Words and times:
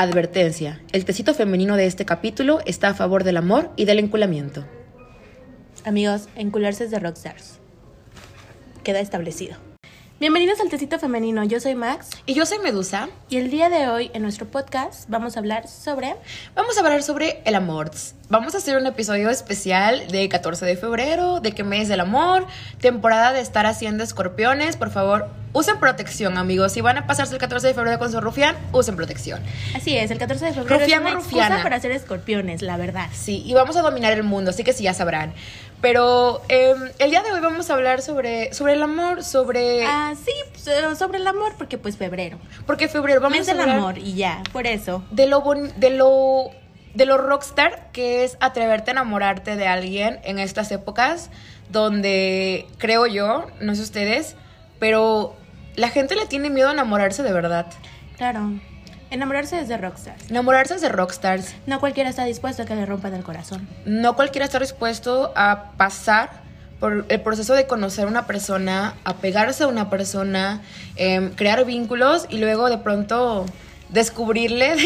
Advertencia, 0.00 0.80
el 0.92 1.04
tecito 1.04 1.34
femenino 1.34 1.74
de 1.74 1.86
este 1.86 2.04
capítulo 2.04 2.60
está 2.66 2.90
a 2.90 2.94
favor 2.94 3.24
del 3.24 3.36
amor 3.36 3.72
y 3.74 3.84
del 3.84 3.98
enculamiento. 3.98 4.64
Amigos, 5.84 6.28
encularse 6.36 6.84
es 6.84 6.92
de 6.92 7.00
rockstars. 7.00 7.58
Queda 8.84 9.00
establecido. 9.00 9.56
Bienvenidos 10.20 10.60
al 10.60 10.68
Tecito 10.68 11.00
Femenino, 11.00 11.42
yo 11.42 11.58
soy 11.58 11.74
Max 11.74 12.10
Y 12.26 12.34
yo 12.34 12.46
soy 12.46 12.58
Medusa. 12.60 13.08
y 13.28 13.38
el 13.38 13.50
día 13.50 13.70
de 13.70 13.88
hoy 13.88 14.12
en 14.14 14.22
nuestro 14.22 14.46
podcast 14.46 15.08
vamos 15.08 15.36
a 15.36 15.40
hablar 15.40 15.66
sobre... 15.66 16.14
Vamos 16.54 16.76
a 16.76 16.80
hablar 16.80 17.02
sobre 17.02 17.42
el 17.44 17.56
amor. 17.56 17.90
Vamos 18.28 18.54
a 18.54 18.58
hacer 18.58 18.76
un 18.76 18.86
episodio 18.86 19.30
especial 19.30 20.06
de 20.12 20.28
14 20.28 20.64
de 20.64 20.76
febrero, 20.76 21.40
de 21.40 21.50
qué 21.50 21.64
mes 21.64 21.88
del 21.88 21.98
amor, 21.98 22.46
temporada 22.80 23.32
de 23.32 23.40
estar 23.40 23.66
haciendo 23.66 24.04
escorpiones. 24.04 24.76
Por 24.76 24.90
favor, 24.90 25.28
usen 25.52 25.78
protección, 25.78 26.36
amigos. 26.38 26.72
Si 26.72 26.80
van 26.80 26.98
a 26.98 27.06
pasarse 27.06 27.32
el 27.34 27.38
14 27.40 27.68
de 27.68 27.74
febrero 27.74 27.98
con 27.98 28.10
su 28.12 28.20
rufián, 28.20 28.56
usen 28.72 28.96
protección. 28.96 29.40
Así 29.74 29.96
es, 29.96 30.10
el 30.10 30.18
14 30.18 30.44
de 30.46 30.52
febrero 30.52 30.78
Rufián 30.80 31.06
es 31.06 31.12
una 31.12 31.20
excusa 31.20 31.60
para 31.62 31.80
ser 31.80 31.92
escorpiones, 31.92 32.62
la 32.62 32.76
verdad. 32.76 33.08
Sí, 33.12 33.42
y 33.46 33.54
vamos 33.54 33.76
a 33.76 33.82
dominar 33.82 34.12
el 34.12 34.22
mundo, 34.24 34.50
así 34.50 34.64
que 34.64 34.72
sí, 34.72 34.84
ya 34.84 34.94
sabrán. 34.94 35.32
Pero 35.80 36.42
eh, 36.48 36.74
el 36.98 37.10
día 37.10 37.22
de 37.22 37.30
hoy 37.30 37.40
vamos 37.40 37.70
a 37.70 37.74
hablar 37.74 38.02
sobre, 38.02 38.52
sobre 38.52 38.72
el 38.72 38.82
amor, 38.82 39.22
sobre... 39.22 39.84
Ah, 39.86 40.12
sí, 40.16 40.32
so- 40.60 40.96
sobre 40.96 41.18
el 41.18 41.26
amor, 41.26 41.52
porque 41.56 41.78
pues 41.78 41.96
febrero. 41.96 42.38
porque 42.66 42.88
febrero 42.88 43.20
vamos 43.20 43.38
Mes 43.38 43.48
a 43.48 43.52
del 43.52 43.60
hablar 43.60 43.76
amor 43.78 43.98
y 43.98 44.14
ya, 44.14 44.42
por 44.52 44.66
eso. 44.66 45.04
de 45.12 45.26
lo, 45.28 45.40
bon- 45.40 45.72
de 45.76 45.90
lo 45.90 46.50
de 46.94 47.04
lo 47.06 47.16
rockstar 47.16 47.92
que 47.92 48.24
es 48.24 48.36
atreverte 48.40 48.90
a 48.90 48.92
enamorarte 48.92 49.54
de 49.54 49.68
alguien 49.68 50.18
en 50.24 50.40
estas 50.40 50.72
épocas 50.72 51.30
donde 51.70 52.66
creo 52.78 53.06
yo, 53.06 53.46
no 53.60 53.74
sé 53.76 53.82
ustedes, 53.82 54.34
pero 54.78 55.36
la 55.76 55.88
gente 55.88 56.16
le 56.16 56.26
tiene 56.26 56.50
miedo 56.50 56.68
a 56.68 56.72
enamorarse 56.72 57.22
de 57.22 57.32
verdad. 57.32 57.66
Claro, 58.16 58.52
enamorarse 59.10 59.60
es 59.60 59.68
de 59.68 59.76
rockstars. 59.76 60.30
Enamorarse 60.30 60.74
es 60.74 60.80
de 60.80 60.88
rockstars. 60.88 61.54
No 61.66 61.80
cualquiera 61.80 62.10
está 62.10 62.24
dispuesto 62.24 62.62
a 62.62 62.66
que 62.66 62.74
le 62.74 62.86
rompan 62.86 63.14
el 63.14 63.22
corazón. 63.22 63.68
No 63.84 64.16
cualquiera 64.16 64.44
está 64.44 64.58
dispuesto 64.58 65.32
a 65.36 65.72
pasar 65.76 66.48
por 66.80 67.06
el 67.08 67.20
proceso 67.20 67.54
de 67.54 67.66
conocer 67.66 68.04
a 68.04 68.08
una 68.08 68.26
persona, 68.26 68.94
apegarse 69.04 69.64
a 69.64 69.66
una 69.66 69.90
persona, 69.90 70.62
em, 70.96 71.30
crear 71.30 71.64
vínculos 71.64 72.26
y 72.28 72.38
luego 72.38 72.70
de 72.70 72.78
pronto 72.78 73.46
descubrirle, 73.88 74.76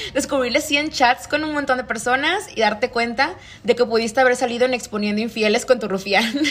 descubrirle 0.14 0.60
100 0.60 0.90
chats 0.90 1.28
con 1.28 1.44
un 1.44 1.52
montón 1.52 1.78
de 1.78 1.84
personas 1.84 2.44
y 2.54 2.60
darte 2.60 2.90
cuenta 2.90 3.34
de 3.64 3.74
que 3.74 3.84
pudiste 3.84 4.20
haber 4.20 4.36
salido 4.36 4.66
en 4.66 4.74
exponiendo 4.74 5.22
infieles 5.22 5.66
con 5.66 5.78
tu 5.78 5.88
rufián. 5.88 6.32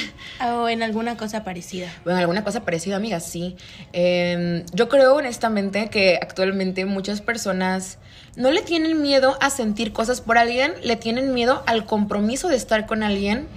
O 0.43 0.67
en 0.67 0.81
alguna 0.81 1.17
cosa 1.17 1.43
parecida. 1.43 1.87
Bueno, 2.03 2.19
alguna 2.19 2.43
cosa 2.43 2.61
parecida, 2.61 2.95
amiga, 2.95 3.19
sí. 3.19 3.55
Eh, 3.93 4.65
yo 4.73 4.89
creo 4.89 5.15
honestamente 5.15 5.89
que 5.89 6.17
actualmente 6.21 6.85
muchas 6.85 7.21
personas 7.21 7.99
no 8.35 8.51
le 8.51 8.61
tienen 8.61 9.01
miedo 9.01 9.37
a 9.41 9.49
sentir 9.49 9.93
cosas 9.93 10.21
por 10.21 10.37
alguien, 10.37 10.73
le 10.83 10.95
tienen 10.95 11.33
miedo 11.33 11.63
al 11.67 11.85
compromiso 11.85 12.47
de 12.47 12.55
estar 12.55 12.85
con 12.85 13.03
alguien 13.03 13.47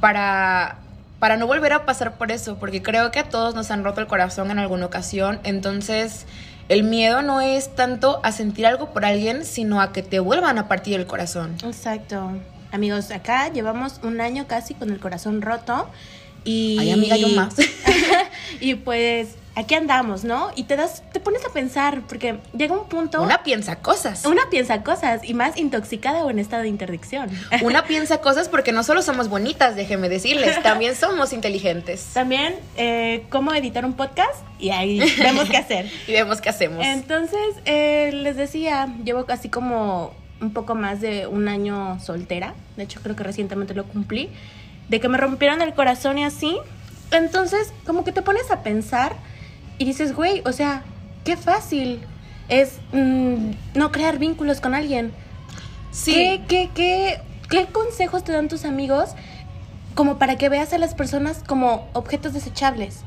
para, 0.00 0.78
para 1.18 1.36
no 1.36 1.46
volver 1.46 1.72
a 1.72 1.86
pasar 1.86 2.18
por 2.18 2.30
eso, 2.32 2.58
porque 2.58 2.82
creo 2.82 3.10
que 3.10 3.20
a 3.20 3.28
todos 3.28 3.54
nos 3.54 3.70
han 3.70 3.84
roto 3.84 4.00
el 4.00 4.06
corazón 4.06 4.50
en 4.50 4.58
alguna 4.58 4.86
ocasión, 4.86 5.40
entonces 5.44 6.26
el 6.68 6.82
miedo 6.82 7.22
no 7.22 7.40
es 7.40 7.74
tanto 7.74 8.20
a 8.22 8.32
sentir 8.32 8.66
algo 8.66 8.90
por 8.90 9.04
alguien, 9.04 9.44
sino 9.44 9.80
a 9.80 9.92
que 9.92 10.02
te 10.02 10.18
vuelvan 10.18 10.58
a 10.58 10.68
partir 10.68 10.94
el 10.94 11.06
corazón. 11.06 11.56
Exacto. 11.64 12.30
Amigos, 12.72 13.10
acá 13.10 13.48
llevamos 13.52 14.00
un 14.02 14.20
año 14.20 14.46
casi 14.48 14.74
con 14.74 14.90
el 14.90 14.98
corazón 14.98 15.42
roto 15.42 15.88
y... 16.44 16.76
Ay, 16.80 16.90
amiga, 16.90 17.16
yo 17.16 17.28
más. 17.28 17.54
y 18.60 18.74
pues 18.74 19.36
aquí 19.56 19.74
andamos, 19.74 20.22
¿no? 20.22 20.50
Y 20.54 20.64
te 20.64 20.76
das, 20.76 21.02
te 21.12 21.18
pones 21.18 21.44
a 21.44 21.48
pensar, 21.48 22.02
porque 22.06 22.36
llega 22.56 22.78
un 22.78 22.88
punto... 22.88 23.22
Una 23.22 23.42
piensa 23.42 23.76
cosas. 23.76 24.24
Una 24.26 24.42
piensa 24.50 24.82
cosas 24.82 25.22
y 25.24 25.34
más 25.34 25.56
intoxicada 25.56 26.24
o 26.24 26.30
en 26.30 26.38
estado 26.38 26.62
de 26.62 26.68
interdicción. 26.68 27.30
Una 27.62 27.84
piensa 27.84 28.20
cosas 28.20 28.48
porque 28.48 28.70
no 28.72 28.84
solo 28.84 29.02
somos 29.02 29.28
bonitas, 29.28 29.74
déjenme 29.74 30.08
decirles, 30.08 30.62
también 30.62 30.94
somos 30.94 31.32
inteligentes. 31.32 32.04
También, 32.12 32.54
eh, 32.76 33.24
cómo 33.30 33.54
editar 33.54 33.84
un 33.86 33.94
podcast 33.94 34.36
y 34.58 34.70
ahí 34.70 35.00
vemos 35.18 35.48
qué 35.48 35.56
hacer. 35.56 35.90
Y 36.06 36.12
vemos 36.12 36.40
qué 36.40 36.50
hacemos. 36.50 36.84
Entonces, 36.84 37.56
eh, 37.64 38.10
les 38.12 38.36
decía, 38.36 38.88
llevo 39.04 39.24
casi 39.24 39.48
como 39.48 40.12
un 40.40 40.52
poco 40.52 40.74
más 40.74 41.00
de 41.00 41.26
un 41.26 41.48
año 41.48 41.98
soltera. 42.00 42.54
De 42.76 42.84
hecho, 42.84 43.00
creo 43.02 43.16
que 43.16 43.24
recientemente 43.24 43.74
lo 43.74 43.84
cumplí. 43.84 44.30
De 44.88 45.00
que 45.00 45.08
me 45.08 45.16
rompieron 45.16 45.62
el 45.62 45.72
corazón 45.74 46.18
y 46.18 46.24
así. 46.24 46.58
Entonces, 47.10 47.72
como 47.86 48.04
que 48.04 48.12
te 48.12 48.22
pones 48.22 48.50
a 48.50 48.62
pensar 48.62 49.16
y 49.78 49.84
dices, 49.84 50.14
güey, 50.14 50.42
o 50.44 50.52
sea, 50.52 50.82
qué 51.24 51.36
fácil 51.36 52.00
es 52.48 52.78
mm, 52.92 53.50
no 53.74 53.92
crear 53.92 54.18
vínculos 54.18 54.60
con 54.60 54.74
alguien. 54.74 55.12
sí, 55.90 56.12
¿Qué, 56.12 56.42
qué, 56.48 56.70
qué, 56.74 57.20
qué 57.48 57.66
consejos 57.66 58.24
te 58.24 58.32
dan 58.32 58.48
tus 58.48 58.64
amigos 58.64 59.10
como 59.94 60.18
para 60.18 60.36
que 60.36 60.48
veas 60.48 60.72
a 60.72 60.78
las 60.78 60.94
personas 60.94 61.42
como 61.46 61.88
objetos 61.92 62.32
desechables? 62.32 63.00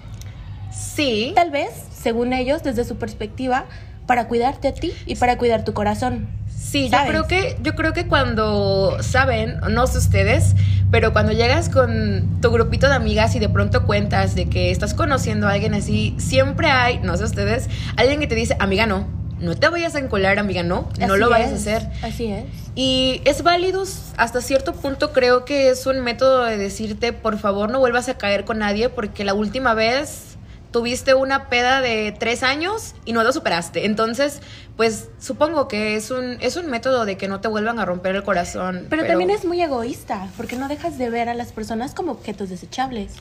sí, 0.71 1.31
Tal 1.35 1.51
vez, 1.51 1.69
según 1.93 2.33
ellos, 2.33 2.63
desde 2.63 2.83
su 2.85 2.97
perspectiva, 2.97 3.65
para 4.05 4.27
cuidarte 4.27 4.67
a 4.67 4.73
ti 4.73 4.93
y 5.05 5.15
para 5.15 5.37
cuidar 5.37 5.63
tu 5.63 5.73
corazón. 5.73 6.27
Sí, 6.59 6.89
yo 6.89 6.97
creo 7.07 7.27
que 7.27 7.57
yo 7.61 7.75
creo 7.75 7.93
que 7.93 8.07
cuando 8.07 8.97
saben, 9.01 9.59
no 9.69 9.87
sé 9.87 9.97
ustedes, 9.97 10.55
pero 10.91 11.13
cuando 11.13 11.31
llegas 11.31 11.69
con 11.69 12.39
tu 12.41 12.51
grupito 12.51 12.87
de 12.87 12.95
amigas 12.95 13.35
y 13.35 13.39
de 13.39 13.49
pronto 13.49 13.85
cuentas 13.85 14.35
de 14.35 14.49
que 14.49 14.71
estás 14.71 14.93
conociendo 14.93 15.47
a 15.47 15.51
alguien 15.51 15.73
así, 15.73 16.15
siempre 16.17 16.67
hay, 16.69 16.99
no 16.99 17.15
sé 17.17 17.23
ustedes, 17.23 17.69
alguien 17.95 18.19
que 18.19 18.27
te 18.27 18.35
dice, 18.35 18.55
"Amiga, 18.59 18.85
no, 18.85 19.07
no 19.39 19.55
te 19.55 19.69
vayas 19.69 19.95
a 19.95 19.99
encolar, 19.99 20.39
amiga, 20.39 20.63
no, 20.63 20.89
no 20.99 21.05
Así 21.13 21.19
lo 21.19 21.29
vayas 21.29 21.51
a 21.51 21.55
hacer." 21.55 21.89
Así 22.01 22.27
es. 22.31 22.45
Y 22.75 23.21
es 23.25 23.43
válido 23.43 23.83
hasta 24.17 24.41
cierto 24.41 24.73
punto, 24.73 25.11
creo 25.11 25.45
que 25.45 25.69
es 25.69 25.85
un 25.85 26.01
método 26.01 26.45
de 26.45 26.57
decirte, 26.57 27.13
por 27.13 27.37
favor, 27.37 27.69
no 27.71 27.79
vuelvas 27.79 28.09
a 28.09 28.17
caer 28.17 28.45
con 28.45 28.59
nadie 28.59 28.89
porque 28.89 29.23
la 29.23 29.33
última 29.33 29.73
vez 29.73 30.28
tuviste 30.71 31.13
una 31.13 31.49
peda 31.49 31.81
de 31.81 32.15
tres 32.17 32.43
años 32.43 32.93
y 33.05 33.13
no 33.13 33.23
lo 33.23 33.31
superaste. 33.31 33.85
Entonces, 33.85 34.41
pues 34.77 35.09
supongo 35.19 35.67
que 35.67 35.95
es 35.95 36.11
un, 36.11 36.37
es 36.41 36.55
un 36.55 36.67
método 36.67 37.05
de 37.05 37.17
que 37.17 37.27
no 37.27 37.41
te 37.41 37.47
vuelvan 37.47 37.79
a 37.79 37.85
romper 37.85 38.15
el 38.15 38.23
corazón. 38.23 38.87
Pero, 38.89 39.05
también 39.05 39.29
es 39.29 39.45
muy 39.45 39.61
egoísta, 39.61 40.27
porque 40.37 40.55
no 40.55 40.67
dejas 40.67 40.97
de 40.97 41.09
ver 41.09 41.29
a 41.29 41.33
las 41.33 41.51
personas 41.51 41.93
como 41.93 42.11
objetos 42.11 42.49
desechables. 42.49 43.13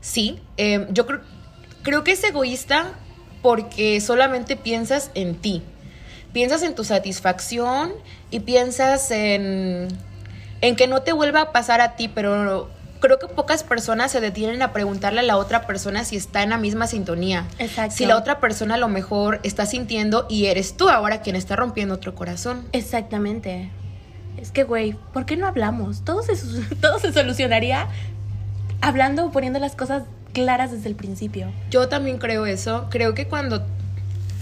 Sí, 0.00 0.40
eh, 0.56 0.86
yo 0.90 1.06
creo, 1.06 1.20
creo 1.82 2.04
que 2.04 2.12
es 2.12 2.24
egoísta 2.24 2.92
porque 3.42 4.00
solamente 4.00 4.56
piensas 4.56 5.10
en 5.14 5.36
ti. 5.36 5.62
Piensas 6.32 6.62
en 6.62 6.74
tu 6.74 6.84
satisfacción 6.84 7.92
y 8.30 8.40
piensas 8.40 9.10
en, 9.10 9.88
en 10.60 10.76
que 10.76 10.86
no 10.86 11.02
te 11.02 11.12
vuelva 11.12 11.40
a 11.40 11.52
pasar 11.52 11.80
a 11.80 11.96
ti, 11.96 12.08
pero 12.08 12.68
creo 13.00 13.18
que 13.18 13.28
pocas 13.28 13.62
personas 13.62 14.10
se 14.12 14.20
detienen 14.20 14.62
a 14.62 14.72
preguntarle 14.72 15.20
a 15.20 15.22
la 15.22 15.36
otra 15.36 15.66
persona 15.66 16.04
si 16.04 16.16
está 16.16 16.42
en 16.42 16.50
la 16.50 16.58
misma 16.58 16.86
sintonía. 16.86 17.46
Exacto. 17.58 17.94
Si 17.96 18.06
la 18.06 18.16
otra 18.16 18.40
persona 18.40 18.74
a 18.74 18.78
lo 18.78 18.88
mejor 18.88 19.40
está 19.42 19.66
sintiendo 19.66 20.26
y 20.28 20.46
eres 20.46 20.76
tú 20.76 20.88
ahora 20.88 21.20
quien 21.20 21.36
está 21.36 21.56
rompiendo 21.56 21.94
otro 21.94 22.14
corazón. 22.14 22.66
Exactamente. 22.72 23.70
Es 24.36 24.50
que, 24.50 24.64
güey, 24.64 24.96
¿por 25.12 25.26
qué 25.26 25.36
no 25.36 25.46
hablamos? 25.46 26.04
Todo 26.04 26.22
se, 26.22 26.34
todo 26.80 26.98
se 26.98 27.12
solucionaría 27.12 27.88
hablando 28.80 29.26
o 29.26 29.30
poniendo 29.32 29.58
las 29.58 29.74
cosas 29.74 30.04
claras 30.32 30.70
desde 30.70 30.88
el 30.88 30.94
principio. 30.94 31.50
Yo 31.70 31.88
también 31.88 32.18
creo 32.18 32.46
eso. 32.46 32.86
Creo 32.90 33.14
que 33.14 33.26
cuando. 33.26 33.66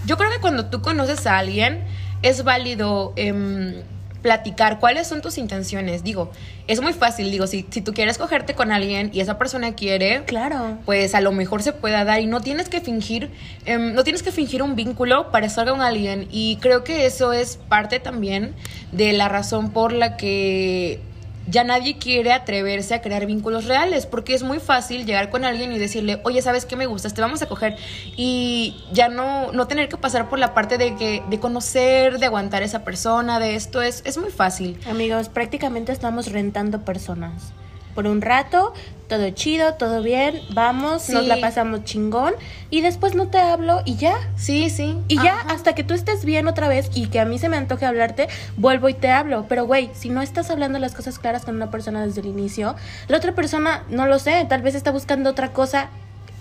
Yo 0.06 0.16
creo 0.16 0.30
que 0.30 0.40
cuando 0.40 0.66
tú 0.66 0.82
conoces 0.82 1.26
a 1.26 1.38
alguien, 1.38 1.84
es 2.22 2.44
válido 2.44 3.12
em, 3.16 3.82
platicar 4.24 4.80
cuáles 4.80 5.06
son 5.06 5.20
tus 5.20 5.36
intenciones. 5.36 6.02
Digo, 6.02 6.32
es 6.66 6.80
muy 6.80 6.94
fácil. 6.94 7.30
Digo, 7.30 7.46
si, 7.46 7.66
si 7.68 7.82
tú 7.82 7.92
quieres 7.92 8.16
cogerte 8.16 8.54
con 8.54 8.72
alguien 8.72 9.10
y 9.12 9.20
esa 9.20 9.36
persona 9.36 9.74
quiere. 9.74 10.24
Claro. 10.24 10.78
Pues 10.86 11.14
a 11.14 11.20
lo 11.20 11.30
mejor 11.30 11.62
se 11.62 11.74
pueda 11.74 12.06
dar 12.06 12.22
y 12.22 12.26
no 12.26 12.40
tienes 12.40 12.70
que 12.70 12.80
fingir, 12.80 13.30
em, 13.66 13.92
no 13.92 14.02
tienes 14.02 14.22
que 14.22 14.32
fingir 14.32 14.62
un 14.62 14.76
vínculo 14.76 15.30
para 15.30 15.44
estar 15.44 15.68
con 15.68 15.82
alguien. 15.82 16.26
Y 16.30 16.56
creo 16.62 16.84
que 16.84 17.04
eso 17.04 17.34
es 17.34 17.58
parte 17.68 18.00
también 18.00 18.54
de 18.92 19.12
la 19.12 19.28
razón 19.28 19.72
por 19.72 19.92
la 19.92 20.16
que 20.16 21.02
ya 21.46 21.64
nadie 21.64 21.98
quiere 21.98 22.32
atreverse 22.32 22.94
a 22.94 23.02
crear 23.02 23.26
vínculos 23.26 23.66
reales, 23.66 24.06
porque 24.06 24.34
es 24.34 24.42
muy 24.42 24.60
fácil 24.60 25.04
llegar 25.04 25.30
con 25.30 25.44
alguien 25.44 25.72
y 25.72 25.78
decirle, 25.78 26.20
oye, 26.24 26.42
¿sabes 26.42 26.64
qué 26.64 26.76
me 26.76 26.86
gustas? 26.86 27.14
Te 27.14 27.20
vamos 27.20 27.42
a 27.42 27.46
coger. 27.46 27.76
Y 28.16 28.76
ya 28.92 29.08
no, 29.08 29.52
no 29.52 29.66
tener 29.66 29.88
que 29.88 29.96
pasar 29.96 30.28
por 30.28 30.38
la 30.38 30.54
parte 30.54 30.78
de 30.78 30.96
que, 30.96 31.22
de 31.28 31.40
conocer, 31.40 32.18
de 32.18 32.26
aguantar 32.26 32.62
a 32.62 32.66
esa 32.66 32.84
persona, 32.84 33.38
de 33.38 33.54
esto, 33.54 33.82
es, 33.82 34.02
es 34.04 34.18
muy 34.18 34.30
fácil. 34.30 34.78
Amigos, 34.88 35.28
prácticamente 35.28 35.92
estamos 35.92 36.30
rentando 36.30 36.84
personas. 36.84 37.52
Por 37.94 38.06
un 38.06 38.20
rato, 38.22 38.72
todo 39.08 39.30
chido, 39.30 39.74
todo 39.74 40.02
bien, 40.02 40.40
vamos, 40.52 41.08
nos 41.10 41.22
Sí. 41.22 41.26
la 41.28 41.40
pasamos 41.40 41.84
chingón 41.84 42.34
y 42.70 42.80
después 42.80 43.14
no 43.14 43.28
te 43.28 43.38
hablo 43.38 43.82
y 43.84 43.96
ya. 43.96 44.14
Sí, 44.36 44.70
sí. 44.70 44.98
Y 45.08 45.16
ya 45.22 45.38
hasta 45.48 45.74
que 45.74 45.84
tú 45.84 45.94
estés 45.94 46.24
bien 46.24 46.48
otra 46.48 46.68
vez 46.68 46.90
y 46.94 47.06
que 47.06 47.20
a 47.20 47.24
mí 47.24 47.38
se 47.38 47.48
me 47.48 47.56
antoje 47.56 47.86
hablarte, 47.86 48.28
vuelvo 48.56 48.88
y 48.88 48.94
te 48.94 49.10
hablo. 49.10 49.46
Pero 49.48 49.66
güey, 49.66 49.90
si 49.94 50.08
no 50.08 50.22
estás 50.22 50.50
hablando 50.50 50.78
las 50.78 50.94
cosas 50.94 51.18
claras 51.18 51.44
con 51.44 51.54
una 51.54 51.70
persona 51.70 52.04
desde 52.04 52.20
el 52.22 52.26
inicio, 52.26 52.74
la 53.08 53.18
otra 53.18 53.32
persona, 53.32 53.84
no 53.88 54.06
lo 54.06 54.18
sé, 54.18 54.44
tal 54.48 54.62
vez 54.62 54.74
está 54.74 54.90
buscando 54.90 55.30
otra 55.30 55.52
cosa 55.52 55.90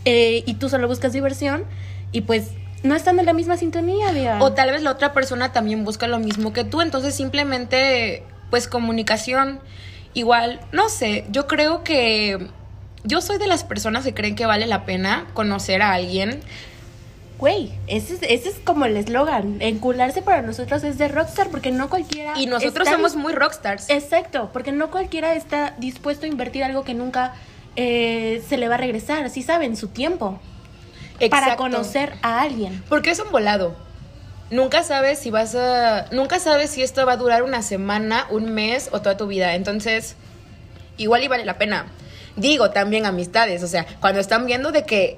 eh, 0.05 0.43
y 0.45 0.55
tú 0.55 0.69
solo 0.69 0.87
buscas 0.87 1.13
diversión 1.13 1.65
y 2.11 2.21
pues 2.21 2.47
no 2.81 2.95
están 2.95 3.19
en 3.19 3.25
la 3.25 3.33
misma 3.33 3.57
sintonía. 3.57 4.37
O 4.41 4.53
tal 4.53 4.71
vez 4.71 4.81
la 4.81 4.91
otra 4.91 5.13
persona 5.13 5.51
también 5.53 5.85
busca 5.85 6.07
lo 6.07 6.19
mismo 6.19 6.51
que 6.51 6.63
tú, 6.63 6.81
entonces 6.81 7.13
simplemente, 7.15 8.23
pues 8.49 8.67
comunicación, 8.67 9.59
igual, 10.13 10.59
no 10.71 10.89
sé, 10.89 11.25
yo 11.29 11.47
creo 11.47 11.83
que 11.83 12.47
yo 13.03 13.21
soy 13.21 13.37
de 13.37 13.47
las 13.47 13.63
personas 13.63 14.03
que 14.03 14.13
creen 14.13 14.35
que 14.35 14.45
vale 14.45 14.65
la 14.67 14.85
pena 14.85 15.27
conocer 15.33 15.81
a 15.81 15.93
alguien. 15.93 16.41
Güey, 17.39 17.73
ese, 17.87 18.13
es- 18.15 18.21
ese 18.23 18.49
es 18.49 18.55
como 18.63 18.85
el 18.85 18.95
eslogan. 18.95 19.57
Encularse 19.61 20.21
para 20.21 20.41
nosotros 20.41 20.83
es 20.83 20.97
de 20.97 21.07
rockstar 21.09 21.49
porque 21.49 21.71
no 21.71 21.89
cualquiera. 21.89 22.33
Y 22.39 22.45
nosotros 22.45 22.87
está 22.87 22.95
somos 22.97 23.15
muy 23.15 23.33
rockstars. 23.33 23.89
Exacto, 23.89 24.49
porque 24.53 24.71
no 24.71 24.91
cualquiera 24.91 25.33
está 25.35 25.73
dispuesto 25.79 26.25
a 26.25 26.29
invertir 26.29 26.63
algo 26.63 26.83
que 26.85 26.93
nunca 26.93 27.33
eh, 27.75 28.41
se 28.47 28.55
le 28.57 28.67
va 28.69 28.75
a 28.75 28.77
regresar, 28.77 29.29
sí 29.29 29.41
saben, 29.43 29.75
su 29.75 29.87
tiempo. 29.89 30.39
Para 31.29 31.55
conocer 31.55 32.13
a 32.21 32.41
alguien. 32.41 32.83
Porque 32.89 33.11
es 33.11 33.19
un 33.19 33.31
volado. 33.31 33.75
Nunca 34.53 34.83
sabes 34.83 35.17
si 35.17 35.31
vas 35.31 35.55
a. 35.55 36.05
Nunca 36.11 36.39
sabes 36.39 36.69
si 36.69 36.83
esto 36.83 37.07
va 37.07 37.13
a 37.13 37.17
durar 37.17 37.41
una 37.41 37.63
semana, 37.63 38.27
un 38.29 38.53
mes 38.53 38.87
o 38.91 39.01
toda 39.01 39.17
tu 39.17 39.25
vida. 39.25 39.55
Entonces, 39.55 40.15
igual 40.97 41.23
y 41.23 41.27
vale 41.27 41.43
la 41.43 41.57
pena. 41.57 41.87
Digo 42.35 42.69
también 42.69 43.07
amistades. 43.07 43.63
O 43.63 43.67
sea, 43.67 43.87
cuando 43.99 44.19
están 44.19 44.45
viendo 44.45 44.71
de 44.71 44.83
que 44.83 45.17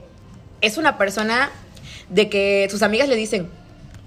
es 0.61 0.77
una 0.77 0.97
persona 0.97 1.49
de 2.07 2.29
que 2.29 2.69
sus 2.71 2.81
amigas 2.81 3.09
le 3.09 3.17
dicen. 3.17 3.49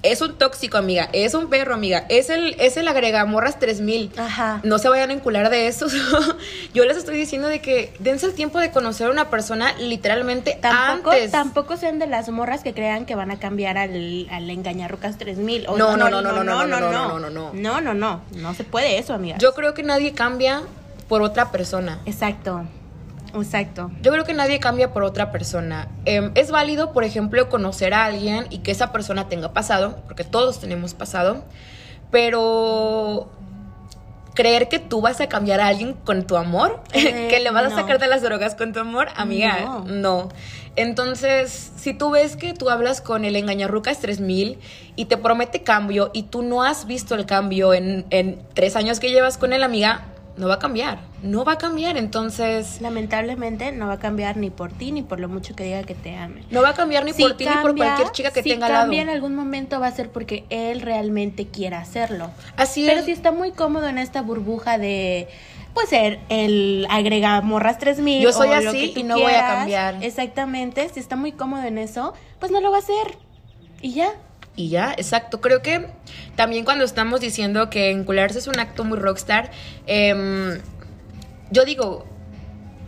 Es 0.04 0.20
un 0.20 0.34
tóxico, 0.38 0.78
amiga. 0.78 1.08
Es 1.12 1.34
un 1.34 1.48
perro, 1.50 1.74
amiga. 1.74 2.06
Es 2.08 2.30
el, 2.30 2.54
es 2.60 2.76
el 2.76 2.86
agregamorras 2.86 3.58
3000. 3.58 4.12
Ajá. 4.16 4.60
No 4.62 4.78
se 4.78 4.88
vayan 4.88 5.10
a 5.10 5.12
encular 5.12 5.50
de 5.50 5.66
eso. 5.66 5.86
Yo 6.74 6.84
les 6.84 6.96
estoy 6.96 7.16
diciendo 7.16 7.48
de 7.48 7.60
que 7.60 7.92
dense 7.98 8.26
el 8.26 8.34
tiempo 8.34 8.60
de 8.60 8.70
conocer 8.70 9.08
a 9.08 9.10
una 9.10 9.28
persona 9.28 9.72
literalmente 9.78 10.56
Tampoco, 10.60 11.10
antes. 11.10 11.30
tampoco 11.32 11.76
sean 11.76 11.98
de 11.98 12.06
las 12.06 12.28
morras 12.28 12.62
que 12.62 12.74
crean 12.74 13.06
que 13.06 13.16
van 13.16 13.30
a 13.32 13.38
cambiar 13.40 13.76
al, 13.76 14.28
al 14.30 14.48
engañarrucas 14.50 15.18
3000. 15.18 15.66
O- 15.68 15.76
No, 15.76 15.96
no, 15.96 16.08
no, 16.08 16.22
no, 16.22 16.32
no, 16.32 16.44
no, 16.44 16.66
no, 16.66 16.66
no, 16.66 16.80
no, 16.80 16.90
no, 16.90 17.18
no, 17.18 17.30
no. 17.30 17.50
no, 17.52 17.80
no, 17.80 17.94
no, 17.94 18.20
no 18.36 18.54
se 18.54 18.62
puede 18.64 18.98
eso, 18.98 19.14
amiga. 19.14 19.38
Yo 19.38 19.52
creo 19.54 19.74
que 19.74 19.82
nadie 19.82 20.12
cambia 20.12 20.62
por 21.08 21.22
otra 21.22 21.50
persona. 21.50 21.98
Exacto, 22.06 22.64
exacto. 23.34 23.90
Yo 24.02 24.10
creo 24.12 24.24
que 24.24 24.34
nadie 24.34 24.58
cambia 24.60 24.92
por 24.92 25.02
otra 25.04 25.30
persona. 25.32 25.88
Em, 26.04 26.30
es 26.34 26.50
válido, 26.50 26.92
por 26.92 27.04
ejemplo, 27.04 27.48
conocer 27.48 27.94
a 27.94 28.04
alguien 28.04 28.46
y 28.50 28.58
que 28.58 28.70
esa 28.70 28.92
persona 28.92 29.28
tenga 29.28 29.52
pasado, 29.52 29.98
porque 30.06 30.24
todos 30.24 30.60
tenemos 30.60 30.94
pasado, 30.94 31.44
pero 32.10 33.30
creer 34.34 34.68
que 34.68 34.78
tú 34.78 35.00
vas 35.00 35.20
a 35.20 35.28
cambiar 35.28 35.60
a 35.60 35.66
alguien 35.66 35.94
con 35.94 36.24
tu 36.26 36.36
amor, 36.36 36.80
Eh, 36.92 37.26
que 37.28 37.40
le 37.40 37.50
vas 37.50 37.72
a 37.72 37.74
sacar 37.74 37.98
de 37.98 38.06
las 38.06 38.22
drogas 38.22 38.54
con 38.54 38.72
tu 38.72 38.80
amor, 38.80 39.08
amiga, 39.16 39.60
No. 39.60 39.84
no. 39.86 40.28
Entonces, 40.76 41.72
si 41.76 41.92
tú 41.92 42.10
ves 42.10 42.36
que 42.36 42.54
tú 42.54 42.70
hablas 42.70 43.00
con 43.00 43.24
el 43.24 43.34
engañarrucas 43.34 43.98
3000 43.98 44.60
y 44.94 45.06
te 45.06 45.16
promete 45.16 45.64
cambio 45.64 46.10
y 46.14 46.22
tú 46.24 46.42
no 46.42 46.62
has 46.62 46.86
visto 46.86 47.16
el 47.16 47.26
cambio 47.26 47.74
en, 47.74 48.06
en 48.10 48.40
tres 48.54 48.76
años 48.76 49.00
que 49.00 49.10
llevas 49.10 49.38
con 49.38 49.52
él, 49.52 49.64
amiga, 49.64 50.04
no 50.38 50.48
va 50.48 50.54
a 50.54 50.58
cambiar, 50.58 51.00
no 51.22 51.44
va 51.44 51.52
a 51.52 51.58
cambiar. 51.58 51.96
Entonces, 51.96 52.80
Lamentablemente 52.80 53.72
no 53.72 53.86
va 53.88 53.94
a 53.94 53.98
cambiar 53.98 54.36
ni 54.36 54.50
por 54.50 54.72
ti 54.72 54.92
ni 54.92 55.02
por 55.02 55.20
lo 55.20 55.28
mucho 55.28 55.54
que 55.56 55.64
diga 55.64 55.82
que 55.82 55.94
te 55.94 56.16
ame. 56.16 56.42
no 56.50 56.62
va 56.62 56.70
a 56.70 56.74
cambiar 56.74 57.04
ni 57.04 57.12
Si 57.12 57.22
por 57.22 57.36
ti 57.36 57.44
ni 57.44 57.54
por 57.60 57.76
cualquier 57.76 58.12
chica 58.12 58.30
que 58.30 58.42
si 58.42 58.50
tenga 58.50 58.66
al 58.66 58.72
lado. 58.72 58.84
cambia 58.84 59.02
en 59.02 59.08
algún 59.08 59.34
momento 59.34 59.80
va 59.80 59.88
a 59.88 59.92
ser 59.92 60.10
porque 60.10 60.44
él 60.50 60.80
realmente 60.80 61.46
quiera 61.48 61.80
hacerlo. 61.80 62.30
Así 62.56 62.86
Pero 62.86 63.00
es. 63.00 63.06
si 63.06 63.12
está 63.12 63.32
muy 63.32 63.50
cómodo 63.52 63.88
en 63.88 63.98
esta 63.98 64.22
burbuja 64.22 64.78
de 64.78 65.28
pues 65.74 65.90
ser 65.90 66.20
el 66.28 66.86
agregamorras 66.90 67.78
3000 67.78 68.22
Yo 68.22 68.32
soy 68.32 68.48
o 68.48 68.60
lo 68.60 68.70
así 68.70 68.88
que 68.88 68.94
tú 68.94 69.00
y 69.00 69.02
no 69.02 69.18
voy 69.18 69.32
a 69.32 69.46
cambiar. 69.46 70.02
Exactamente, 70.02 70.88
si 70.88 71.00
está 71.00 71.16
muy 71.16 71.32
cómodo 71.32 71.62
en 71.64 71.78
eso, 71.78 72.14
pues 72.38 72.50
no 72.52 72.60
lo 72.60 72.70
va 72.70 72.76
a 72.78 72.80
hacer. 72.80 73.18
Y 73.80 73.92
ya. 73.92 74.12
Y 74.58 74.70
ya, 74.70 74.92
exacto. 74.98 75.40
Creo 75.40 75.62
que 75.62 75.86
también 76.34 76.64
cuando 76.64 76.84
estamos 76.84 77.20
diciendo 77.20 77.70
que 77.70 77.92
encularse 77.92 78.40
es 78.40 78.48
un 78.48 78.58
acto 78.58 78.82
muy 78.82 78.98
rockstar, 78.98 79.52
em, 79.86 80.58
yo 81.52 81.64
digo, 81.64 82.04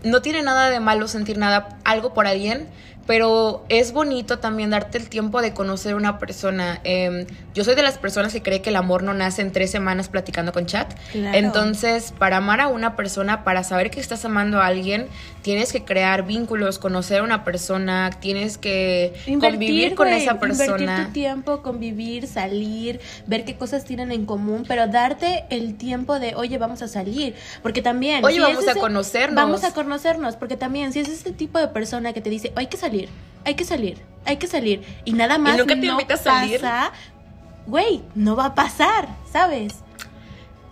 no 0.02 0.20
tiene 0.20 0.42
nada 0.42 0.68
de 0.68 0.80
malo 0.80 1.06
sentir 1.06 1.38
nada, 1.38 1.78
algo 1.84 2.12
por 2.12 2.26
alguien, 2.26 2.66
pero 3.10 3.64
es 3.68 3.90
bonito 3.90 4.38
también 4.38 4.70
darte 4.70 4.96
el 4.96 5.08
tiempo 5.08 5.42
de 5.42 5.52
conocer 5.52 5.94
a 5.94 5.96
una 5.96 6.20
persona. 6.20 6.80
Em, 6.84 7.26
yo 7.54 7.64
soy 7.64 7.74
de 7.74 7.82
las 7.82 7.98
personas 7.98 8.32
que 8.32 8.40
cree 8.40 8.62
que 8.62 8.70
el 8.70 8.76
amor 8.76 9.02
no 9.02 9.14
nace 9.14 9.42
en 9.42 9.50
tres 9.50 9.72
semanas 9.72 10.08
platicando 10.08 10.52
con 10.52 10.66
chat. 10.66 10.94
Claro. 11.10 11.36
Entonces, 11.36 12.14
para 12.16 12.36
amar 12.36 12.60
a 12.60 12.68
una 12.68 12.94
persona, 12.94 13.42
para 13.42 13.64
saber 13.64 13.90
que 13.90 13.98
estás 13.98 14.24
amando 14.24 14.60
a 14.60 14.66
alguien, 14.66 15.08
tienes 15.42 15.72
que 15.72 15.82
crear 15.84 16.24
vínculos, 16.24 16.78
conocer 16.78 17.18
a 17.18 17.22
una 17.24 17.42
persona, 17.42 18.10
tienes 18.20 18.58
que 18.58 19.12
convivir 19.40 19.96
con 19.96 20.06
güey, 20.06 20.22
esa 20.22 20.34
Invertir 20.34 20.58
persona. 20.58 21.06
tu 21.06 21.12
tiempo, 21.12 21.62
convivir, 21.62 22.28
salir, 22.28 23.00
ver 23.26 23.44
qué 23.44 23.56
cosas 23.56 23.84
tienen 23.84 24.12
en 24.12 24.24
común, 24.24 24.64
pero 24.68 24.86
darte 24.86 25.46
el 25.50 25.74
tiempo 25.76 26.20
de, 26.20 26.36
oye, 26.36 26.58
vamos 26.58 26.80
a 26.82 26.86
salir. 26.86 27.34
Porque 27.60 27.82
también. 27.82 28.24
Oye, 28.24 28.36
si 28.36 28.40
vamos 28.40 28.62
es 28.62 28.68
a 28.68 28.74
conocernos. 28.74 29.34
Vamos 29.34 29.64
a 29.64 29.74
conocernos, 29.74 30.36
porque 30.36 30.56
también, 30.56 30.92
si 30.92 31.00
es 31.00 31.08
este 31.08 31.32
tipo 31.32 31.58
de 31.58 31.66
persona 31.66 32.12
que 32.12 32.20
te 32.20 32.30
dice, 32.30 32.52
hay 32.54 32.68
que 32.68 32.76
salir, 32.76 32.99
hay 33.44 33.54
que 33.54 33.64
salir, 33.64 33.98
hay 34.24 34.36
que 34.36 34.46
salir, 34.46 34.82
y 35.04 35.12
nada 35.12 35.38
más. 35.38 35.56
nunca 35.56 35.74
te 35.74 35.86
no 35.86 35.92
invita 35.92 36.14
a 36.14 36.18
salir? 36.18 36.60
pasa, 36.60 36.92
Güey, 37.66 38.02
no 38.14 38.36
va 38.36 38.46
a 38.46 38.54
pasar, 38.54 39.08
¿sabes? 39.32 39.76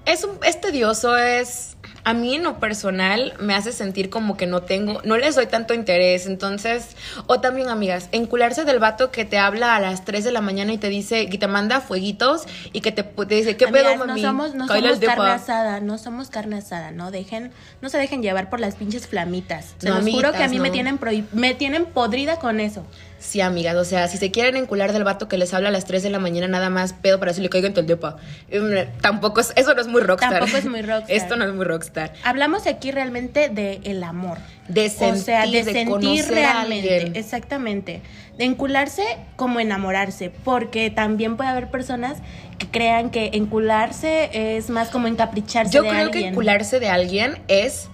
Es, 0.04 0.24
un, 0.24 0.38
es 0.42 0.60
tedioso, 0.60 1.16
es... 1.16 1.76
A 2.04 2.14
mí 2.14 2.36
en 2.36 2.42
lo 2.44 2.58
personal 2.58 3.34
me 3.40 3.54
hace 3.54 3.72
sentir 3.72 4.10
como 4.10 4.36
que 4.36 4.46
no 4.46 4.62
tengo, 4.62 5.00
no 5.04 5.16
les 5.16 5.34
doy 5.34 5.46
tanto 5.46 5.74
interés, 5.74 6.26
entonces, 6.26 6.96
o 7.26 7.40
también 7.40 7.68
amigas, 7.68 8.08
encularse 8.12 8.64
del 8.64 8.78
vato 8.78 9.10
que 9.10 9.24
te 9.24 9.38
habla 9.38 9.76
a 9.76 9.80
las 9.80 10.04
3 10.04 10.24
de 10.24 10.32
la 10.32 10.40
mañana 10.40 10.72
y 10.72 10.78
te 10.78 10.88
dice, 10.88 11.22
y 11.22 11.38
te 11.38 11.46
manda 11.46 11.80
fueguitos 11.80 12.44
y 12.72 12.80
que 12.80 12.92
te, 12.92 13.02
te 13.02 13.34
dice, 13.34 13.56
¿qué 13.56 13.66
Amigas, 13.66 13.92
pedo, 13.94 14.06
mami? 14.06 14.22
No 14.22 14.28
somos, 14.28 14.54
no 14.54 14.66
somos 14.66 14.82
carne 14.82 14.98
depa". 14.98 15.34
asada, 15.34 15.80
no 15.80 15.98
somos 15.98 16.30
carne 16.30 16.56
asada, 16.56 16.90
no 16.90 17.10
dejen, 17.10 17.52
no 17.82 17.88
se 17.88 17.98
dejen 17.98 18.22
llevar 18.22 18.50
por 18.50 18.60
las 18.60 18.76
pinches 18.76 19.06
flamitas. 19.06 19.74
Se 19.78 19.88
No, 19.88 19.96
los 20.00 20.08
juro 20.08 20.32
que 20.32 20.42
a 20.44 20.48
mí 20.48 20.58
me 20.58 20.70
tienen 20.70 20.98
me 21.32 21.54
tienen 21.54 21.84
podrida 21.86 22.36
con 22.36 22.60
eso. 22.60 22.84
Sí, 23.18 23.40
amigas, 23.40 23.74
o 23.74 23.84
sea, 23.84 24.06
si 24.06 24.16
se 24.16 24.30
quieren 24.30 24.56
encular 24.56 24.92
del 24.92 25.02
vato 25.02 25.26
que 25.26 25.38
les 25.38 25.52
habla 25.52 25.70
a 25.70 25.72
las 25.72 25.84
3 25.86 26.04
de 26.04 26.10
la 26.10 26.20
mañana 26.20 26.46
nada 26.46 26.70
más, 26.70 26.92
pedo 26.92 27.18
para 27.18 27.32
decirle 27.32 27.50
caigan 27.50 27.72
el 27.76 27.86
depa. 27.86 28.16
Em, 28.48 28.86
Tampoco 29.00 29.40
es, 29.40 29.52
eso 29.56 29.74
no 29.74 29.80
es 29.80 29.88
muy 29.88 30.02
rockstar. 30.02 30.38
Tampoco 30.38 30.56
es 30.56 30.66
muy 30.66 30.82
rockstar. 30.82 31.16
Esto 31.16 31.36
no 31.36 31.44
es 31.44 31.52
muy 31.52 31.64
rockstar. 31.64 32.12
Hablamos 32.22 32.66
aquí 32.68 32.92
realmente 32.92 33.48
de 33.48 33.80
el 33.82 34.04
amor. 34.04 34.38
De 34.68 34.88
sentir, 34.88 35.20
o 35.20 35.24
sea, 35.24 35.46
de, 35.46 35.64
de 35.64 35.72
sentir 35.72 36.26
realmente. 36.26 37.18
Exactamente. 37.18 38.02
De 38.36 38.44
encularse 38.44 39.02
como 39.34 39.58
enamorarse. 39.58 40.30
Porque 40.44 40.90
también 40.90 41.36
puede 41.36 41.50
haber 41.50 41.70
personas 41.70 42.18
que 42.58 42.68
crean 42.68 43.10
que 43.10 43.30
encularse 43.34 44.56
es 44.56 44.70
más 44.70 44.90
como 44.90 45.08
encapricharse 45.08 45.72
Yo 45.72 45.82
de 45.82 45.88
creo 45.88 46.10
que 46.10 46.26
encularse 46.26 46.78
de 46.80 46.88
alguien 46.88 47.38
es 47.48 47.88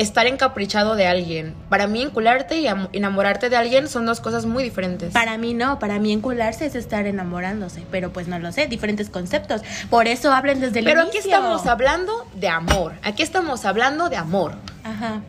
estar 0.00 0.26
encaprichado 0.26 0.94
de 0.94 1.06
alguien. 1.06 1.54
Para 1.68 1.86
mí, 1.86 2.02
encularte 2.02 2.58
y 2.58 2.66
am- 2.68 2.88
enamorarte 2.92 3.50
de 3.50 3.56
alguien 3.56 3.88
son 3.88 4.06
dos 4.06 4.20
cosas 4.20 4.46
muy 4.46 4.62
diferentes. 4.62 5.12
Para 5.12 5.36
mí 5.38 5.54
no, 5.54 5.78
para 5.78 5.98
mí 5.98 6.12
encularse 6.12 6.66
es 6.66 6.74
estar 6.74 7.06
enamorándose, 7.06 7.82
pero 7.90 8.12
pues 8.12 8.28
no 8.28 8.38
lo 8.38 8.52
sé, 8.52 8.66
diferentes 8.66 9.10
conceptos. 9.10 9.60
Por 9.90 10.06
eso 10.06 10.32
hablen 10.32 10.60
desde 10.60 10.78
el 10.78 10.84
Pero 10.84 11.02
inicio. 11.02 11.20
aquí 11.20 11.28
estamos 11.28 11.66
hablando 11.66 12.26
de 12.34 12.48
amor. 12.48 12.92
Aquí 13.02 13.22
estamos 13.22 13.64
hablando 13.64 14.08
de 14.08 14.16
amor. 14.16 14.52
Ajá. 14.84 15.20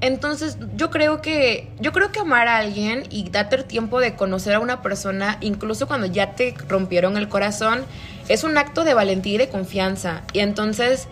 Entonces, 0.00 0.58
yo 0.76 0.90
creo 0.90 1.22
que 1.22 1.70
yo 1.80 1.92
creo 1.92 2.10
que 2.10 2.18
amar 2.20 2.48
a 2.48 2.56
alguien 2.58 3.04
y 3.10 3.28
darte 3.30 3.56
el 3.56 3.64
tiempo 3.64 4.00
de 4.00 4.16
conocer 4.16 4.54
a 4.54 4.60
una 4.60 4.82
persona, 4.82 5.38
incluso 5.40 5.86
cuando 5.86 6.06
ya 6.06 6.32
te 6.32 6.54
rompieron 6.68 7.16
el 7.16 7.28
corazón, 7.28 7.84
es 8.28 8.42
un 8.44 8.58
acto 8.58 8.84
de 8.84 8.92
valentía 8.94 9.34
y 9.34 9.38
de 9.38 9.48
confianza. 9.48 10.22
Y 10.32 10.40
entonces, 10.40 11.08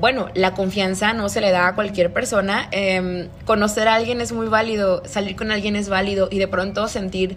bueno, 0.00 0.28
la 0.34 0.52
confianza 0.54 1.12
no 1.12 1.28
se 1.28 1.40
le 1.40 1.50
da 1.50 1.68
a 1.68 1.74
cualquier 1.74 2.12
persona. 2.12 2.68
Em, 2.70 3.28
conocer 3.44 3.88
a 3.88 3.94
alguien 3.94 4.20
es 4.20 4.32
muy 4.32 4.48
válido, 4.48 5.02
salir 5.06 5.36
con 5.36 5.50
alguien 5.50 5.76
es 5.76 5.88
válido 5.88 6.28
y 6.30 6.38
de 6.38 6.48
pronto 6.48 6.88
sentir 6.88 7.36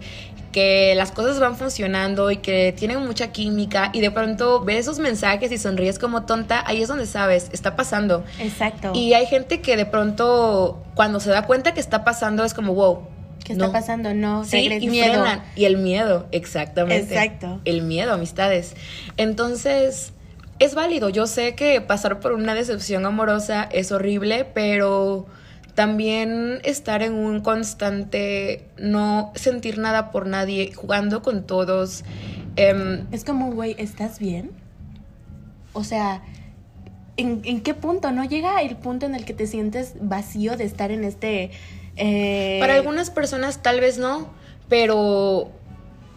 que 0.52 0.94
las 0.96 1.12
cosas 1.12 1.38
van 1.38 1.56
funcionando 1.56 2.30
y 2.30 2.38
que 2.38 2.74
tienen 2.76 3.04
mucha 3.06 3.30
química 3.30 3.90
y 3.92 4.00
de 4.00 4.10
pronto 4.10 4.64
ves 4.64 4.80
esos 4.80 4.98
mensajes 4.98 5.52
y 5.52 5.58
sonríes 5.58 5.98
como 5.98 6.24
tonta, 6.24 6.62
ahí 6.66 6.82
es 6.82 6.88
donde 6.88 7.06
sabes, 7.06 7.48
está 7.52 7.76
pasando. 7.76 8.24
Exacto. 8.40 8.92
Y 8.94 9.14
hay 9.14 9.26
gente 9.26 9.60
que 9.60 9.76
de 9.76 9.86
pronto, 9.86 10.82
cuando 10.94 11.20
se 11.20 11.30
da 11.30 11.46
cuenta 11.46 11.72
que 11.72 11.80
está 11.80 12.04
pasando, 12.04 12.44
es 12.44 12.54
como, 12.54 12.74
wow. 12.74 13.00
¿Qué 13.44 13.52
está 13.54 13.66
no. 13.66 13.72
pasando? 13.72 14.12
No, 14.12 14.44
Sí, 14.44 14.68
y 14.80 14.88
miedo. 14.88 15.24
Y 15.56 15.64
el 15.64 15.78
miedo, 15.78 16.26
exactamente. 16.30 17.14
Exacto. 17.14 17.60
El 17.64 17.82
miedo, 17.82 18.12
amistades. 18.12 18.74
Entonces, 19.16 20.12
es 20.60 20.74
válido. 20.76 21.08
Yo 21.08 21.26
sé 21.26 21.54
que 21.56 21.80
pasar 21.80 22.20
por 22.20 22.32
una 22.32 22.54
decepción 22.54 23.04
amorosa 23.06 23.64
es 23.64 23.90
horrible, 23.90 24.44
pero 24.44 25.26
también 25.74 26.60
estar 26.64 27.02
en 27.02 27.14
un 27.14 27.40
constante 27.40 28.68
no 28.76 29.32
sentir 29.34 29.78
nada 29.78 30.10
por 30.10 30.26
nadie, 30.26 30.72
jugando 30.74 31.22
con 31.22 31.44
todos. 31.44 32.04
em, 32.56 33.06
Es 33.10 33.24
como, 33.24 33.50
güey, 33.52 33.74
¿estás 33.78 34.18
bien? 34.18 34.50
O 35.72 35.82
sea, 35.84 36.22
¿en, 37.16 37.40
en 37.44 37.60
qué 37.62 37.74
punto? 37.74 38.10
¿No 38.12 38.24
llega 38.24 38.60
el 38.60 38.76
punto 38.76 39.06
en 39.06 39.14
el 39.14 39.24
que 39.24 39.32
te 39.32 39.46
sientes 39.46 39.94
vacío 40.00 40.56
de 40.56 40.64
estar 40.64 40.90
en 40.90 41.04
este... 41.04 41.50
eh, 41.96 42.58
Para 42.60 42.74
algunas 42.74 43.10
personas 43.10 43.62
tal 43.62 43.80
vez 43.80 43.96
no, 43.98 44.28
pero 44.68 45.50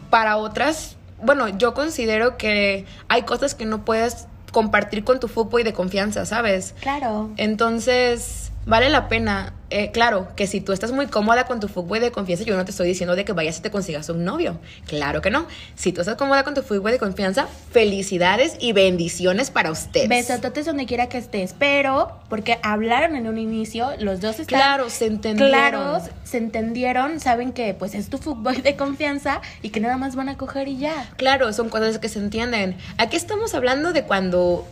para 0.10 0.38
otras, 0.38 0.98
bueno, 1.24 1.48
yo 1.48 1.74
considero 1.74 2.36
que 2.38 2.86
hay 3.08 3.22
cosas 3.24 3.56
que 3.56 3.66
no 3.66 3.86
puedes 3.86 4.28
compartir 4.54 5.04
con 5.04 5.20
tu 5.20 5.28
y 5.60 5.64
de 5.64 5.74
confianza, 5.74 6.26
¿sabes? 6.26 6.76
Claro. 6.80 7.32
Entonces, 7.36 8.53
vale 8.65 8.89
la 8.89 9.08
pena. 9.08 9.53
Eh, 9.75 9.89
claro, 9.89 10.27
que 10.36 10.46
si 10.46 10.62
tú 10.62 10.72
estás 10.72 10.91
muy 10.91 11.08
cómoda 11.08 11.46
con 11.46 11.60
tu 11.60 11.67
fútbol 11.67 12.00
de 12.00 12.12
confianza, 12.12 12.43
yo 12.43 12.55
no 12.55 12.63
te 12.63 12.70
estoy 12.70 12.88
diciendo 12.88 13.15
de 13.15 13.25
que 13.25 13.34
vayas 13.34 13.58
y 13.58 13.62
te 13.63 13.72
consigas 13.72 14.08
un 14.10 14.24
novio. 14.24 14.60
Claro 14.86 15.22
que 15.22 15.32
no. 15.32 15.48
Si 15.74 15.91
tú 15.91 16.01
estás 16.01 16.15
cómoda 16.15 16.43
con 16.43 16.53
tu 16.53 16.62
fútbol 16.62 16.91
de 16.91 17.00
confianza, 17.00 17.48
felicidades 17.72 18.55
y 18.60 18.72
bendiciones 18.74 19.50
para 19.50 19.72
ustedes. 19.72 20.08
Besototes 20.10 20.67
donde 20.67 20.86
quiera 20.86 21.10
que 21.10 21.17
estés. 21.17 21.55
Pero, 21.58 22.20
porque 22.29 22.60
hablaron 22.62 23.15
en 23.15 23.27
un 23.27 23.39
inicio, 23.39 23.89
los 23.98 24.22
dos 24.22 24.39
están 24.39 24.60
Claro, 24.60 24.91
se 24.91 25.08
entendieron. 25.08 25.50
claros, 25.50 26.03
se 26.24 26.38
entendieron, 26.38 27.20
saben 27.20 27.51
que 27.51 27.74
pues 27.74 27.96
es 27.96 28.10
tu 28.12 28.20
fútbol 28.20 28.62
de 28.62 28.75
confianza 28.75 29.41
y 29.63 29.70
que 29.70 29.79
nada 29.79 29.98
más 29.98 30.15
van 30.15 30.29
a 30.29 30.38
coger 30.38 30.67
y 30.67 30.77
ya. 30.77 31.10
Claro, 31.17 31.51
son 31.51 31.70
cosas 31.70 31.98
que 31.98 32.10
se 32.10 32.20
entienden. 32.20 32.77
Aquí 33.00 33.15
estamos 33.17 33.55
hablando 33.55 33.91
de 33.91 34.03
cuando 34.03 34.67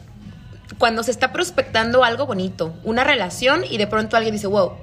cuando 0.78 1.04
se 1.04 1.12
está 1.12 1.32
prospectando 1.32 2.04
algo 2.04 2.26
bonito, 2.26 2.74
una 2.84 3.04
relación 3.04 3.64
y 3.70 3.78
de 3.78 3.88
pronto 3.88 4.18
alguien 4.18 4.34
dice, 4.34 4.48
wow, 4.48 4.74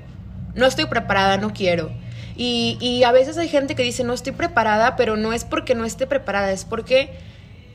no 0.55 0.67
estoy 0.67 0.87
preparada, 0.87 1.37
no 1.37 1.53
quiero. 1.53 1.91
Y, 2.37 2.79
y 2.81 3.03
a 3.05 3.13
veces 3.13 3.37
hay 3.39 3.49
gente 3.49 3.75
que 3.75 3.83
dice, 3.83 4.05
no 4.05 4.13
estoy 4.13 4.33
preparada, 4.33 4.97
pero 4.97 5.17
no 5.17 5.33
es 5.33 5.45
porque 5.45 5.75
no 5.75 5.85
esté 5.85 6.07
preparada, 6.07 6.53
es 6.53 6.65
porque 6.65 7.11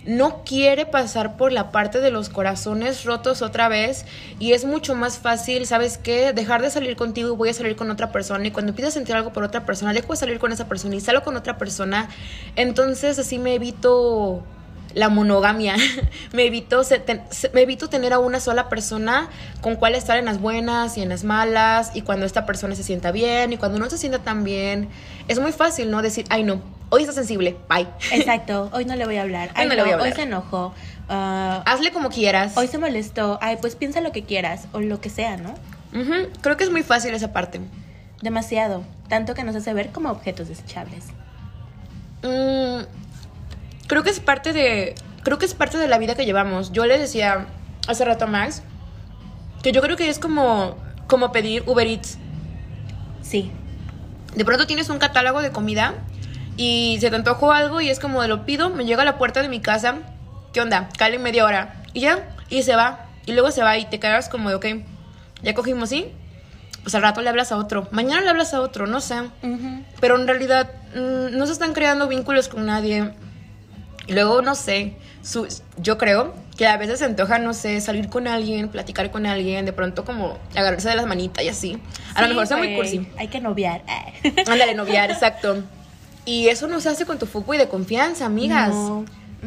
no 0.05 0.43
quiere 0.43 0.85
pasar 0.85 1.37
por 1.37 1.51
la 1.51 1.71
parte 1.71 2.01
de 2.01 2.11
los 2.11 2.29
corazones 2.29 3.05
rotos 3.05 3.41
otra 3.41 3.69
vez 3.69 4.05
y 4.39 4.51
es 4.51 4.65
mucho 4.65 4.95
más 4.95 5.17
fácil, 5.17 5.65
¿sabes 5.65 5.97
qué? 5.97 6.33
Dejar 6.33 6.61
de 6.61 6.69
salir 6.69 6.95
contigo 6.95 7.33
y 7.33 7.35
voy 7.35 7.49
a 7.49 7.53
salir 7.53 7.75
con 7.75 7.89
otra 7.89 8.11
persona 8.11 8.45
y 8.45 8.51
cuando 8.51 8.71
empiezo 8.71 8.89
a 8.89 8.91
sentir 8.91 9.15
algo 9.15 9.31
por 9.31 9.43
otra 9.43 9.65
persona, 9.65 9.93
dejo 9.93 10.13
de 10.13 10.17
salir 10.17 10.39
con 10.39 10.51
esa 10.51 10.67
persona 10.67 10.95
y 10.95 10.99
salgo 10.99 11.23
con 11.23 11.37
otra 11.37 11.57
persona, 11.57 12.09
entonces 12.55 13.17
así 13.17 13.39
me 13.39 13.55
evito 13.55 14.43
la 14.93 15.09
monogamia. 15.09 15.75
me, 16.33 16.45
evito, 16.45 16.81
me 17.53 17.61
evito 17.61 17.89
tener 17.89 18.13
a 18.13 18.19
una 18.19 18.39
sola 18.39 18.69
persona 18.69 19.29
con 19.61 19.75
cual 19.75 19.95
estar 19.95 20.17
en 20.17 20.25
las 20.25 20.39
buenas 20.39 20.97
y 20.97 21.01
en 21.01 21.09
las 21.09 21.23
malas 21.23 21.91
y 21.93 22.01
cuando 22.01 22.25
esta 22.25 22.45
persona 22.45 22.75
se 22.75 22.83
sienta 22.83 23.11
bien 23.11 23.53
y 23.53 23.57
cuando 23.57 23.79
no 23.79 23.89
se 23.89 23.97
sienta 23.97 24.19
tan 24.19 24.43
bien. 24.43 24.89
Es 25.27 25.39
muy 25.39 25.51
fácil, 25.51 25.91
¿no? 25.91 26.01
Decir, 26.01 26.25
ay 26.29 26.43
no, 26.43 26.61
hoy 26.89 27.01
está 27.01 27.13
sensible, 27.13 27.57
bye. 27.69 27.87
Exacto, 28.11 28.69
hoy 28.73 28.85
no 28.85 28.95
le 28.95 29.05
voy 29.05 29.17
a 29.17 29.23
hablar. 29.23 29.51
Ay, 29.55 29.63
hoy 29.63 29.69
no, 29.69 29.75
le 29.75 29.81
voy 29.81 29.91
a 29.91 29.93
hablar. 29.95 30.09
Hoy 30.09 30.15
se 30.15 30.23
enojó. 30.23 30.73
Ah, 31.09 31.63
Hazle 31.65 31.91
como 31.91 32.09
quieras. 32.09 32.53
Hoy 32.55 32.67
se 32.67 32.77
molestó. 32.77 33.37
Ay, 33.41 33.57
pues 33.59 33.75
piensa 33.75 34.01
lo 34.01 34.11
que 34.11 34.23
quieras 34.23 34.67
o 34.71 34.79
lo 34.79 35.01
que 35.01 35.09
sea, 35.09 35.37
¿no? 35.37 35.55
Creo 36.41 36.57
que 36.57 36.63
es 36.63 36.71
muy 36.71 36.81
fácil 36.81 37.13
esa 37.13 37.33
parte. 37.33 37.59
Demasiado. 38.21 38.83
Tanto 39.09 39.35
que 39.35 39.43
nos 39.43 39.55
hace 39.55 39.73
ver 39.73 39.91
como 39.91 40.09
objetos 40.09 40.47
desechables. 40.47 41.05
Mmm 42.23 43.02
creo 43.87 44.03
que 44.03 44.09
es 44.09 44.19
parte 44.19 44.53
de 44.53 44.95
creo 45.23 45.37
que 45.37 45.45
es 45.45 45.53
parte 45.53 45.77
de 45.77 45.87
la 45.87 45.97
vida 45.97 46.15
que 46.15 46.25
llevamos. 46.25 46.71
Yo 46.71 46.85
le 46.85 46.97
decía 46.97 47.47
hace 47.87 48.05
rato 48.05 48.25
a 48.25 48.27
Max 48.27 48.63
que 49.61 49.71
yo 49.71 49.81
creo 49.81 49.97
que 49.97 50.09
es 50.09 50.19
como 50.19 50.77
como 51.07 51.31
pedir 51.31 51.63
Uber 51.65 51.87
Eats. 51.87 52.17
Sí. 53.21 53.51
De 54.35 54.45
pronto 54.45 54.67
tienes 54.67 54.89
un 54.89 54.97
catálogo 54.97 55.41
de 55.41 55.51
comida 55.51 55.93
y 56.57 56.97
se 56.99 57.09
te 57.09 57.15
antojó 57.15 57.51
algo 57.51 57.81
y 57.81 57.89
es 57.89 57.99
como 57.99 58.21
de 58.21 58.27
lo 58.27 58.45
pido, 58.45 58.69
me 58.69 58.85
llega 58.85 59.01
a 59.01 59.05
la 59.05 59.17
puerta 59.17 59.41
de 59.41 59.49
mi 59.49 59.59
casa, 59.59 59.95
¿qué 60.53 60.61
onda? 60.61 60.89
Cale 60.97 61.19
media 61.19 61.45
hora 61.45 61.83
y 61.93 62.01
ya, 62.01 62.29
y 62.49 62.63
se 62.63 62.75
va. 62.75 63.05
Y 63.25 63.33
luego 63.33 63.51
se 63.51 63.63
va 63.63 63.77
y 63.77 63.85
te 63.85 63.99
quedas 63.99 64.27
como 64.27 64.49
de, 64.49 64.55
ok, 64.55 64.65
ya 65.41 65.53
cogimos, 65.53 65.89
¿sí? 65.89 66.11
Pues 66.81 66.93
al 66.95 67.01
rato 67.01 67.21
le 67.21 67.29
hablas 67.29 67.51
a 67.51 67.57
otro, 67.57 67.87
mañana 67.91 68.21
le 68.21 68.29
hablas 68.29 68.53
a 68.53 68.59
otro, 68.59 68.85
no 68.87 68.99
sé. 68.99 69.15
Pero 70.01 70.19
en 70.19 70.27
realidad 70.27 70.69
mm, 70.95 71.37
no 71.37 71.45
se 71.45 71.53
están 71.53 71.73
creando 71.73 72.07
vínculos 72.07 72.49
con 72.49 72.65
nadie. 72.65 73.13
Luego, 74.07 74.41
no 74.41 74.55
sé, 74.55 74.93
su, 75.21 75.47
yo 75.77 75.97
creo 75.97 76.33
que 76.57 76.67
a 76.67 76.77
veces 76.77 76.99
se 76.99 77.05
antoja, 77.05 77.39
no 77.39 77.53
sé, 77.53 77.79
salir 77.81 78.09
con 78.09 78.27
alguien, 78.27 78.69
platicar 78.69 79.11
con 79.11 79.25
alguien, 79.25 79.65
de 79.65 79.73
pronto 79.73 80.05
como 80.05 80.37
agarrarse 80.55 80.89
de 80.89 80.95
las 80.95 81.07
manitas 81.07 81.43
y 81.43 81.49
así. 81.49 81.79
A 82.13 82.21
lo 82.21 82.27
mejor 82.27 82.47
sea 82.47 82.57
muy 82.57 82.75
cursi. 82.75 83.07
Hay 83.17 83.27
que 83.27 83.39
noviar. 83.39 83.83
Ándale, 84.47 84.75
noviar, 84.75 85.09
exacto. 85.09 85.63
Y 86.25 86.47
eso 86.47 86.67
no 86.67 86.79
se 86.79 86.89
hace 86.89 87.05
con 87.05 87.17
tu 87.17 87.27
y 87.53 87.57
de 87.57 87.67
confianza, 87.67 88.25
amigas. 88.25 88.73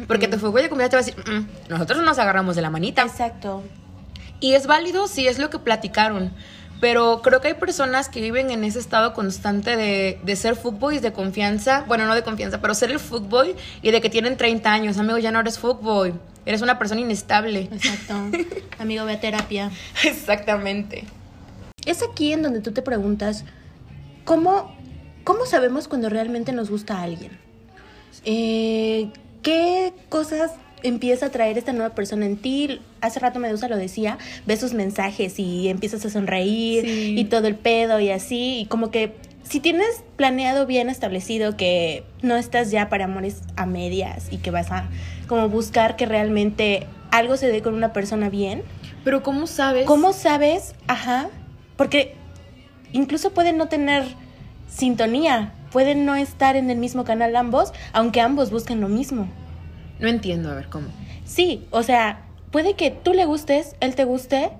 Porque 0.07 0.27
tu 0.27 0.35
y 0.35 0.61
de 0.61 0.69
confianza 0.69 0.89
te 0.89 0.95
va 0.95 1.01
a 1.01 1.05
decir, 1.05 1.15
mm, 1.17 1.69
nosotros 1.69 2.03
nos 2.03 2.19
agarramos 2.19 2.55
de 2.55 2.61
la 2.61 2.69
manita. 2.69 3.03
Exacto. 3.03 3.63
Y 4.39 4.53
es 4.53 4.67
válido 4.67 5.07
si 5.07 5.27
es 5.27 5.39
lo 5.39 5.49
que 5.49 5.59
platicaron. 5.59 6.33
Pero 6.79 7.21
creo 7.23 7.41
que 7.41 7.49
hay 7.49 7.53
personas 7.55 8.07
que 8.07 8.21
viven 8.21 8.51
en 8.51 8.63
ese 8.63 8.79
estado 8.79 9.13
constante 9.13 9.75
de, 9.75 10.19
de 10.23 10.35
ser 10.35 10.57
y 10.91 10.99
de 10.99 11.11
confianza. 11.11 11.83
Bueno, 11.87 12.05
no 12.05 12.13
de 12.13 12.23
confianza, 12.23 12.61
pero 12.61 12.73
ser 12.75 12.91
el 12.91 12.99
fútbol 12.99 13.55
y 13.81 13.91
de 13.91 14.01
que 14.01 14.09
tienen 14.09 14.37
30 14.37 14.71
años. 14.71 14.97
Amigo, 14.97 15.17
ya 15.17 15.31
no 15.31 15.39
eres 15.39 15.57
fútbol. 15.57 16.19
Eres 16.45 16.61
una 16.61 16.77
persona 16.77 17.01
inestable. 17.01 17.69
Exacto. 17.71 18.13
Amigo, 18.79 19.05
ve 19.05 19.13
a 19.13 19.19
terapia. 19.19 19.71
Exactamente. 20.03 21.05
Es 21.85 22.03
aquí 22.03 22.31
en 22.33 22.43
donde 22.43 22.61
tú 22.61 22.71
te 22.71 22.81
preguntas, 22.81 23.43
¿cómo, 24.23 24.75
cómo 25.23 25.45
sabemos 25.45 25.87
cuando 25.87 26.09
realmente 26.09 26.51
nos 26.51 26.69
gusta 26.69 26.99
a 26.99 27.03
alguien? 27.03 27.39
Eh, 28.23 29.11
¿Qué 29.41 29.93
cosas 30.09 30.51
empieza 30.83 31.27
a 31.27 31.29
traer 31.29 31.57
esta 31.57 31.73
nueva 31.73 31.95
persona 31.95 32.25
en 32.25 32.37
ti. 32.37 32.81
Hace 33.01 33.19
rato 33.19 33.39
Medusa 33.39 33.67
lo 33.67 33.77
decía, 33.77 34.17
ves 34.45 34.59
sus 34.59 34.73
mensajes 34.73 35.39
y 35.39 35.69
empiezas 35.69 36.05
a 36.05 36.09
sonreír 36.09 36.85
y 36.87 37.23
todo 37.25 37.47
el 37.47 37.55
pedo 37.55 37.99
y 37.99 38.09
así. 38.09 38.59
Y 38.59 38.65
como 38.65 38.91
que 38.91 39.15
si 39.43 39.59
tienes 39.59 40.03
planeado 40.15 40.65
bien 40.65 40.89
establecido 40.89 41.55
que 41.55 42.03
no 42.21 42.35
estás 42.35 42.71
ya 42.71 42.89
para 42.89 43.05
amores 43.05 43.41
a 43.55 43.65
medias 43.65 44.27
y 44.31 44.37
que 44.37 44.51
vas 44.51 44.71
a 44.71 44.89
como 45.27 45.49
buscar 45.49 45.95
que 45.95 46.05
realmente 46.05 46.85
algo 47.11 47.37
se 47.37 47.47
dé 47.47 47.61
con 47.61 47.73
una 47.73 47.93
persona 47.93 48.29
bien. 48.29 48.63
Pero 49.03 49.23
¿cómo 49.23 49.47
sabes? 49.47 49.85
¿Cómo 49.85 50.13
sabes? 50.13 50.75
Ajá. 50.87 51.29
Porque 51.77 52.15
incluso 52.91 53.31
pueden 53.31 53.57
no 53.57 53.67
tener 53.67 54.03
sintonía, 54.67 55.53
pueden 55.71 56.05
no 56.05 56.15
estar 56.15 56.55
en 56.55 56.69
el 56.69 56.77
mismo 56.77 57.05
canal 57.05 57.35
ambos, 57.35 57.71
aunque 57.93 58.21
ambos 58.21 58.51
busquen 58.51 58.81
lo 58.81 58.89
mismo. 58.89 59.27
No 59.99 60.07
entiendo, 60.07 60.51
a 60.51 60.55
ver, 60.55 60.67
¿cómo? 60.69 60.87
Sí, 61.25 61.67
o 61.71 61.83
sea, 61.83 62.21
puede 62.51 62.75
que 62.75 62.91
tú 62.91 63.13
le 63.13 63.25
gustes, 63.25 63.75
él 63.79 63.95
te 63.95 64.03
guste, 64.03 64.51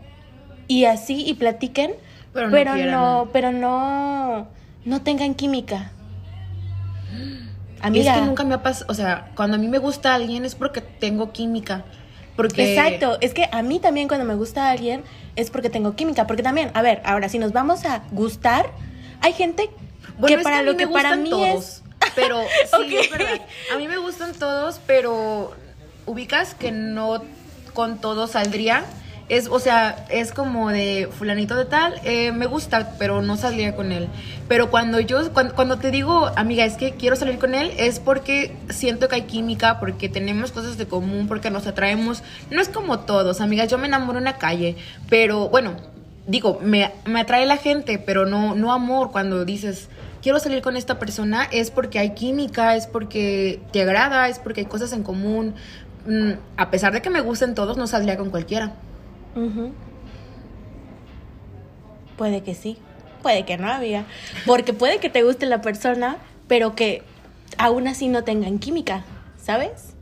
y 0.67 0.85
así, 0.85 1.25
y 1.25 1.35
platiquen, 1.35 1.91
pero 2.33 2.47
no, 2.47 2.51
pero 2.51 2.91
no, 2.91 3.29
pero 3.31 3.51
no, 3.51 4.47
no 4.85 5.01
tengan 5.01 5.35
química. 5.35 5.91
Amiga. 7.81 8.13
Es 8.13 8.19
que 8.19 8.25
nunca 8.25 8.43
me 8.43 8.55
ha 8.55 8.63
pasado, 8.63 8.87
o 8.89 8.93
sea, 8.93 9.31
cuando 9.35 9.55
a 9.55 9.59
mí 9.59 9.67
me 9.67 9.77
gusta 9.77 10.15
alguien 10.15 10.45
es 10.45 10.55
porque 10.55 10.81
tengo 10.81 11.31
química. 11.31 11.85
Porque... 12.35 12.75
Exacto, 12.75 13.17
es 13.21 13.33
que 13.33 13.47
a 13.51 13.61
mí 13.61 13.79
también 13.79 14.07
cuando 14.07 14.25
me 14.25 14.35
gusta 14.35 14.69
alguien 14.69 15.03
es 15.35 15.49
porque 15.49 15.69
tengo 15.69 15.95
química, 15.95 16.27
porque 16.27 16.43
también, 16.43 16.71
a 16.73 16.81
ver, 16.81 17.01
ahora 17.05 17.29
si 17.29 17.39
nos 17.39 17.53
vamos 17.53 17.85
a 17.85 18.03
gustar, 18.11 18.71
hay 19.21 19.33
gente 19.33 19.69
que 20.25 20.37
para 20.39 20.61
lo 20.61 20.77
que 20.77 20.87
para 20.87 21.15
mí 21.15 21.31
es 21.45 21.83
pero 22.17 22.41
sí, 22.77 22.97
es 22.97 23.09
verdad. 23.09 23.41
A 23.73 23.77
mí 23.77 23.87
me 23.87 23.97
gustan 23.97 24.33
todos, 24.33 24.81
pero 24.85 25.53
ubicas 26.05 26.55
que 26.55 26.71
no 26.71 27.23
con 27.73 28.01
todos 28.01 28.31
saldría. 28.31 28.83
Es, 29.29 29.47
o 29.47 29.59
sea, 29.59 30.05
es 30.09 30.31
como 30.31 30.69
de 30.69 31.09
fulanito 31.11 31.57
de 31.57 31.65
tal, 31.65 31.99
eh, 32.05 32.31
me 32.31 32.45
gusta, 32.45 32.93
pero 32.97 33.21
no 33.21 33.35
saldría 33.35 33.75
con 33.75 33.91
él. 33.91 34.07
Pero 34.47 34.71
cuando 34.71 35.01
yo, 35.01 35.33
cuando, 35.33 35.53
cuando, 35.53 35.77
te 35.77 35.91
digo, 35.91 36.31
amiga, 36.37 36.63
es 36.63 36.75
que 36.75 36.93
quiero 36.93 37.17
salir 37.17 37.37
con 37.37 37.53
él, 37.53 37.73
es 37.77 37.99
porque 37.99 38.55
siento 38.69 39.09
que 39.09 39.15
hay 39.15 39.21
química, 39.23 39.81
porque 39.81 40.07
tenemos 40.07 40.53
cosas 40.53 40.77
de 40.77 40.87
común, 40.87 41.27
porque 41.27 41.51
nos 41.51 41.67
atraemos. 41.67 42.23
No 42.49 42.61
es 42.61 42.69
como 42.69 42.99
todos, 42.99 43.41
amiga, 43.41 43.65
yo 43.65 43.77
me 43.77 43.87
enamoro 43.87 44.17
en 44.17 44.23
la 44.23 44.37
calle, 44.37 44.77
pero 45.09 45.49
bueno, 45.49 45.75
digo, 46.25 46.59
me, 46.63 46.93
me 47.05 47.19
atrae 47.19 47.45
la 47.45 47.57
gente, 47.57 47.99
pero 47.99 48.25
no, 48.25 48.55
no 48.55 48.71
amor 48.71 49.11
cuando 49.11 49.43
dices, 49.43 49.89
quiero 50.27 50.41
salir 50.41 50.61
con 50.61 50.75
esta 50.75 50.99
persona 50.99 51.47
es 51.53 51.71
porque 51.71 51.99
hay 51.99 52.09
química, 52.09 52.75
es 52.75 52.85
porque 52.85 53.61
te 53.71 53.83
agrada, 53.83 54.27
es 54.27 54.39
porque 54.39 54.59
hay 54.59 54.65
cosas 54.65 54.91
en 54.91 55.01
común. 55.01 55.55
Mm, 56.05 56.31
a 56.57 56.69
pesar 56.69 56.91
de 56.91 57.01
que 57.01 57.09
me 57.09 57.21
gusten 57.21 57.55
todos, 57.55 57.77
no 57.77 57.87
saldría 57.87 58.17
con 58.17 58.29
cualquiera. 58.29 58.73
Puede 62.17 62.43
que 62.43 62.55
sí, 62.55 62.77
puede 63.21 63.45
que 63.45 63.55
no, 63.55 63.71
amiga. 63.71 64.03
Porque 64.45 64.73
puede 64.73 64.99
que 64.99 65.09
te 65.09 65.23
guste 65.23 65.45
la 65.45 65.61
persona, 65.61 66.17
pero 66.49 66.75
que 66.75 67.03
aún 67.57 67.87
así 67.87 68.09
no 68.09 68.25
tengan 68.25 68.59
química, 68.59 69.05
¿sabes? 69.41 69.93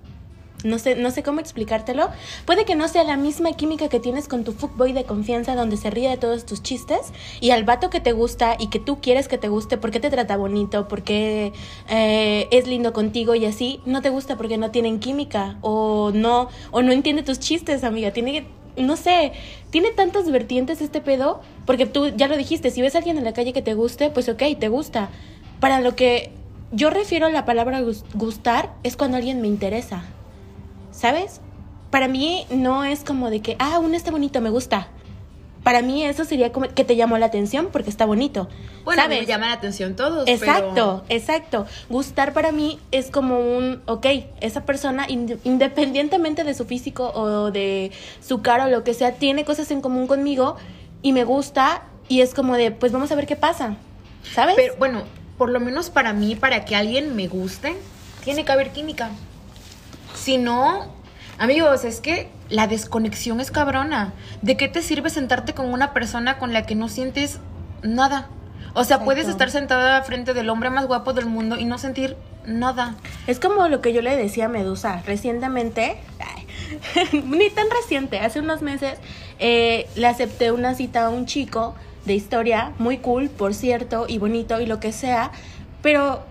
No 0.66 0.80
sé, 0.80 0.96
no 0.96 1.12
sé 1.12 1.22
cómo 1.24 1.40
explicártelo. 1.40 2.10
Puede 2.46 2.66
que 2.66 2.76
no 2.76 2.88
sea 2.88 3.04
la 3.04 3.18
misma 3.18 3.54
química 3.54 3.88
que 3.88 4.00
tienes 4.00 4.28
con 4.28 4.44
tu 4.44 4.52
fuckboy 4.52 4.94
de 4.94 5.04
confianza 5.04 5.56
donde 5.56 5.78
se 5.78 5.90
ríe 5.92 6.10
de 6.10 6.18
todos 6.18 6.46
tus 6.46 6.64
chistes 6.64 7.14
y 7.40 7.52
al 7.52 7.64
vato 7.64 7.90
que 7.90 8.00
te 8.00 8.12
gusta 8.14 8.56
y 8.60 8.68
que 8.68 8.80
tú 8.80 9.00
quieres 9.00 9.28
que 9.28 9.38
te 9.38 9.48
guste 9.48 9.78
porque 9.78 10.00
te 10.00 10.10
trata 10.10 10.38
bonito, 10.38 10.88
porque 10.88 11.54
eh, 11.88 12.48
es 12.52 12.68
lindo 12.68 12.94
contigo 12.94 13.36
y 13.36 13.46
así, 13.46 13.80
no 13.86 14.02
te 14.02 14.10
gusta 14.10 14.38
porque 14.38 14.58
no 14.58 14.72
tienen 14.72 15.00
química 15.00 15.58
o 15.62 16.12
no, 16.14 16.50
o 16.72 16.82
no 16.82 16.92
entiende 16.92 17.22
tus 17.22 17.40
chistes, 17.40 17.84
amiga. 17.84 18.12
Tiene 18.12 18.32
que, 18.34 18.82
no 18.82 18.98
sé, 18.98 19.34
tiene 19.70 19.92
tantas 19.92 20.32
vertientes 20.32 20.82
este 20.82 21.00
pedo, 21.00 21.42
porque 21.68 21.86
tú 21.86 22.08
ya 22.08 22.28
lo 22.28 22.38
dijiste, 22.38 22.72
si 22.72 22.82
ves 22.82 22.96
a 22.96 22.98
alguien 22.98 23.18
en 23.20 23.24
la 23.24 23.34
calle 23.34 23.54
que 23.54 23.62
te 23.62 23.76
guste, 23.76 24.10
pues 24.10 24.28
ok, 24.30 24.42
te 24.60 24.68
gusta. 24.70 25.10
Para 25.60 25.80
lo 25.80 25.96
que 25.96 26.32
yo 26.72 26.90
refiero 26.90 27.28
a 27.28 27.30
la 27.30 27.46
palabra 27.46 27.82
gus- 27.82 28.04
gustar 28.16 28.74
es 28.82 28.98
cuando 28.98 29.18
alguien 29.18 29.42
me 29.42 29.48
interesa. 29.48 30.04
¿Sabes? 30.96 31.42
Para 31.92 32.08
mí 32.08 32.46
no 32.50 32.84
es 32.84 33.04
como 33.04 33.30
de 33.30 33.42
que, 33.42 33.56
ah, 33.60 33.80
uno 33.80 33.96
está 33.96 34.12
bonito, 34.12 34.42
me 34.42 34.50
gusta. 34.50 34.88
Para 35.64 35.82
mí 35.82 36.04
eso 36.06 36.26
sería 36.26 36.52
como 36.52 36.68
que 36.68 36.84
te 36.84 36.96
llamó 36.96 37.18
la 37.18 37.26
atención 37.26 37.70
porque 37.72 37.90
está 37.90 38.06
bonito. 38.06 38.48
Bueno, 38.84 39.02
¿sabes? 39.02 39.22
me 39.22 39.26
llaman 39.26 39.50
la 39.50 39.56
atención 39.56 39.96
todos. 39.96 40.28
Exacto, 40.28 41.04
exacto. 41.10 41.66
Gustar 41.90 42.34
para 42.34 42.52
mí 42.52 42.80
es 42.92 43.10
como 43.10 43.40
un, 43.40 43.82
ok, 43.88 44.06
esa 44.42 44.64
persona, 44.64 45.08
ind- 45.08 45.40
independientemente 45.44 46.44
de 46.44 46.54
su 46.54 46.66
físico 46.66 47.12
o 47.16 47.50
de 47.50 47.92
su 48.26 48.44
cara 48.44 48.66
o 48.66 48.70
lo 48.70 48.84
que 48.84 48.94
sea, 48.94 49.14
tiene 49.14 49.44
cosas 49.44 49.72
en 49.72 49.82
común 49.82 50.06
conmigo 50.06 50.56
y 51.02 51.14
me 51.14 51.24
gusta 51.24 51.82
y 52.08 52.22
es 52.22 52.36
como 52.36 52.56
de, 52.56 52.70
pues 52.70 52.92
vamos 52.92 53.12
a 53.12 53.16
ver 53.16 53.26
qué 53.26 53.36
pasa, 53.36 53.76
¿sabes? 54.36 54.54
Pero 54.56 54.76
bueno, 54.78 55.02
por 55.40 55.50
lo 55.50 55.60
menos 55.60 55.90
para 55.90 56.14
mí, 56.14 56.36
para 56.36 56.64
que 56.66 56.76
alguien 56.76 57.16
me 57.16 57.28
guste, 57.28 57.76
tiene 58.24 58.46
que 58.46 58.52
haber 58.52 58.70
química. 58.72 59.10
Si 60.26 60.40
no, 60.40 60.88
amigos, 61.38 61.86
es 61.86 62.02
que 62.02 62.30
la 62.50 62.66
desconexión 62.66 63.40
es 63.40 63.52
cabrona. 63.52 64.12
¿De 64.42 64.58
qué 64.58 64.68
te 64.68 64.82
sirve 64.82 65.12
sentarte 65.12 65.54
con 65.54 65.72
una 65.72 65.94
persona 65.94 66.40
con 66.40 66.52
la 66.52 66.66
que 66.66 66.74
no 66.74 66.90
sientes 66.90 67.38
nada? 67.84 68.28
O 68.74 68.84
sea, 68.84 68.96
Exacto. 68.96 69.06
puedes 69.06 69.28
estar 69.28 69.52
sentada 69.52 70.02
frente 70.02 70.34
del 70.34 70.50
hombre 70.50 70.72
más 70.72 70.88
guapo 70.88 71.14
del 71.14 71.28
mundo 71.28 71.60
y 71.60 71.66
no 71.66 71.78
sentir 71.78 72.18
nada. 72.44 72.96
Es 73.28 73.40
como 73.40 73.68
lo 73.68 73.82
que 73.82 73.94
yo 73.94 74.02
le 74.02 74.18
decía 74.18 74.46
a 74.46 74.50
Medusa 74.50 75.04
recientemente, 75.06 75.98
ay, 76.20 77.22
ni 77.24 77.52
tan 77.52 77.68
reciente, 77.70 78.20
hace 78.20 78.40
unos 78.40 78.64
meses, 78.64 78.98
eh, 79.38 79.88
le 79.94 80.08
acepté 80.08 80.52
una 80.52 80.74
cita 80.74 81.06
a 81.06 81.10
un 81.12 81.28
chico 81.28 81.76
de 82.06 82.16
historia, 82.16 82.72
muy 82.80 82.98
cool, 82.98 83.30
por 83.30 83.54
cierto, 83.54 84.06
y 84.08 84.18
bonito 84.18 84.60
y 84.60 84.66
lo 84.66 84.80
que 84.80 84.92
sea, 84.92 85.30
pero, 85.84 86.24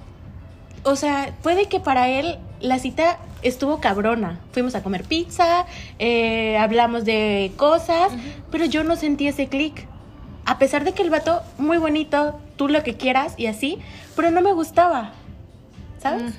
o 0.82 0.96
sea, 0.96 1.32
puede 1.44 1.66
que 1.66 1.78
para 1.78 2.08
él 2.08 2.40
la 2.60 2.80
cita 2.80 3.20
estuvo 3.44 3.80
cabrona. 3.80 4.40
Fuimos 4.52 4.74
a 4.74 4.82
comer 4.82 5.04
pizza, 5.04 5.66
eh, 5.98 6.56
hablamos 6.58 7.04
de 7.04 7.52
cosas, 7.56 8.12
pero 8.50 8.64
yo 8.64 8.82
no 8.82 8.96
sentí 8.96 9.28
ese 9.28 9.46
clic. 9.48 9.86
A 10.46 10.58
pesar 10.58 10.84
de 10.84 10.92
que 10.92 11.02
el 11.02 11.10
vato, 11.10 11.42
muy 11.58 11.78
bonito, 11.78 12.40
tú 12.56 12.68
lo 12.68 12.82
que 12.82 12.96
quieras 12.96 13.34
y 13.36 13.46
así, 13.46 13.78
pero 14.16 14.30
no 14.30 14.40
me 14.40 14.52
gustaba. 14.52 15.12
¿Sabes? 15.98 16.34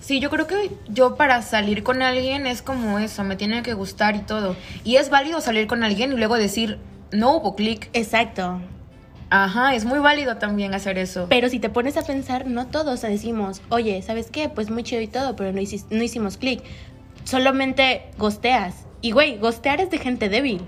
Sí, 0.00 0.20
yo 0.20 0.30
creo 0.30 0.46
que 0.46 0.70
yo 0.88 1.16
para 1.16 1.42
salir 1.42 1.82
con 1.82 2.00
alguien 2.00 2.46
es 2.46 2.62
como 2.62 3.00
eso, 3.00 3.24
me 3.24 3.34
tiene 3.34 3.62
que 3.62 3.74
gustar 3.74 4.14
y 4.14 4.20
todo. 4.20 4.54
Y 4.84 4.96
es 4.96 5.10
válido 5.10 5.40
salir 5.40 5.66
con 5.66 5.82
alguien 5.82 6.12
y 6.12 6.16
luego 6.16 6.36
decir, 6.36 6.78
no 7.10 7.36
hubo 7.36 7.56
clic. 7.56 7.90
Exacto. 7.92 8.60
Ajá, 9.30 9.74
es 9.74 9.84
muy 9.84 9.98
válido 9.98 10.36
también 10.36 10.72
hacer 10.74 10.98
eso. 10.98 11.26
Pero 11.28 11.48
si 11.48 11.58
te 11.58 11.68
pones 11.68 11.96
a 11.96 12.02
pensar, 12.02 12.46
no 12.46 12.66
todos 12.68 13.02
decimos, 13.02 13.60
oye, 13.70 14.00
¿sabes 14.02 14.30
qué? 14.30 14.48
Pues 14.48 14.70
muy 14.70 14.82
chido 14.84 15.00
y 15.02 15.08
todo, 15.08 15.34
pero 15.36 15.52
no, 15.52 15.60
hicis- 15.60 15.86
no 15.90 16.02
hicimos 16.02 16.36
clic. 16.36 16.62
Solamente 17.24 18.04
gosteas. 18.18 18.74
Y 19.00 19.10
güey, 19.10 19.38
gostear 19.38 19.80
es 19.80 19.90
de 19.90 19.98
gente 19.98 20.28
débil. 20.28 20.60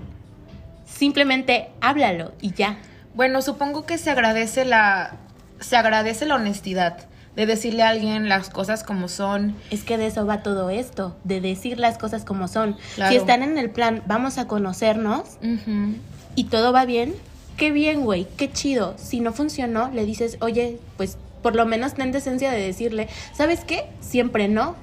Simplemente 0.85 1.69
háblalo 1.81 2.33
y 2.41 2.53
ya. 2.53 2.77
Bueno, 3.13 3.41
supongo 3.41 3.85
que 3.85 3.97
se 3.97 4.09
agradece 4.09 4.65
la 4.65 5.15
se 5.59 5.75
agradece 5.75 6.25
la 6.25 6.35
honestidad 6.35 6.97
de 7.35 7.45
decirle 7.45 7.83
a 7.83 7.89
alguien 7.89 8.29
las 8.29 8.49
cosas 8.49 8.83
como 8.83 9.07
son. 9.07 9.55
Es 9.71 9.83
que 9.83 9.97
de 9.97 10.07
eso 10.07 10.25
va 10.25 10.41
todo 10.41 10.69
esto, 10.69 11.17
de 11.25 11.41
decir 11.41 11.79
las 11.79 11.97
cosas 11.97 12.23
como 12.25 12.47
son. 12.47 12.77
Claro. 12.95 13.11
Si 13.11 13.17
están 13.17 13.43
en 13.43 13.57
el 13.57 13.69
plan, 13.69 14.03
vamos 14.07 14.37
a 14.37 14.47
conocernos 14.47 15.37
y 16.35 16.43
todo 16.45 16.71
va 16.73 16.85
bien, 16.85 17.13
qué 17.59 17.69
bien, 17.71 18.01
güey, 18.05 18.25
qué 18.37 18.51
chido. 18.51 18.95
Si 18.97 19.19
no 19.19 19.33
funcionó, 19.33 19.91
le 19.91 20.05
dices, 20.05 20.37
oye, 20.41 20.79
pues 20.97 21.17
por 21.43 21.55
lo 21.55 21.65
menos 21.65 21.93
ten 21.93 22.11
decencia 22.11 22.49
de 22.51 22.59
decirle, 22.59 23.07
¿sabes 23.33 23.63
qué? 23.65 23.85
Siempre 23.99 24.47
no. 24.47 24.75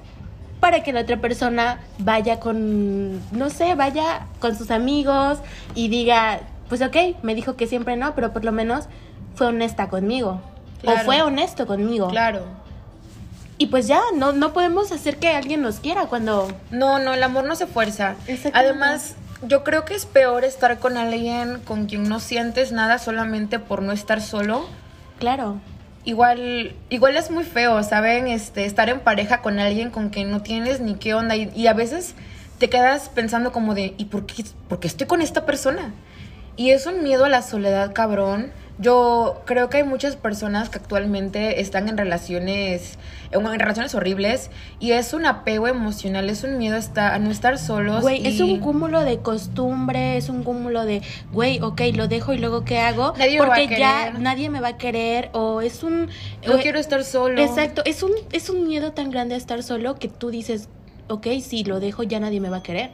Para 0.60 0.82
que 0.82 0.92
la 0.92 1.00
otra 1.00 1.20
persona 1.20 1.80
vaya 1.98 2.38
con, 2.38 3.20
no 3.32 3.50
sé, 3.50 3.74
vaya 3.74 4.26
con 4.40 4.56
sus 4.56 4.70
amigos 4.70 5.38
y 5.74 5.88
diga, 5.88 6.40
pues 6.68 6.82
ok, 6.82 6.96
me 7.22 7.34
dijo 7.34 7.56
que 7.56 7.66
siempre 7.66 7.96
no, 7.96 8.14
pero 8.14 8.32
por 8.32 8.44
lo 8.44 8.52
menos 8.52 8.84
fue 9.34 9.48
honesta 9.48 9.88
conmigo. 9.88 10.40
O 10.84 10.96
fue 10.98 11.22
honesto 11.22 11.66
conmigo. 11.66 12.08
Claro. 12.08 12.44
Y 13.58 13.66
pues 13.66 13.86
ya, 13.86 14.02
no, 14.14 14.32
no 14.32 14.52
podemos 14.52 14.92
hacer 14.92 15.16
que 15.16 15.28
alguien 15.28 15.62
nos 15.62 15.80
quiera 15.80 16.06
cuando... 16.06 16.52
No, 16.70 16.98
no, 16.98 17.14
el 17.14 17.22
amor 17.22 17.44
no 17.44 17.56
se 17.56 17.66
fuerza. 17.66 18.16
Además, 18.52 19.14
yo 19.42 19.64
creo 19.64 19.84
que 19.84 19.94
es 19.94 20.06
peor 20.06 20.44
estar 20.44 20.78
con 20.78 20.96
alguien 20.96 21.60
con 21.64 21.86
quien 21.86 22.08
no 22.08 22.20
sientes 22.20 22.72
nada 22.72 22.98
solamente 22.98 23.58
por 23.58 23.82
no 23.82 23.92
estar 23.92 24.20
solo. 24.20 24.66
Claro. 25.18 25.60
Igual, 26.04 26.74
igual 26.88 27.16
es 27.16 27.30
muy 27.30 27.44
feo, 27.44 27.82
¿saben? 27.82 28.28
Este, 28.28 28.64
estar 28.64 28.88
en 28.88 29.00
pareja 29.00 29.42
con 29.42 29.58
alguien 29.58 29.90
con 29.90 30.10
quien 30.10 30.30
no 30.30 30.42
tienes 30.42 30.80
ni 30.80 30.94
qué 30.94 31.14
onda. 31.14 31.36
Y, 31.36 31.50
y 31.54 31.66
a 31.66 31.72
veces 31.72 32.14
te 32.58 32.70
quedas 32.70 33.08
pensando 33.08 33.52
como 33.52 33.74
de, 33.74 33.94
¿y 33.98 34.06
por 34.06 34.26
qué, 34.26 34.44
por 34.68 34.80
qué 34.80 34.86
estoy 34.86 35.06
con 35.06 35.20
esta 35.20 35.44
persona? 35.44 35.92
Y 36.56 36.70
es 36.70 36.86
un 36.86 37.02
miedo 37.02 37.24
a 37.24 37.28
la 37.28 37.42
soledad, 37.42 37.92
cabrón. 37.92 38.52
Yo 38.78 39.40
creo 39.46 39.70
que 39.70 39.78
hay 39.78 39.84
muchas 39.84 40.16
personas 40.16 40.68
que 40.68 40.76
actualmente 40.76 41.62
están 41.62 41.88
en 41.88 41.96
relaciones, 41.96 42.98
en, 43.30 43.46
en 43.46 43.58
relaciones 43.58 43.94
horribles, 43.94 44.50
y 44.80 44.90
es 44.92 45.14
un 45.14 45.24
apego 45.24 45.66
emocional, 45.66 46.28
es 46.28 46.44
un 46.44 46.58
miedo 46.58 46.76
a, 46.76 46.78
estar- 46.78 47.14
a 47.14 47.18
no 47.18 47.30
estar 47.30 47.56
solos. 47.58 48.02
Güey, 48.02 48.26
es 48.26 48.38
un 48.40 48.60
cúmulo 48.60 49.00
de 49.00 49.20
costumbre, 49.20 50.18
es 50.18 50.28
un 50.28 50.42
cúmulo 50.42 50.84
de, 50.84 51.00
güey, 51.32 51.58
ok, 51.62 51.80
lo 51.94 52.06
dejo 52.06 52.34
y 52.34 52.38
luego 52.38 52.64
¿qué 52.64 52.78
hago? 52.78 53.14
Nadie 53.16 53.40
me 53.40 53.46
va 53.46 53.54
a 53.54 53.56
Porque 53.56 53.78
ya 53.78 54.10
nadie 54.18 54.50
me 54.50 54.60
va 54.60 54.68
a 54.68 54.76
querer 54.76 55.30
o 55.32 55.62
es 55.62 55.82
un... 55.82 56.08
No 56.46 56.56
o- 56.56 56.58
quiero 56.60 56.78
estar 56.78 57.02
solo. 57.02 57.40
Exacto, 57.40 57.80
es 57.86 58.02
un, 58.02 58.12
es 58.32 58.50
un 58.50 58.66
miedo 58.68 58.92
tan 58.92 59.10
grande 59.10 59.36
a 59.36 59.38
estar 59.38 59.62
solo 59.62 59.94
que 59.94 60.08
tú 60.08 60.30
dices, 60.30 60.68
ok, 61.08 61.28
si 61.42 61.64
lo 61.64 61.80
dejo 61.80 62.02
ya 62.02 62.20
nadie 62.20 62.40
me 62.40 62.50
va 62.50 62.58
a 62.58 62.62
querer. 62.62 62.90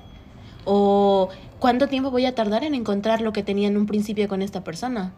O 0.65 1.29
¿cuánto 1.59 1.89
tiempo 1.89 2.13
voy 2.13 2.25
a 2.27 2.37
tardar 2.37 2.63
en 2.63 2.77
encontrar 2.77 3.21
lo 3.21 3.33
que 3.33 3.43
tenía 3.43 3.67
en 3.67 3.77
un 3.77 3.87
principio 3.87 4.29
con 4.29 4.43
esta 4.43 4.63
persona? 4.63 5.13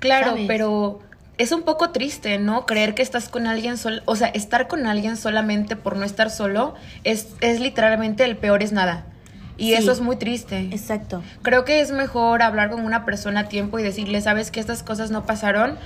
Claro, 0.00 0.30
¿sabes? 0.30 0.44
pero 0.46 1.00
es 1.38 1.52
un 1.52 1.62
poco 1.62 1.90
triste, 1.90 2.38
¿no? 2.38 2.66
Creer 2.66 2.94
que 2.94 3.02
estás 3.02 3.28
con 3.28 3.46
alguien 3.46 3.76
solo, 3.78 4.02
o 4.06 4.16
sea, 4.16 4.28
estar 4.28 4.66
con 4.68 4.86
alguien 4.86 5.16
solamente 5.16 5.76
por 5.76 5.96
no 5.96 6.04
estar 6.04 6.30
solo 6.30 6.74
es, 7.04 7.28
es 7.40 7.60
literalmente 7.60 8.24
el 8.24 8.36
peor 8.36 8.62
es 8.62 8.72
nada. 8.72 9.04
Y 9.56 9.68
Sí. 9.68 9.74
eso 9.74 9.90
es 9.92 10.00
muy 10.00 10.16
triste. 10.16 10.68
Exacto. 10.72 11.22
Creo 11.42 11.64
que 11.64 11.80
es 11.80 11.90
mejor 11.90 12.42
hablar 12.42 12.70
con 12.70 12.84
una 12.84 13.04
persona 13.04 13.40
a 13.40 13.48
tiempo 13.48 13.78
y 13.78 13.82
decirle, 13.82 14.20
sabes 14.20 14.50
que 14.52 14.60
estas 14.60 14.82
cosas 14.84 15.10
no 15.10 15.26
pasaron, 15.26 15.76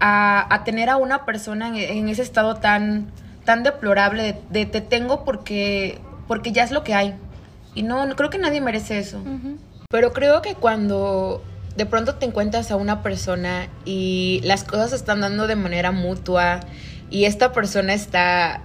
a, 0.00 0.54
a 0.54 0.64
tener 0.64 0.88
a 0.88 0.96
una 0.96 1.24
persona 1.24 1.68
en, 1.68 1.76
en 1.76 2.08
ese 2.08 2.22
estado 2.22 2.54
tan, 2.56 3.06
tan 3.44 3.62
deplorable 3.64 4.22
de, 4.22 4.40
de 4.50 4.66
te 4.66 4.80
tengo 4.80 5.24
porque, 5.24 6.00
porque 6.26 6.52
ya 6.52 6.62
es 6.64 6.70
lo 6.70 6.84
que 6.84 6.94
hay. 6.94 7.14
Y 7.74 7.82
no, 7.82 8.06
no 8.06 8.14
creo 8.16 8.30
que 8.30 8.38
nadie 8.38 8.60
merece 8.60 8.98
eso. 8.98 9.20
Pero 9.90 10.12
creo 10.12 10.40
que 10.42 10.54
cuando 10.54 11.42
de 11.78 11.86
pronto 11.86 12.16
te 12.16 12.26
encuentras 12.26 12.70
a 12.72 12.76
una 12.76 13.02
persona 13.04 13.68
y 13.84 14.40
las 14.44 14.64
cosas 14.64 14.90
se 14.90 14.96
están 14.96 15.20
dando 15.20 15.46
de 15.46 15.54
manera 15.56 15.92
mutua 15.92 16.60
y 17.08 17.24
esta 17.24 17.52
persona 17.52 17.94
está 17.94 18.62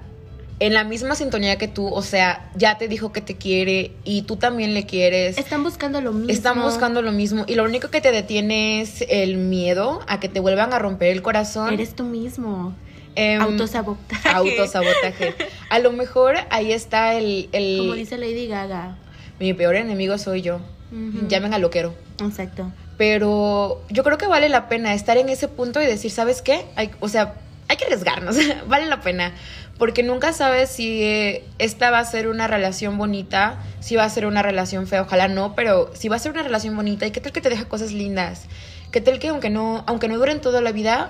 en 0.60 0.74
la 0.74 0.84
misma 0.84 1.14
sintonía 1.16 1.58
que 1.58 1.68
tú, 1.68 1.88
o 1.88 2.02
sea, 2.02 2.50
ya 2.56 2.78
te 2.80 2.88
dijo 2.88 3.12
que 3.12 3.22
te 3.22 3.36
quiere 3.36 3.92
y 4.04 4.24
tú 4.24 4.38
también 4.38 4.74
le 4.74 4.86
quieres. 4.88 5.38
Están 5.38 5.64
buscando 5.64 6.02
lo 6.02 6.12
mismo. 6.12 6.32
Están 6.32 6.62
buscando 6.62 7.02
lo 7.04 7.12
mismo 7.12 7.44
y 7.48 7.54
lo 7.56 7.64
único 7.66 7.90
que 7.90 8.02
te 8.02 8.12
detiene 8.12 8.82
es 8.82 9.04
el 9.08 9.38
miedo 9.38 10.02
a 10.08 10.20
que 10.20 10.28
te 10.28 10.40
vuelvan 10.40 10.74
a 10.74 10.80
romper 10.80 11.10
el 11.12 11.22
corazón. 11.22 11.72
Eres 11.74 11.94
tú 11.96 12.04
mismo. 12.06 12.76
Em, 13.16 13.42
Autosabotaje. 13.42 14.30
Autosabotaje. 14.30 15.36
A 15.70 15.78
lo 15.80 15.92
mejor 15.92 16.36
ahí 16.50 16.72
está 16.72 17.14
el, 17.14 17.48
el- 17.52 17.78
Como 17.80 17.94
dice 17.94 18.18
Lady 18.18 18.48
Gaga. 18.48 18.98
mi 19.40 19.54
peor 19.54 19.76
enemigo 19.76 20.18
soy 20.18 20.42
yo. 20.42 20.56
Ujú. 20.92 21.28
Llamen 21.28 21.54
a 21.54 21.60
loquero. 21.60 21.94
Exacto. 22.20 22.72
Pero 22.98 23.82
yo 23.90 24.04
creo 24.04 24.18
que 24.18 24.28
vale 24.28 24.50
la 24.50 24.70
pena 24.70 24.94
estar 24.94 25.18
en 25.18 25.30
ese 25.30 25.48
punto 25.48 25.82
y 25.82 25.86
decir, 25.86 26.12
¿sabes 26.12 26.42
qué? 26.42 26.66
Hay, 26.76 26.92
o 27.00 27.10
sea, 27.10 27.36
hay 27.68 27.78
que 27.78 27.86
arriesgarnos, 27.86 28.38
vale 28.68 28.86
la 28.86 29.02
pena. 29.02 29.34
Porque 29.78 30.04
nunca 30.04 30.34
sabes 30.34 30.70
si 30.70 31.04
eh, 31.04 31.44
esta 31.58 31.90
va 31.90 32.00
a 32.00 32.06
ser 32.06 32.28
una 32.28 32.48
relación 32.48 32.98
bonita, 32.98 33.60
si 33.80 33.96
va 33.96 34.04
a 34.04 34.10
ser 34.10 34.26
una 34.26 34.44
relación 34.44 34.88
fea, 34.88 35.02
ojalá 35.02 35.28
no, 35.28 35.56
pero 35.56 35.92
si 35.96 36.10
va 36.10 36.16
a 36.16 36.20
ser 36.20 36.32
una 36.32 36.44
relación 36.44 36.76
bonita, 36.76 37.08
¿y 37.08 37.12
qué 37.12 37.22
tal 37.22 37.32
que 37.32 37.42
te 37.42 37.50
deja 37.50 37.66
cosas 37.66 37.92
lindas? 37.92 38.46
¿Qué 38.92 39.02
tal 39.02 39.18
que 39.18 39.30
aunque 39.30 39.50
no, 39.50 39.84
aunque 39.88 40.08
no 40.08 40.18
duren 40.18 40.40
toda 40.40 40.62
la 40.62 40.72
vida, 40.72 41.10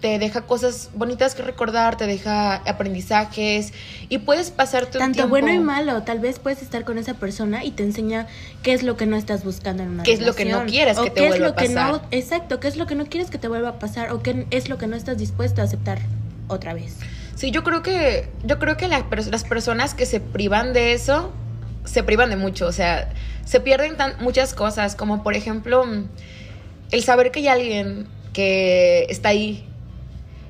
te 0.00 0.18
deja 0.18 0.42
cosas 0.42 0.90
bonitas 0.94 1.34
que 1.34 1.42
recordar, 1.42 1.96
te 1.96 2.06
deja 2.06 2.54
aprendizajes 2.56 3.72
y 4.08 4.18
puedes 4.18 4.50
pasarte 4.50 4.98
un 4.98 5.02
Tanto 5.02 5.14
tiempo... 5.14 5.30
bueno 5.30 5.52
y 5.52 5.58
malo, 5.58 6.02
tal 6.02 6.18
vez 6.20 6.38
puedes 6.38 6.62
estar 6.62 6.84
con 6.84 6.98
esa 6.98 7.14
persona 7.14 7.64
y 7.64 7.70
te 7.72 7.82
enseña 7.82 8.26
qué 8.62 8.72
es 8.72 8.82
lo 8.82 8.96
que 8.96 9.06
no 9.06 9.16
estás 9.16 9.44
buscando 9.44 9.82
en 9.82 9.90
una 9.90 10.02
Qué 10.02 10.12
es 10.12 10.20
lo 10.20 10.34
que 10.34 10.44
no 10.44 10.60
relación. 10.60 10.68
quieres 10.70 10.98
O 10.98 11.04
que 11.04 11.10
te 11.10 11.20
qué 11.20 11.24
es 11.26 11.28
vuelva 11.30 11.46
lo 11.48 11.52
a 11.52 11.56
que 11.56 11.66
pasar. 11.66 11.92
no- 11.92 12.02
exacto, 12.10 12.60
qué 12.60 12.68
es 12.68 12.76
lo 12.76 12.86
que 12.86 12.94
no 12.94 13.06
quieres 13.06 13.30
que 13.30 13.38
te 13.38 13.48
vuelva 13.48 13.68
a 13.70 13.78
pasar 13.78 14.10
o 14.12 14.22
qué 14.22 14.46
es 14.50 14.68
lo 14.68 14.78
que 14.78 14.86
no 14.86 14.96
estás 14.96 15.18
dispuesto 15.18 15.60
a 15.60 15.64
aceptar 15.64 15.98
otra 16.48 16.72
vez. 16.74 16.96
Sí, 17.36 17.50
yo 17.50 17.62
creo 17.62 17.82
que 17.82 18.28
yo 18.44 18.58
creo 18.58 18.76
que 18.76 18.88
las, 18.88 19.04
las 19.28 19.44
personas 19.44 19.94
que 19.94 20.06
se 20.06 20.20
privan 20.20 20.72
de 20.72 20.92
eso 20.92 21.32
se 21.84 22.02
privan 22.02 22.28
de 22.30 22.36
mucho, 22.36 22.66
o 22.66 22.72
sea, 22.72 23.08
se 23.44 23.60
pierden 23.60 23.96
tan, 23.96 24.14
muchas 24.20 24.52
cosas, 24.54 24.94
como 24.96 25.22
por 25.22 25.34
ejemplo 25.34 25.84
el 26.90 27.02
saber 27.02 27.30
que 27.30 27.40
hay 27.40 27.48
alguien 27.48 28.06
que 28.32 29.06
está 29.08 29.30
ahí 29.30 29.66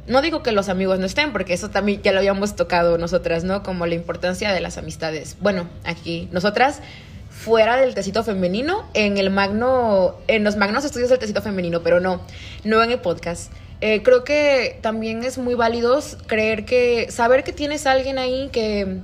no 0.07 0.23
digo 0.23 0.43
que 0.43 0.53
los 0.53 0.69
amigos 0.69 0.99
no 0.99 1.07
estén, 1.07 1.33
porque 1.33 1.53
eso 1.53 1.71
también 1.71 2.03
ya 2.03 2.13
lo 2.13 2.19
habíamos 2.19 2.57
tocado 2.57 2.99
nosotras, 2.99 3.45
¿no? 3.45 3.63
Como 3.63 3.87
la 3.87 3.95
importancia 3.95 4.53
de 4.53 4.61
las 4.61 4.79
amistades. 4.79 5.37
Bueno, 5.41 5.69
aquí 5.85 6.29
nosotras 6.33 6.81
fuera 7.31 7.77
del 7.77 7.95
tecito 7.95 8.23
femenino, 8.23 8.85
en 8.93 9.17
el 9.17 9.31
magno, 9.31 10.17
en 10.27 10.45
los 10.45 10.57
magnos 10.57 10.85
estudios 10.85 11.09
del 11.09 11.19
tecito 11.19 11.41
femenino, 11.41 11.81
pero 11.83 12.01
no, 12.01 12.21
no 12.65 12.83
en 12.83 12.91
el 12.91 12.99
podcast. 12.99 13.53
Eh, 13.81 14.03
creo 14.03 14.25
que 14.25 14.79
también 14.83 15.25
es 15.25 15.39
muy 15.39 15.55
válido 15.55 15.99
creer 16.27 16.67
que, 16.67 17.11
saber 17.11 17.45
que 17.45 17.53
tienes 17.53 17.87
alguien 17.87 18.19
ahí 18.19 18.51
que, 18.53 18.99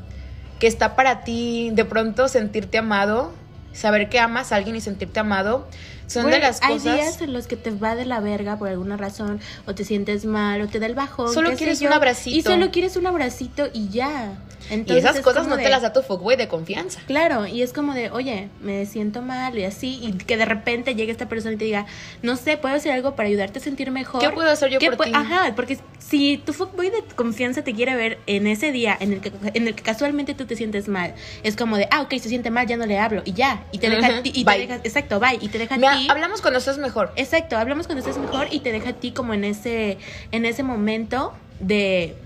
que 0.59 0.67
está 0.67 0.97
para 0.97 1.25
ti, 1.25 1.71
de 1.73 1.87
pronto 1.87 2.29
sentirte 2.29 2.77
amado, 2.77 3.33
saber 3.73 4.11
que 4.11 4.19
amas 4.19 4.53
a 4.53 4.57
alguien 4.57 4.77
y 4.77 4.83
sentirte 4.83 5.19
amado, 5.19 5.67
son 6.07 6.31
de 6.31 6.39
las 6.39 6.61
cosas. 6.61 6.87
Hay 6.87 6.99
días 6.99 7.21
en 7.21 7.33
los 7.33 7.47
que 7.47 7.57
te 7.57 7.71
va 7.71 7.95
de 7.95 8.05
la 8.05 8.21
verga 8.21 8.59
por 8.59 8.69
alguna 8.69 8.97
razón, 8.97 9.41
o 9.67 9.75
te 9.75 9.85
sientes 9.85 10.25
mal, 10.25 10.61
o 10.63 10.69
te 10.69 10.79
da 10.79 10.87
el 10.87 10.95
bajón. 10.95 11.33
Solo 11.33 11.53
quieres 11.55 11.81
un 11.83 11.93
abracito. 11.93 12.37
Y 12.37 12.43
solo 12.43 12.71
quieres 12.71 12.97
un 12.97 13.07
abracito 13.07 13.69
y 13.73 13.89
ya. 13.89 14.39
Entonces, 14.69 15.05
y 15.05 15.07
esas 15.07 15.21
cosas 15.21 15.47
no 15.47 15.57
te 15.57 15.69
las 15.69 15.83
da 15.83 15.93
tu 15.93 16.03
fuckboy 16.03 16.35
de 16.35 16.49
confianza. 16.49 17.01
Claro, 17.07 17.47
y 17.47 17.63
es 17.63 17.73
como 17.73 17.95
de, 17.95 18.11
oye, 18.11 18.49
me 18.61 18.85
siento 18.87 19.23
mal 19.23 19.57
y 19.57 19.65
así, 19.65 20.01
y 20.03 20.13
que 20.13 20.37
de 20.37 20.45
repente 20.45 20.95
llegue 20.97 21.13
esta 21.13 21.29
persona 21.29 21.55
y 21.55 21.57
te 21.57 21.65
diga, 21.67 21.87
no 22.23 22.37
sé, 22.37 22.57
¿puedo 22.57 22.75
hacer 22.75 22.93
algo 22.93 23.15
para 23.15 23.29
ayudarte 23.29 23.61
a 23.61 23.63
sentir 23.63 23.93
mejor? 23.93 24.21
¿Qué 24.21 24.31
puedo 24.31 24.51
hacer 24.51 24.71
yo 24.71 24.81
por 24.81 24.97
ti? 24.97 25.13
Ajá, 25.15 25.53
porque 25.55 25.79
si 26.01 26.39
tu 26.39 26.53
fuckboy 26.53 26.91
de 26.91 27.05
confianza 27.15 27.63
te 27.63 27.75
quiere 27.75 27.95
ver 27.95 28.19
en 28.27 28.47
ese 28.49 28.73
día 28.73 28.97
en 28.99 29.13
el 29.13 29.21
que 29.21 29.33
en 29.55 29.69
el 29.69 29.75
que 29.75 29.83
casualmente 29.83 30.35
tú 30.35 30.47
te 30.47 30.57
sientes 30.57 30.89
mal, 30.89 31.15
es 31.45 31.55
como 31.55 31.77
de, 31.77 31.87
ah, 31.93 32.03
ok, 32.03 32.11
se 32.15 32.29
siente 32.29 32.51
mal, 32.51 32.67
ya 32.67 32.77
no 32.77 32.87
le 32.87 32.99
hablo, 32.99 33.23
y 33.25 33.35
ya, 33.35 33.65
y 33.71 33.79
te 33.79 33.89
deja, 33.89 34.21
y 34.25 34.45
te 34.45 34.59
deja, 34.59 34.75
exacto, 34.77 35.21
bye, 35.21 35.39
y 35.41 35.49
te 35.49 35.59
deja 35.59 35.77
a 35.77 35.79
ti. 35.97 36.09
Hablamos 36.11 36.41
cuando 36.43 36.59
estés 36.59 36.79
mejor. 36.79 37.13
Exacto, 37.17 37.57
hablamos 37.57 37.87
cuando 37.87 38.01
estés 38.01 38.19
mejor 38.19 38.49
y 38.51 38.61
te 38.61 38.73
deja 38.73 38.91
a 38.91 38.93
ti 38.93 39.13
como 39.13 39.35
en 39.35 39.45
ese, 39.45 39.99
en 40.33 40.45
ese 40.45 40.63
momento 40.63 41.33
de 41.61 42.17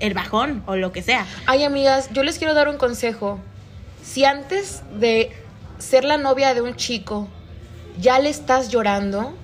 el 0.00 0.14
bajón 0.14 0.62
o 0.66 0.76
lo 0.76 0.92
que 0.92 1.02
sea. 1.02 1.26
Ay, 1.46 1.64
amigas, 1.64 2.10
yo 2.12 2.22
les 2.24 2.38
quiero 2.38 2.54
dar 2.54 2.68
un 2.68 2.76
consejo. 2.76 3.38
Si 4.02 4.24
antes 4.24 4.82
de 4.98 5.30
ser 5.78 6.04
la 6.04 6.16
novia 6.16 6.54
de 6.54 6.60
un 6.60 6.74
chico 6.76 7.28
ya 8.00 8.18
le 8.18 8.30
estás 8.30 8.70
llorando, 8.70 9.34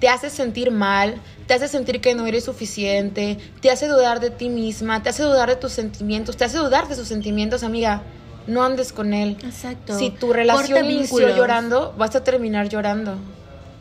te 0.00 0.08
hace 0.08 0.30
sentir 0.30 0.70
mal, 0.70 1.20
te 1.46 1.54
hace 1.54 1.68
sentir 1.68 2.00
que 2.00 2.14
no 2.14 2.26
eres 2.26 2.44
suficiente, 2.44 3.38
te 3.60 3.70
hace 3.70 3.88
dudar 3.88 4.20
de 4.20 4.30
ti 4.30 4.48
misma, 4.48 5.02
te 5.02 5.08
hace 5.08 5.22
dudar 5.22 5.48
de 5.48 5.56
tus 5.56 5.72
sentimientos, 5.72 6.36
te 6.36 6.44
hace 6.44 6.58
dudar 6.58 6.88
de 6.88 6.94
sus 6.94 7.08
sentimientos, 7.08 7.62
amiga. 7.62 8.02
No 8.46 8.62
andes 8.64 8.92
con 8.92 9.12
él. 9.12 9.36
Exacto. 9.42 9.98
Si 9.98 10.10
tu 10.10 10.32
relación 10.32 10.84
inició 10.84 11.34
llorando, 11.34 11.94
vas 11.98 12.14
a 12.14 12.22
terminar 12.22 12.68
llorando. 12.68 13.16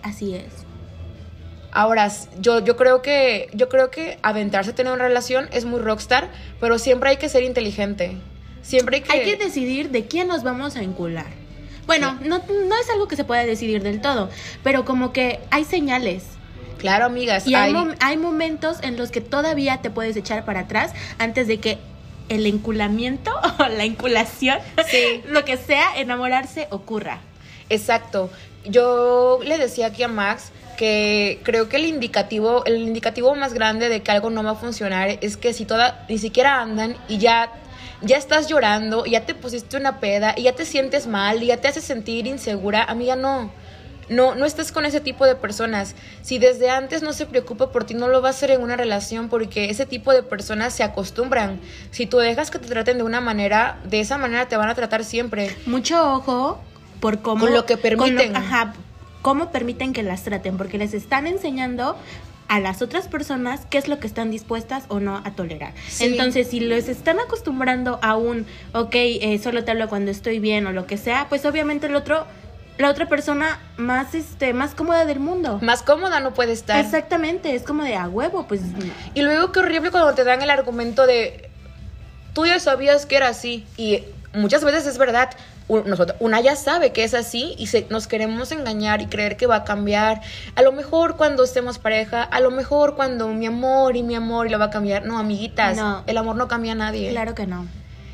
Así 0.01 0.35
es. 0.35 0.45
Ahora, 1.71 2.09
yo, 2.39 2.63
yo 2.63 2.77
creo 2.77 3.01
que 3.01 3.49
yo 3.53 3.67
creo 3.67 3.91
que 3.91 4.17
aventarse 4.21 4.71
a 4.71 4.75
tener 4.75 4.93
una 4.93 5.03
relación 5.03 5.49
es 5.51 5.65
muy 5.65 5.81
rockstar, 5.81 6.29
pero 6.59 6.79
siempre 6.79 7.09
hay 7.09 7.17
que 7.17 7.27
ser 7.27 7.43
inteligente. 7.43 8.17
Siempre 8.61 8.97
hay 8.97 9.01
que... 9.03 9.11
Hay 9.11 9.25
que 9.25 9.35
decidir 9.35 9.89
de 9.91 10.05
quién 10.05 10.27
nos 10.27 10.43
vamos 10.43 10.75
a 10.75 10.81
encular. 10.81 11.27
Bueno, 11.85 12.17
no, 12.23 12.39
no 12.39 12.77
es 12.79 12.89
algo 12.89 13.07
que 13.07 13.15
se 13.15 13.25
pueda 13.25 13.45
decidir 13.45 13.83
del 13.83 14.01
todo, 14.01 14.29
pero 14.63 14.85
como 14.85 15.13
que 15.13 15.39
hay 15.51 15.65
señales. 15.65 16.23
Claro, 16.77 17.05
amigas. 17.05 17.47
Y 17.47 17.55
hay, 17.55 17.73
hay 17.99 18.17
momentos 18.17 18.77
en 18.81 18.97
los 18.97 19.11
que 19.11 19.21
todavía 19.21 19.81
te 19.81 19.89
puedes 19.89 20.15
echar 20.15 20.45
para 20.45 20.61
atrás 20.61 20.93
antes 21.19 21.47
de 21.47 21.59
que 21.59 21.77
el 22.29 22.45
enculamiento 22.45 23.31
o 23.59 23.67
la 23.67 23.83
enculación, 23.83 24.59
sí. 24.89 25.23
lo 25.27 25.45
que 25.45 25.57
sea, 25.57 25.97
enamorarse 25.97 26.67
ocurra. 26.71 27.19
Exacto. 27.69 28.29
Yo 28.65 29.39
le 29.43 29.57
decía 29.57 29.87
aquí 29.87 30.03
a 30.03 30.07
Max 30.07 30.51
que 30.77 31.39
creo 31.43 31.69
que 31.69 31.77
el 31.77 31.85
indicativo, 31.85 32.65
el 32.65 32.77
indicativo 32.77 33.33
más 33.35 33.53
grande 33.53 33.89
de 33.89 34.01
que 34.01 34.11
algo 34.11 34.29
no 34.29 34.43
va 34.43 34.51
a 34.51 34.55
funcionar 34.55 35.17
es 35.21 35.37
que 35.37 35.53
si 35.53 35.65
toda, 35.65 36.05
ni 36.09 36.17
siquiera 36.17 36.61
andan 36.61 36.95
y 37.07 37.17
ya, 37.17 37.51
ya 38.01 38.17
estás 38.17 38.47
llorando, 38.47 39.05
ya 39.05 39.25
te 39.25 39.35
pusiste 39.35 39.77
una 39.77 39.99
peda 39.99 40.33
y 40.35 40.43
ya 40.43 40.53
te 40.53 40.65
sientes 40.65 41.07
mal 41.07 41.41
y 41.43 41.47
ya 41.47 41.57
te 41.57 41.67
hace 41.67 41.81
sentir 41.81 42.27
insegura, 42.27 42.83
amiga, 42.83 43.15
no. 43.15 43.51
No, 44.09 44.35
no 44.35 44.45
estás 44.45 44.71
con 44.71 44.85
ese 44.85 45.01
tipo 45.01 45.25
de 45.25 45.35
personas. 45.35 45.95
Si 46.21 46.37
desde 46.37 46.69
antes 46.69 47.01
no 47.01 47.13
se 47.13 47.25
preocupa 47.25 47.71
por 47.71 47.85
ti, 47.85 47.93
no 47.93 48.07
lo 48.07 48.21
va 48.21 48.29
a 48.29 48.31
hacer 48.31 48.51
en 48.51 48.61
una 48.61 48.75
relación 48.75 49.29
porque 49.29 49.69
ese 49.69 49.85
tipo 49.85 50.13
de 50.13 50.23
personas 50.23 50.73
se 50.73 50.83
acostumbran. 50.83 51.59
Si 51.91 52.05
tú 52.05 52.17
dejas 52.17 52.51
que 52.51 52.59
te 52.59 52.67
traten 52.67 52.97
de 52.97 53.03
una 53.03 53.21
manera, 53.21 53.79
de 53.85 53.99
esa 53.99 54.17
manera 54.17 54.47
te 54.47 54.57
van 54.57 54.69
a 54.69 54.75
tratar 54.75 55.03
siempre. 55.03 55.55
Mucho 55.65 56.13
ojo 56.13 56.61
por 56.99 57.21
cómo... 57.21 57.45
Con 57.45 57.53
lo 57.53 57.65
que 57.65 57.77
permiten. 57.77 58.35
ajá, 58.35 58.73
cómo 59.21 59.51
permiten 59.51 59.93
que 59.93 60.03
las 60.03 60.23
traten, 60.23 60.57
porque 60.57 60.77
les 60.77 60.93
están 60.93 61.25
enseñando 61.25 61.97
a 62.47 62.59
las 62.59 62.81
otras 62.81 63.07
personas 63.07 63.65
qué 63.69 63.77
es 63.77 63.87
lo 63.87 63.99
que 63.99 64.07
están 64.07 64.29
dispuestas 64.29 64.85
o 64.87 64.99
no 64.99 65.21
a 65.23 65.31
tolerar. 65.31 65.73
Entonces, 65.99 66.47
si 66.49 66.59
les 66.59 66.89
están 66.89 67.19
acostumbrando 67.19 67.99
a 68.01 68.15
un, 68.15 68.45
ok, 68.73 68.93
eh, 68.93 69.39
solo 69.41 69.63
te 69.63 69.71
hablo 69.71 69.89
cuando 69.89 70.11
estoy 70.11 70.39
bien 70.39 70.67
o 70.67 70.71
lo 70.71 70.85
que 70.85 70.97
sea, 70.97 71.27
pues 71.27 71.45
obviamente 71.45 71.87
el 71.87 71.95
otro 71.95 72.27
la 72.77 72.89
otra 72.89 73.07
persona 73.07 73.59
más 73.77 74.15
este 74.15 74.53
más 74.53 74.75
cómoda 74.75 75.05
del 75.05 75.19
mundo. 75.19 75.59
Más 75.61 75.81
cómoda 75.81 76.19
no 76.19 76.33
puede 76.33 76.51
estar. 76.51 76.83
Exactamente, 76.83 77.55
es 77.55 77.63
como 77.63 77.83
de 77.83 77.95
a 77.95 78.07
huevo, 78.07 78.47
pues. 78.47 78.61
Y 79.13 79.21
luego 79.21 79.51
qué 79.51 79.59
horrible 79.59 79.91
cuando 79.91 80.13
te 80.13 80.23
dan 80.23 80.41
el 80.41 80.49
argumento 80.49 81.05
de 81.05 81.49
tú 82.33 82.45
ya 82.45 82.59
sabías 82.59 83.05
que 83.05 83.15
era 83.15 83.29
así 83.29 83.65
y 83.77 84.03
muchas 84.33 84.63
veces 84.63 84.85
es 84.85 84.97
verdad, 84.97 85.29
nosotros, 85.69 86.17
una 86.19 86.41
ya 86.41 86.55
sabe 86.55 86.91
que 86.91 87.03
es 87.03 87.13
así 87.13 87.55
y 87.57 87.67
se, 87.67 87.87
nos 87.89 88.07
queremos 88.07 88.51
engañar 88.51 89.01
y 89.01 89.07
creer 89.07 89.37
que 89.37 89.47
va 89.47 89.55
a 89.57 89.63
cambiar. 89.63 90.21
A 90.55 90.61
lo 90.61 90.71
mejor 90.71 91.15
cuando 91.15 91.43
estemos 91.43 91.79
pareja, 91.79 92.21
a 92.21 92.39
lo 92.41 92.51
mejor 92.51 92.95
cuando 92.95 93.29
mi 93.29 93.47
amor 93.47 93.95
y 93.95 94.03
mi 94.03 94.15
amor 94.15 94.47
y 94.47 94.49
lo 94.49 94.59
va 94.59 94.65
a 94.65 94.69
cambiar. 94.69 95.05
No, 95.05 95.17
amiguitas, 95.17 95.79
el 96.05 96.17
amor 96.17 96.35
no 96.35 96.47
cambia 96.47 96.73
a 96.73 96.75
nadie. 96.75 97.09
Claro 97.09 97.33
que 97.33 97.47
no. 97.47 97.65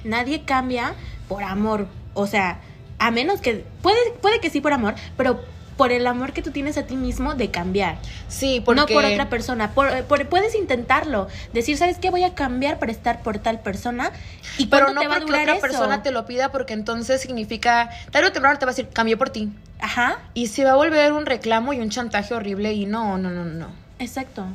Nadie 0.04 0.44
cambia 0.44 0.94
por 1.28 1.44
amor. 1.44 1.88
O 2.14 2.28
sea, 2.28 2.60
a 3.02 3.10
menos 3.10 3.42
que 3.42 3.66
puede 3.82 3.98
puede 4.22 4.40
que 4.40 4.50
sí 4.50 4.62
por 4.62 4.74
amor, 4.74 4.94
pero 5.18 5.42
por 5.76 5.92
el 5.92 6.06
amor 6.06 6.32
que 6.32 6.44
tú 6.44 6.52
tienes 6.52 6.78
a 6.78 6.84
ti 6.84 6.96
mismo 6.96 7.34
de 7.34 7.50
cambiar. 7.50 7.98
Sí, 8.28 8.62
porque... 8.64 8.82
No 8.82 8.86
por 8.86 9.04
otra 9.04 9.30
persona. 9.30 9.72
Por, 9.72 10.06
puedes 10.28 10.54
intentarlo. 10.54 11.28
Decir, 11.54 11.76
¿sabes 11.76 11.98
qué? 11.98 12.12
Voy 12.12 12.24
a 12.24 12.36
cambiar 12.36 12.78
para 12.78 12.92
estar 12.92 13.24
por 13.24 13.40
tal 13.40 13.62
persona. 13.62 14.12
¿Y 14.60 14.68
Pero 14.68 14.94
no 14.94 15.02
te 15.02 15.08
va 15.08 15.16
porque 15.16 15.36
a 15.36 15.42
otra 15.42 15.60
persona 15.60 16.04
te 16.04 16.12
lo 16.12 16.28
pida 16.28 16.52
porque 16.52 16.74
entonces 16.74 17.20
significa... 17.20 17.90
Tarde 18.12 18.28
o 18.28 18.32
temprano 18.32 18.60
te 18.60 18.66
va 18.66 18.74
a 18.74 18.76
decir, 18.76 18.90
cambié 18.94 19.18
por 19.18 19.32
ti. 19.32 19.52
Ajá. 19.80 20.20
Y 20.36 20.48
se 20.48 20.66
va 20.66 20.74
a 20.74 20.76
volver 20.76 21.14
un 21.14 21.26
reclamo 21.26 21.74
y 21.74 21.80
un 21.80 21.90
chantaje 21.90 22.36
horrible 22.36 22.74
y 22.74 22.86
no, 22.86 23.18
no, 23.18 23.32
no, 23.32 23.46
no. 23.46 23.70
Exacto. 23.98 24.46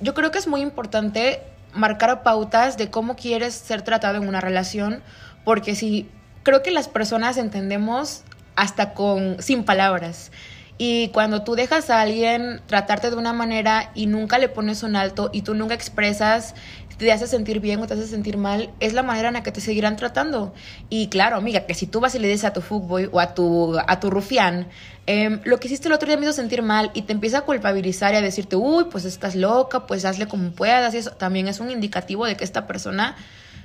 Yo 0.00 0.12
creo 0.12 0.30
que 0.30 0.38
es 0.38 0.46
muy 0.46 0.60
importante 0.60 1.40
marcar 1.72 2.22
pautas 2.22 2.76
de 2.76 2.90
cómo 2.90 3.16
quieres 3.16 3.54
ser 3.54 3.80
tratado 3.80 4.16
en 4.16 4.28
una 4.28 4.42
relación 4.42 5.02
porque 5.42 5.74
si 5.74 6.06
creo 6.46 6.62
que 6.62 6.70
las 6.70 6.86
personas 6.86 7.38
entendemos 7.38 8.22
hasta 8.54 8.94
con 8.94 9.42
sin 9.42 9.64
palabras. 9.64 10.30
Y 10.78 11.08
cuando 11.08 11.42
tú 11.42 11.56
dejas 11.56 11.90
a 11.90 12.00
alguien 12.00 12.60
tratarte 12.66 13.10
de 13.10 13.16
una 13.16 13.32
manera 13.32 13.90
y 13.96 14.06
nunca 14.06 14.38
le 14.38 14.48
pones 14.48 14.84
un 14.84 14.94
alto 14.94 15.28
y 15.32 15.42
tú 15.42 15.54
nunca 15.54 15.74
expresas, 15.74 16.54
te 16.98 17.10
hace 17.10 17.26
sentir 17.26 17.58
bien 17.58 17.80
o 17.80 17.88
te 17.88 17.94
hace 17.94 18.06
sentir 18.06 18.36
mal, 18.36 18.70
es 18.78 18.92
la 18.92 19.02
manera 19.02 19.26
en 19.28 19.34
la 19.34 19.42
que 19.42 19.50
te 19.50 19.60
seguirán 19.60 19.96
tratando. 19.96 20.54
Y 20.88 21.08
claro, 21.08 21.34
amiga, 21.34 21.66
que 21.66 21.74
si 21.74 21.88
tú 21.88 21.98
vas 21.98 22.14
y 22.14 22.20
le 22.20 22.28
dices 22.28 22.44
a 22.44 22.52
tu 22.52 22.60
fuckboy 22.60 23.08
o 23.10 23.18
a 23.18 23.34
tu, 23.34 23.76
a 23.84 23.98
tu 23.98 24.08
rufián, 24.08 24.68
em, 25.06 25.40
lo 25.42 25.58
que 25.58 25.66
hiciste 25.66 25.88
el 25.88 25.94
otro 25.94 26.06
día 26.06 26.16
me 26.16 26.26
hizo 26.26 26.32
sentir 26.32 26.62
mal 26.62 26.92
y 26.94 27.02
te 27.02 27.12
empieza 27.12 27.38
a 27.38 27.40
culpabilizar 27.40 28.14
y 28.14 28.18
a 28.18 28.20
decirte, 28.20 28.54
uy, 28.54 28.84
pues 28.84 29.04
estás 29.04 29.34
loca, 29.34 29.86
pues 29.88 30.04
hazle 30.04 30.28
como 30.28 30.52
puedas, 30.52 30.94
y 30.94 30.98
eso 30.98 31.10
también 31.10 31.48
es 31.48 31.58
un 31.58 31.72
indicativo 31.72 32.24
de 32.24 32.36
que 32.36 32.44
esta 32.44 32.68
persona 32.68 33.16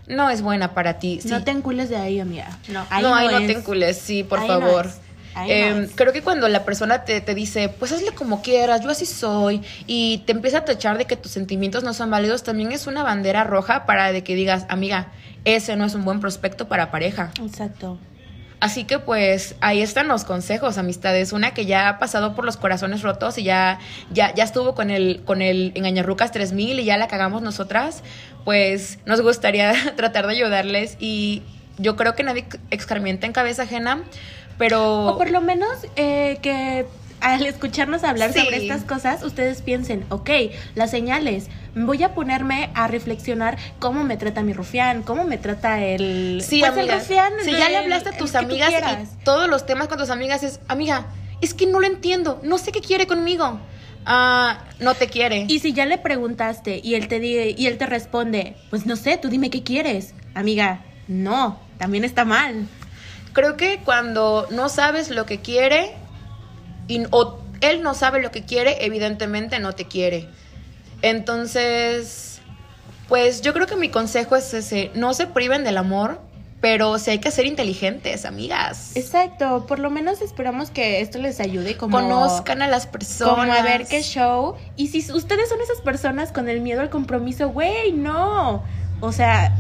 no 0.07 0.29
es 0.29 0.41
buena 0.41 0.73
para 0.73 0.99
ti. 0.99 1.19
No 1.25 1.43
te 1.43 1.51
encules 1.51 1.89
de 1.89 1.97
ahí, 1.97 2.19
amiga. 2.19 2.57
No, 2.67 2.85
ahí 2.89 3.03
no, 3.03 3.31
no, 3.31 3.37
te 3.45 3.53
encules, 3.53 3.97
sí, 3.97 4.23
por 4.23 4.45
favor. 4.45 4.89
Em, 5.47 5.87
creo 5.87 6.11
que 6.11 6.21
cuando 6.21 6.49
la 6.49 6.65
persona 6.65 7.05
te, 7.05 7.21
te, 7.21 7.33
dice, 7.33 7.69
pues 7.69 7.91
hazle 7.91 8.11
como 8.11 8.41
quieras, 8.41 8.81
yo 8.81 8.89
así 8.89 9.05
soy, 9.05 9.61
y 9.87 10.19
te 10.25 10.33
empieza 10.33 10.59
a 10.59 10.65
tachar 10.65 10.97
de 10.97 11.05
que 11.05 11.15
tus 11.15 11.31
sentimientos 11.31 11.83
no 11.83 11.93
son 11.93 12.11
válidos, 12.11 12.43
también 12.43 12.71
es 12.73 12.85
una 12.85 13.03
bandera 13.03 13.45
roja 13.45 13.85
para 13.85 14.11
de 14.11 14.23
que 14.23 14.35
digas, 14.35 14.65
amiga, 14.67 15.07
ese 15.45 15.75
no 15.77 15.85
es 15.85 15.95
un 15.95 16.03
buen 16.03 16.19
prospecto 16.19 16.67
para 16.67 16.91
pareja. 16.91 17.31
Exacto. 17.41 17.97
Así 18.62 18.84
que 18.84 19.00
pues 19.00 19.56
ahí 19.60 19.82
están 19.82 20.08
los 20.08 20.24
consejos, 20.24 20.78
amistades. 20.78 21.34
Una 21.34 21.52
que 21.52 21.65
ya 21.65 21.89
ha 21.89 21.97
pasado 21.97 22.36
por 22.36 22.45
los 22.45 22.58
corazones 22.58 23.02
rotos 23.02 23.39
y 23.39 23.43
ya, 23.43 23.80
ya, 24.12 24.34
ya 24.36 24.43
estuvo 24.43 24.76
con 24.76 24.91
el, 24.91 25.24
con 25.26 25.41
el 25.41 25.71
Engañarrucas 25.74 26.32
3000 26.32 26.80
y 26.80 26.86
ya 26.86 26.95
la 26.97 27.08
cagamos 27.08 27.41
nosotras, 27.41 28.04
pues 28.45 29.00
nos 29.06 29.21
gustaría 29.21 29.74
tratar 29.95 30.28
de 30.28 30.34
ayudarles 30.34 30.95
y 31.00 31.41
yo 31.80 31.95
creo 31.95 32.13
que 32.13 32.21
nadie 32.21 32.45
experimenta 32.69 33.26
en 33.26 33.34
cabeza 33.34 33.63
ajena, 33.63 34.04
pero... 34.60 35.08
O 35.08 35.17
por 35.17 35.32
lo 35.32 35.41
menos 35.41 35.71
eh, 35.95 36.38
que 36.43 36.86
al 37.21 37.45
escucharnos 37.45 38.03
hablar 38.03 38.34
sobre 38.34 38.57
estas 38.57 38.84
cosas, 38.84 39.23
ustedes 39.23 39.62
piensen, 39.62 40.05
ok, 40.10 40.29
las 40.75 40.91
señales, 40.91 41.47
voy 41.75 42.03
a 42.03 42.13
ponerme 42.13 42.69
a 42.73 42.88
reflexionar 42.88 43.57
cómo 43.79 44.03
me 44.03 44.17
trata 44.17 44.41
mi 44.43 44.53
rufián, 44.53 45.03
cómo 45.03 45.23
me 45.23 45.38
trata 45.38 45.84
el... 45.86 46.43
Sí, 46.45 46.60
pues 46.60 46.75
el 46.77 46.89
rufián. 46.91 47.31
Si 47.43 47.51
ya 47.51 47.69
le 47.69 47.77
hablaste 47.77 48.10
a 48.10 48.17
tus 48.17 48.36
amigas 48.36 48.71
y 48.71 49.23
todos 49.23 49.47
los 49.49 49.65
temas 49.65 49.88
con 49.88 49.97
tus 49.97 50.10
amigas 50.10 50.43
es, 50.43 50.60
amiga, 50.67 51.05
es 51.41 51.53
que 51.53 51.65
no 51.67 51.79
lo 51.79 51.88
entiendo, 51.88 52.39
no 52.43 52.57
sé 52.57 52.71
qué 52.71 52.81
quiere 52.81 53.07
conmigo. 53.07 53.60
ah, 54.05 54.63
no 54.79 54.95
te 54.95 55.07
quiere. 55.07 55.45
Y 55.47 55.60
si 55.60 55.73
ya 55.73 55.86
le 55.86 55.99
preguntaste 55.99 56.81
y 56.84 56.95
él 56.95 57.07
te 57.07 57.19
di- 57.19 57.53
y 57.55 57.67
él 57.67 57.77
te 57.77 57.86
responde, 57.86 58.55
pues 58.71 58.88
no 58.88 58.95
sé, 58.95 59.17
tú 59.17 59.29
dime 59.29 59.51
qué 59.51 59.62
quieres. 59.62 60.15
Amiga, 60.34 60.81
no, 61.07 61.60
también 61.77 62.03
está 62.03 62.25
mal. 62.25 62.65
Creo 63.34 63.57
que 63.57 63.79
cuando 63.86 64.47
no 64.49 64.69
sabes 64.69 65.10
lo 65.12 65.25
que 65.27 65.39
quiere 65.39 65.91
y, 66.91 67.06
o 67.12 67.39
él 67.62 67.82
no 67.84 67.93
sabe 67.93 68.21
lo 68.21 68.32
que 68.32 68.43
quiere, 68.43 68.86
evidentemente 68.86 69.60
no 69.60 69.73
te 69.73 69.86
quiere. 69.86 70.27
Entonces, 71.01 72.41
pues 73.08 73.41
yo 73.41 73.54
creo 73.54 73.67
que 73.67 73.75
mi 73.75 73.89
consejo 73.89 74.36
es 74.36 74.54
ese, 74.54 74.91
no 74.93 75.13
se 75.13 75.27
priven 75.27 75.63
del 75.63 75.77
amor, 75.77 76.19
pero 76.60 76.99
sí 76.99 77.12
hay 77.12 77.19
que 77.19 77.32
ser 77.32 77.45
inteligentes, 77.45 78.25
amigas. 78.25 78.95
Exacto, 78.95 79.65
por 79.67 79.80
lo 79.80 79.89
menos 79.89 80.21
esperamos 80.21 80.69
que 80.69 81.01
esto 81.01 81.17
les 81.17 81.39
ayude 81.39 81.75
como 81.75 81.97
Conozcan 81.97 82.62
a 82.62 82.67
las 82.67 82.86
personas. 82.86 83.36
como 83.36 83.51
a 83.51 83.62
ver 83.63 83.88
qué 83.88 84.04
show. 84.04 84.56
Y 84.75 84.88
si 84.88 85.12
ustedes 85.12 85.49
son 85.49 85.60
esas 85.60 85.82
personas 85.82 86.32
con 86.32 86.49
el 86.49 86.62
miedo 86.62 86.82
al 86.82 86.91
compromiso, 86.91 87.49
güey, 87.49 87.93
no. 87.93 88.63
O 88.99 89.12
sea, 89.12 89.58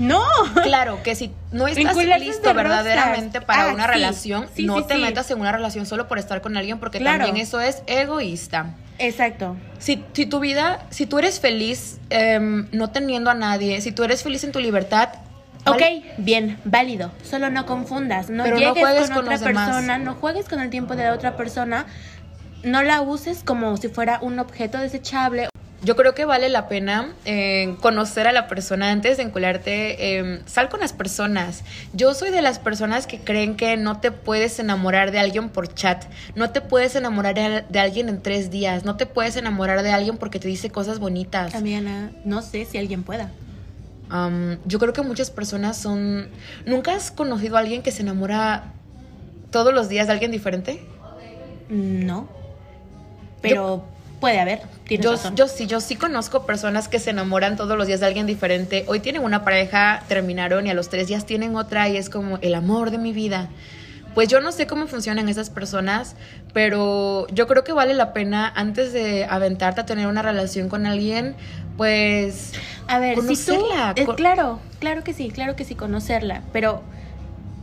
no. 0.00 0.22
Claro, 0.64 1.02
que 1.04 1.14
si 1.14 1.32
no 1.52 1.68
estás 1.68 1.96
listo 2.18 2.48
de 2.48 2.54
verdaderamente 2.54 3.40
para 3.40 3.64
Ah, 3.70 3.72
una 3.74 3.84
sí. 3.84 3.90
relación, 3.90 4.48
Sí, 4.54 4.64
no 4.66 4.78
sí, 4.78 4.84
te 4.88 4.96
metas 4.96 5.30
en 5.30 5.40
una 5.40 5.52
relación 5.52 5.86
solo 5.86 6.08
por 6.08 6.18
estar 6.18 6.40
con 6.40 6.56
alguien, 6.56 6.78
porque 6.80 6.98
Claro. 6.98 7.24
también 7.24 7.44
eso 7.46 7.60
es 7.60 7.82
egoísta. 7.86 8.74
Exacto. 8.98 9.56
Si, 9.78 10.04
si 10.12 10.26
tu 10.26 10.40
vida, 10.40 10.84
si 10.90 11.06
tú 11.06 11.18
eres 11.18 11.40
feliz 11.40 11.98
em, 12.10 12.68
no 12.72 12.90
teniendo 12.90 13.30
a 13.30 13.34
nadie, 13.34 13.80
si 13.80 13.92
tú 13.92 14.02
eres 14.04 14.22
feliz 14.22 14.42
en 14.44 14.52
tu 14.52 14.58
libertad, 14.60 15.10
Ok, 15.66 15.82
bien, 16.16 16.58
válido. 16.64 17.12
Solo 17.22 17.50
no 17.50 17.66
confundas. 17.66 18.30
No 18.30 18.44
Pero 18.44 18.56
llegues 18.56 18.78
juegues 18.82 19.10
con, 19.10 19.16
con 19.16 19.24
otra 19.34 19.46
demás. 19.46 19.68
persona, 19.68 19.98
no 19.98 20.14
juegues 20.14 20.48
con 20.48 20.58
el 20.58 20.70
tiempo 20.70 20.96
de 20.96 21.04
la 21.04 21.12
otra 21.12 21.36
persona. 21.36 21.84
No 22.64 22.82
la 22.82 23.02
uses 23.02 23.42
como 23.44 23.76
si 23.76 23.88
fuera 23.88 24.20
un 24.22 24.38
objeto 24.38 24.78
desechable. 24.78 25.49
Yo 25.82 25.96
creo 25.96 26.14
que 26.14 26.24
vale 26.24 26.48
la 26.48 26.68
pena 26.68 27.12
eh, 27.24 27.76
conocer 27.80 28.26
a 28.26 28.32
la 28.32 28.48
persona 28.48 28.90
antes 28.90 29.16
de 29.16 29.22
encularte. 29.22 30.18
em, 30.18 30.40
sal 30.46 30.68
con 30.68 30.80
las 30.80 30.92
personas. 30.92 31.64
Yo 31.94 32.12
soy 32.14 32.30
de 32.30 32.42
las 32.42 32.58
personas 32.58 33.06
que 33.06 33.18
creen 33.18 33.56
que 33.56 33.76
no 33.76 34.00
te 34.00 34.12
puedes 34.12 34.58
enamorar 34.58 35.10
de 35.10 35.18
alguien 35.18 35.48
por 35.48 35.72
chat. 35.72 36.04
No 36.34 36.50
te 36.50 36.60
puedes 36.60 36.94
enamorar 36.96 37.34
de, 37.34 37.78
alguien 37.78 38.08
en 38.08 38.22
tres 38.22 38.50
días. 38.50 38.84
No 38.84 38.96
te 38.96 39.06
puedes 39.06 39.36
enamorar 39.36 39.82
de 39.82 39.90
alguien 39.90 40.18
porque 40.18 40.38
te 40.38 40.48
dice 40.48 40.70
cosas 40.70 40.98
bonitas. 40.98 41.54
Amiana, 41.54 42.12
no 42.24 42.42
sé 42.42 42.66
si 42.66 42.76
alguien 42.76 43.02
pueda. 43.02 43.30
Yo 44.64 44.80
creo 44.80 44.92
que 44.92 45.02
muchas 45.02 45.30
personas 45.30 45.76
son... 45.76 46.28
¿Nunca 46.66 46.94
has 46.94 47.12
conocido 47.12 47.56
a 47.56 47.60
alguien 47.60 47.82
que 47.82 47.92
se 47.92 48.02
enamora 48.02 48.72
todos 49.50 49.72
los 49.72 49.88
días 49.88 50.08
de 50.08 50.12
alguien 50.12 50.32
diferente? 50.32 50.82
No. 51.68 52.28
Pero 53.40 53.84
puede 54.20 54.38
haber. 54.38 54.60
Tienes 54.84 55.04
Yo, 55.04 55.12
razón. 55.12 55.34
yo 55.34 55.48
sí, 55.48 55.66
yo 55.66 55.80
sí 55.80 55.96
conozco 55.96 56.46
personas 56.46 56.88
que 56.88 56.98
se 56.98 57.10
enamoran 57.10 57.56
todos 57.56 57.76
los 57.76 57.86
días 57.86 58.00
de 58.00 58.06
alguien 58.06 58.26
diferente. 58.26 58.84
Hoy 58.86 59.00
tienen 59.00 59.24
una 59.24 59.44
pareja, 59.44 60.02
terminaron 60.08 60.66
y 60.66 60.70
a 60.70 60.74
los 60.74 60.88
tres 60.88 61.08
días 61.08 61.26
tienen 61.26 61.56
otra 61.56 61.88
y 61.88 61.96
es 61.96 62.10
como 62.10 62.38
el 62.42 62.54
amor 62.54 62.90
de 62.90 62.98
mi 62.98 63.12
vida. 63.12 63.48
Pues 64.14 64.28
yo 64.28 64.40
no 64.40 64.50
sé 64.52 64.66
cómo 64.66 64.86
funcionan 64.88 65.28
esas 65.28 65.50
personas, 65.50 66.16
pero 66.52 67.26
yo 67.28 67.46
creo 67.46 67.62
que 67.62 67.72
vale 67.72 67.94
la 67.94 68.12
pena 68.12 68.52
antes 68.54 68.92
de 68.92 69.24
aventarte 69.24 69.80
a 69.82 69.86
tener 69.86 70.08
una 70.08 70.20
relación 70.20 70.68
con 70.68 70.84
alguien, 70.84 71.36
pues 71.76 72.52
A 72.88 72.98
ver, 72.98 73.16
si 73.20 73.36
tú, 73.36 73.54
conocerla, 73.56 73.94
eh, 73.96 74.06
claro, 74.16 74.58
claro 74.80 75.04
que 75.04 75.14
sí, 75.14 75.30
claro 75.30 75.54
que 75.54 75.64
sí, 75.64 75.76
conocerla. 75.76 76.42
Pero 76.52 76.82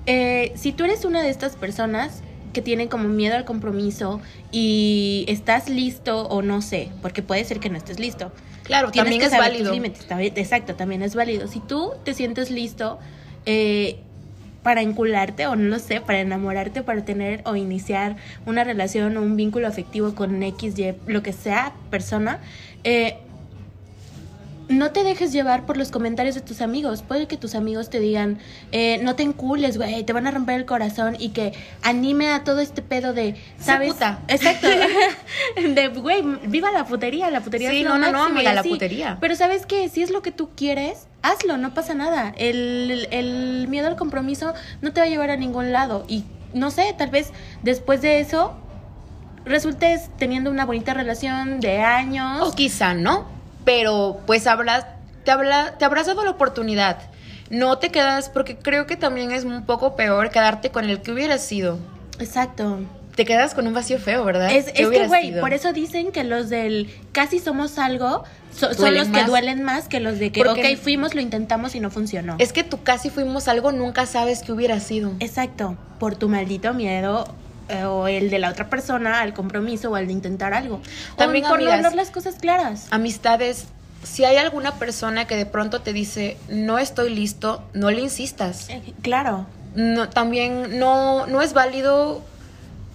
eh, 0.05 0.53
si 0.55 0.71
tú 0.71 0.85
eres 0.85 1.03
una 1.03 1.21
de 1.21 1.29
estas 1.29 1.57
personas 1.57 2.23
que 2.53 2.61
tienen 2.61 2.87
como 2.87 3.07
miedo 3.07 3.35
al 3.35 3.45
compromiso 3.45 4.21
y 4.51 5.25
estás 5.27 5.69
listo 5.69 6.27
o 6.27 6.41
no 6.41 6.61
sé, 6.61 6.89
porque 7.01 7.21
puede 7.21 7.43
ser 7.43 7.59
que 7.59 7.69
no 7.69 7.77
estés 7.77 7.99
listo. 7.99 8.31
claro, 8.63 8.91
Tienes 8.91 9.05
también 9.05 9.19
que 9.19 9.25
es 9.25 9.31
saber 9.31 9.51
válido. 9.51 9.71
tus 9.71 9.73
límites, 10.07 10.37
exacto, 10.37 10.75
también 10.75 11.01
es 11.01 11.15
válido. 11.15 11.47
Si 11.47 11.59
tú 11.59 11.91
te 12.03 12.13
sientes 12.13 12.51
listo 12.51 12.99
eh, 13.45 13.99
para 14.63 14.81
encularte 14.81 15.47
o 15.47 15.55
no 15.55 15.69
lo 15.69 15.79
sé, 15.79 16.01
para 16.01 16.19
enamorarte, 16.19 16.81
para 16.81 17.05
tener 17.05 17.41
o 17.45 17.55
iniciar 17.55 18.17
una 18.45 18.63
relación 18.63 19.15
o 19.17 19.21
un 19.21 19.35
vínculo 19.37 19.67
afectivo 19.67 20.13
con 20.15 20.43
X, 20.43 20.77
Y, 20.77 20.93
lo 21.05 21.23
que 21.23 21.31
sea 21.33 21.73
persona, 21.89 22.39
eh, 22.83 23.17
no 24.69 24.91
te 24.91 25.03
dejes 25.03 25.31
llevar 25.31 25.65
por 25.65 25.77
los 25.77 25.91
comentarios 25.91 26.35
de 26.35 26.41
tus 26.41 26.61
amigos. 26.61 27.01
Puede 27.01 27.27
que 27.27 27.37
tus 27.37 27.55
amigos 27.55 27.89
te 27.89 27.99
digan, 27.99 28.39
eh, 28.71 28.99
no 29.01 29.15
te 29.15 29.23
encules, 29.23 29.77
güey, 29.77 30.03
te 30.03 30.13
van 30.13 30.27
a 30.27 30.31
romper 30.31 30.55
el 30.55 30.65
corazón 30.65 31.15
y 31.19 31.29
que 31.29 31.53
anime 31.83 32.31
a 32.31 32.43
todo 32.43 32.59
este 32.59 32.81
pedo 32.81 33.13
de, 33.13 33.35
¿sabes? 33.59 33.93
puta. 33.93 34.19
Exacto. 34.27 34.67
de, 35.55 35.87
güey, 35.89 36.21
viva 36.47 36.71
la 36.71 36.85
putería, 36.85 37.29
la 37.31 37.41
putería 37.41 37.69
Sí, 37.69 37.79
es 37.81 37.85
no, 37.85 37.97
no, 37.97 38.11
no, 38.11 38.23
amiga, 38.23 38.53
la 38.53 38.63
putería. 38.63 39.17
Pero 39.21 39.35
¿sabes 39.35 39.65
qué? 39.65 39.87
Si 39.89 40.01
es 40.01 40.09
lo 40.09 40.21
que 40.21 40.31
tú 40.31 40.49
quieres, 40.55 41.07
hazlo, 41.21 41.57
no 41.57 41.73
pasa 41.73 41.93
nada. 41.93 42.33
El, 42.37 43.07
el 43.11 43.67
miedo 43.69 43.87
al 43.87 43.95
compromiso 43.95 44.53
no 44.81 44.91
te 44.91 44.99
va 44.99 45.05
a 45.05 45.09
llevar 45.09 45.29
a 45.29 45.37
ningún 45.37 45.71
lado. 45.71 46.05
Y 46.07 46.25
no 46.53 46.71
sé, 46.71 46.93
tal 46.97 47.09
vez 47.09 47.31
después 47.63 48.01
de 48.01 48.19
eso 48.19 48.55
resultes 49.45 50.09
teniendo 50.17 50.51
una 50.51 50.65
bonita 50.65 50.93
relación 50.93 51.59
de 51.59 51.79
años. 51.79 52.41
O 52.41 52.53
quizá 52.53 52.93
no, 52.93 53.36
pero 53.67 54.21
pues 54.25 54.47
hablas, 54.47 54.85
te, 55.25 55.31
habla, 55.31 55.75
te 55.77 55.83
habrás 55.83 56.07
dado 56.07 56.23
la 56.23 56.31
oportunidad. 56.31 56.99
No 57.49 57.79
te 57.79 57.89
quedas, 57.89 58.29
porque 58.29 58.55
creo 58.57 58.87
que 58.87 58.95
también 58.95 59.31
es 59.31 59.43
un 59.43 59.65
poco 59.65 59.97
peor 59.97 60.29
quedarte 60.29 60.71
con 60.71 60.89
el 60.89 61.01
que 61.01 61.11
hubiera 61.11 61.37
sido. 61.37 61.77
Exacto. 62.17 62.79
Te 63.17 63.25
quedas 63.25 63.53
con 63.53 63.67
un 63.67 63.73
vacío 63.73 63.99
feo, 63.99 64.23
¿verdad? 64.23 64.51
Es, 64.51 64.71
¿Qué 64.71 64.83
es 64.83 64.89
que, 64.89 65.07
güey, 65.07 65.37
por 65.41 65.51
eso 65.51 65.73
dicen 65.73 66.13
que 66.13 66.23
los 66.23 66.47
del 66.47 66.89
casi 67.11 67.39
somos 67.39 67.77
algo 67.77 68.23
so- 68.55 68.73
son 68.73 68.95
los 68.95 69.09
que 69.09 69.25
duelen 69.25 69.63
más 69.63 69.89
que 69.89 69.99
los 69.99 70.17
de 70.17 70.31
que, 70.31 70.41
Porque- 70.45 70.75
ok, 70.75 70.79
fuimos, 70.81 71.13
lo 71.13 71.19
intentamos 71.19 71.75
y 71.75 71.81
no 71.81 71.89
funcionó. 71.89 72.37
Es 72.39 72.53
que 72.53 72.63
tú 72.63 72.83
casi 72.83 73.09
fuimos 73.09 73.49
algo, 73.49 73.73
nunca 73.73 74.05
sabes 74.05 74.43
qué 74.43 74.53
hubiera 74.53 74.79
sido. 74.79 75.11
Exacto, 75.19 75.75
por 75.99 76.15
tu 76.15 76.29
maldito 76.29 76.73
miedo 76.73 77.27
eh, 77.69 77.83
o 77.83 78.07
el 78.07 78.29
de 78.29 78.39
la 78.39 78.49
otra 78.49 78.69
persona 78.69 79.21
al 79.21 79.33
compromiso 79.33 79.91
o 79.91 79.95
al 79.95 80.07
de 80.07 80.13
intentar 80.13 80.53
algo. 80.53 80.81
También, 81.15 81.45
o 81.45 81.49
por 81.49 81.61
no 81.61 81.71
hablar 81.71 81.95
las 81.95 82.11
cosas 82.11 82.35
claras. 82.35 82.87
Amistades, 82.91 83.67
si 84.03 84.25
hay 84.25 84.37
alguna 84.37 84.75
persona 84.75 85.25
que 85.27 85.35
de 85.35 85.45
pronto 85.45 85.81
te 85.81 85.93
dice, 85.93 86.37
no 86.49 86.79
estoy 86.79 87.13
listo, 87.13 87.63
no 87.73 87.91
le 87.91 88.01
insistas. 88.01 88.69
Eh, 88.69 88.93
claro. 89.01 89.45
No, 89.75 90.09
también 90.09 90.79
no, 90.79 91.27
no 91.27 91.41
es 91.41 91.53
válido, 91.53 92.23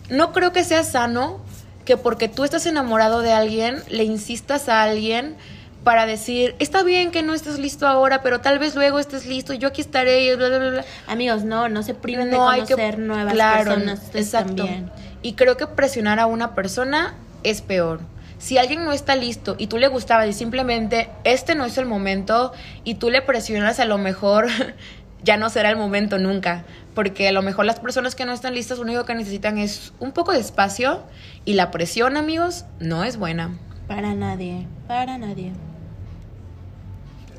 no 0.09 0.33
creo 0.33 0.53
que 0.53 0.65
sea 0.65 0.83
sano 0.83 1.41
que 1.85 1.97
porque 1.97 2.29
tú 2.29 2.45
estás 2.45 2.67
enamorado 2.67 3.21
de 3.21 3.33
alguien, 3.33 3.83
le 3.89 4.05
insistas 4.05 4.69
a 4.69 4.83
alguien 4.83 5.37
para 5.85 6.07
decir, 6.07 6.55
está 6.59 6.83
bien 6.83 7.11
que 7.11 7.23
no 7.23 7.35
estés 7.35 7.59
listo 7.59 7.87
ahora, 7.89 8.23
pero 8.23 8.41
tal 8.41 8.59
vez 8.59 8.75
luego 8.75 8.99
estés 8.99 9.27
listo, 9.27 9.53
yo 9.53 9.69
aquí 9.69 9.81
estaré, 9.81 10.25
y 10.25 10.35
bla, 10.37 10.49
bla, 10.49 10.59
bla. 10.71 10.85
Amigos, 11.09 11.45
no, 11.45 11.69
no 11.69 11.83
se 11.83 11.95
priven 11.95 12.31
No 12.31 12.49
de 12.49 12.55
hay 12.55 12.63
que- 12.63 12.75
conocer 12.75 12.99
nuevas 12.99 13.33
claro, 13.35 13.75
personas. 13.75 14.11
exacto. 14.15 14.55
también. 14.65 14.91
Y 15.23 15.35
creo 15.35 15.57
que 15.57 15.67
presionar 15.67 16.19
a 16.21 16.27
una 16.27 16.55
persona 16.55 17.15
es 17.43 17.63
peor. 17.63 18.01
Si 18.39 18.59
alguien 18.59 18.85
no 18.85 18.93
está 18.93 19.15
listo 19.17 19.55
y 19.59 19.69
tú 19.69 19.79
le 19.79 19.87
gustabas 19.89 20.29
y 20.29 20.33
simplemente 20.33 21.09
este 21.25 21.55
no 21.55 21.65
es 21.65 21.79
el 21.79 21.87
momento 21.87 22.53
y 22.85 22.95
tú 22.97 23.09
le 23.11 23.23
presionas, 23.23 23.79
a 23.79 23.85
lo 23.85 23.99
mejor 23.99 24.47
ya 25.23 25.37
no 25.37 25.49
será 25.49 25.71
el 25.71 25.77
momento 25.77 26.19
nunca. 26.19 26.65
Porque 26.95 27.27
a 27.29 27.33
lo 27.33 27.41
mejor 27.43 27.65
las 27.65 27.81
personas 27.81 28.15
que 28.15 28.25
no 28.27 28.33
están 28.33 28.55
listas 28.55 28.79
lo 28.79 28.85
único 28.85 29.05
que 29.05 29.15
necesitan 29.15 29.59
es 29.59 29.93
un 30.01 30.13
poco 30.13 30.33
de 30.33 30.41
espacio 30.41 31.03
y 31.45 31.55
la 31.55 31.71
presión, 31.71 32.17
amigos, 32.17 32.65
no 32.81 33.03
es 33.05 33.17
buena. 33.17 33.57
Para 33.89 34.15
nadie, 34.15 34.67
para 34.89 35.17
nadie. 35.19 35.53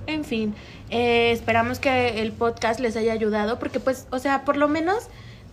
En 0.07 0.23
fin, 0.23 0.53
eh, 0.89 1.31
esperamos 1.31 1.79
que 1.79 2.21
el 2.21 2.31
podcast 2.31 2.79
les 2.79 2.95
haya 2.95 3.13
ayudado 3.13 3.59
porque 3.59 3.79
pues, 3.79 4.07
o 4.11 4.19
sea, 4.19 4.43
por 4.43 4.57
lo 4.57 4.67
menos 4.67 5.07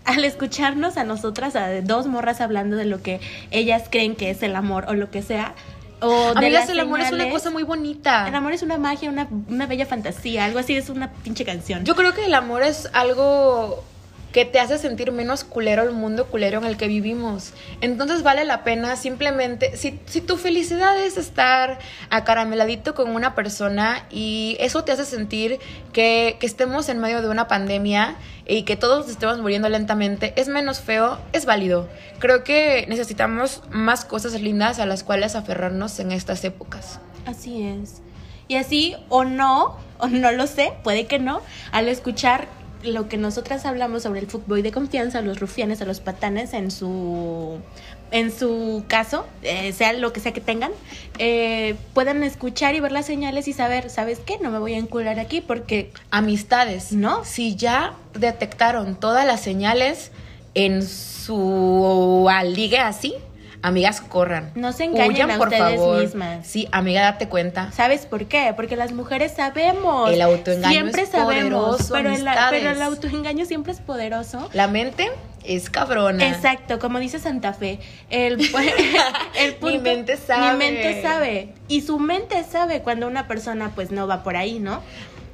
al 0.05 0.25
escucharnos 0.25 0.97
a 0.97 1.05
nosotras, 1.05 1.57
a 1.57 1.81
dos 1.83 2.07
morras 2.07 2.41
hablando 2.41 2.77
de 2.77 2.87
lo 2.87 3.03
que 3.03 3.21
ellas 3.51 3.85
creen 3.91 4.17
que 4.17 4.31
es 4.31 4.43
el 4.43 4.57
amor 4.57 4.87
o 4.89 4.95
lo 4.95 5.11
que 5.11 5.23
sea, 5.23 5.55
o 6.01 6.33
de 6.33 6.47
Amigas, 6.47 6.69
el 6.71 6.81
amor 6.81 7.01
es 7.01 7.13
una 7.13 7.29
cosa 7.29 7.51
muy 7.51 7.63
bonita. 7.63 8.27
El 8.27 8.35
amor 8.35 8.53
es 8.53 8.63
una 8.63 8.79
magia, 8.79 9.11
una, 9.11 9.29
una 9.49 9.67
bella 9.67 9.87
fantasía, 9.87 10.47
algo 10.47 10.59
así, 10.59 10.75
es 10.75 10.89
una 10.89 11.13
pinche 11.13 11.45
canción. 11.45 11.85
Yo 11.85 11.95
creo 11.95 12.15
que 12.15 12.25
el 12.25 12.35
amor 12.35 12.63
es 12.63 12.89
algo 12.95 13.85
que 14.33 14.45
te 14.45 14.61
hace 14.61 14.79
sentir 14.79 15.13
menos 15.13 15.45
culero 15.45 15.83
el 15.83 15.93
mundo 15.93 16.27
culero 16.27 16.59
en 16.59 16.65
el 16.65 16.77
que 16.77 16.89
vivimos. 16.89 17.53
Entonces 17.81 18.23
vale 18.23 18.45
la 18.45 18.63
pena 18.63 18.97
simplemente, 18.97 19.77
si, 19.77 19.99
si 20.07 20.21
tu 20.21 20.37
felicidad 20.37 20.99
es 21.01 21.17
estar 21.17 21.79
acarameladito 22.11 22.95
con 22.95 23.11
una 23.11 23.35
persona 23.35 24.07
y 24.11 24.57
eso 24.61 24.85
te 24.85 24.93
hace 24.93 25.05
sentir 25.05 25.59
que, 25.93 26.37
que 26.39 26.47
estemos 26.47 26.89
en 26.89 27.01
medio 27.01 27.23
de 27.23 27.29
una 27.29 27.49
pandemia 27.49 28.17
y 28.47 28.63
que 28.63 28.77
todos 28.77 29.09
estemos 29.09 29.39
muriendo 29.39 29.69
lentamente, 29.69 30.33
es 30.37 30.49
menos 30.49 30.81
feo, 30.81 31.19
es 31.33 31.45
válido. 31.45 31.89
Creo 32.19 32.45
que 32.45 32.87
necesitamos 32.89 33.63
más 33.71 34.05
cosas 34.05 34.41
lindas 34.41 34.79
a 34.79 34.87
las 34.87 35.05
cuales 35.05 35.35
aferrarnos 35.35 35.99
en 35.99 36.13
estas 36.13 36.45
épocas. 36.45 37.01
Así 37.27 37.63
es. 37.63 38.03
Y 38.49 38.57
así, 38.57 38.97
o 39.09 39.25
no, 39.25 39.77
o 39.99 40.09
no 40.09 40.33
lo 40.33 40.49
sé, 40.49 40.73
puede 40.83 41.07
que 41.07 41.21
no, 41.21 41.41
al 41.71 41.89
escuchar 41.89 42.49
lo 42.83 43.09
que 43.09 43.17
nosotras 43.17 43.67
hablamos 43.67 44.03
sobre 44.03 44.21
el 44.21 44.27
fútbol 44.27 44.63
de 44.63 44.73
confianza, 44.73 45.21
los 45.21 45.41
rufianes, 45.41 45.83
a 45.83 45.85
los 45.85 46.01
patanes 46.01 46.55
en 46.55 46.71
su 46.71 47.59
en 48.11 48.33
su 48.37 48.85
caso, 48.89 49.25
eh, 49.43 49.73
sea 49.73 49.93
lo 49.93 50.13
que 50.13 50.21
sea 50.21 50.33
que 50.33 50.41
tengan, 50.41 50.73
eh, 51.19 51.77
puedan 51.95 52.23
escuchar 52.25 52.75
y 52.75 52.81
ver 52.81 52.93
las 52.93 53.07
señales 53.07 53.47
y 53.47 53.53
saber, 53.53 53.89
¿sabes 53.89 54.19
qué? 54.19 54.39
No 54.39 54.51
me 54.51 54.59
voy 54.59 54.75
a 54.75 54.79
encular 54.79 55.21
aquí 55.21 55.41
porque... 55.41 55.93
Amistades. 56.11 56.93
¿No? 56.93 57.25
Si 57.25 57.55
ya 57.55 57.95
detectaron 58.15 58.97
todas 58.97 59.25
las 59.25 59.41
señales 59.41 60.11
en 60.55 60.83
su 60.83 62.29
ligue 62.45 62.79
así, 62.79 63.15
amigas, 63.63 64.01
corran. 64.01 64.51
No 64.55 64.73
se 64.73 64.85
engañen 64.85 65.13
Huyan, 65.13 65.31
a 65.33 65.39
por 65.39 65.49
ustedes 65.49 65.77
favor. 65.77 66.01
mismas. 66.03 66.47
Sí, 66.47 66.69
amiga, 66.73 67.03
date 67.03 67.29
cuenta. 67.29 67.71
¿Sabes 67.73 68.07
por 68.07 68.27
qué? 68.27 68.53
Porque 68.57 68.77
las 68.77 68.93
mujeres 68.93 69.33
sabemos. 69.37 70.11
El 70.11 70.23
autoengaño 70.23 70.73
siempre 70.73 71.03
es 71.03 71.09
sabemos, 71.11 71.77
poderoso, 71.77 71.95
pero 71.95 72.09
el, 72.11 72.27
amistades. 72.27 72.61
pero 72.61 72.71
el 72.75 72.83
autoengaño 72.83 73.45
siempre 73.45 73.73
es 73.73 73.81
poderoso. 73.81 74.49
La 74.53 74.69
mente 74.69 75.11
es 75.45 75.71
cabrona. 75.71 76.29
Exacto, 76.29 76.79
como 76.79 76.99
dice 76.99 77.19
Santa 77.19 77.53
Fe, 77.53 77.81
el, 78.11 78.41
el 79.39 79.57
Mi 79.63 79.79
mente 79.79 80.17
sabe. 80.17 80.53
Mi 80.53 80.59
mente 80.59 81.03
sabe. 81.03 81.55
Y 81.69 81.83
su 81.83 81.99
mente 81.99 82.45
sabe 82.45 82.81
cuando 82.83 83.07
una 83.07 83.27
persona 83.29 83.73
pues 83.75 83.91
no 83.91 84.07
va 84.07 84.23
por 84.23 84.37
ahí, 84.37 84.59
¿no? 84.59 84.83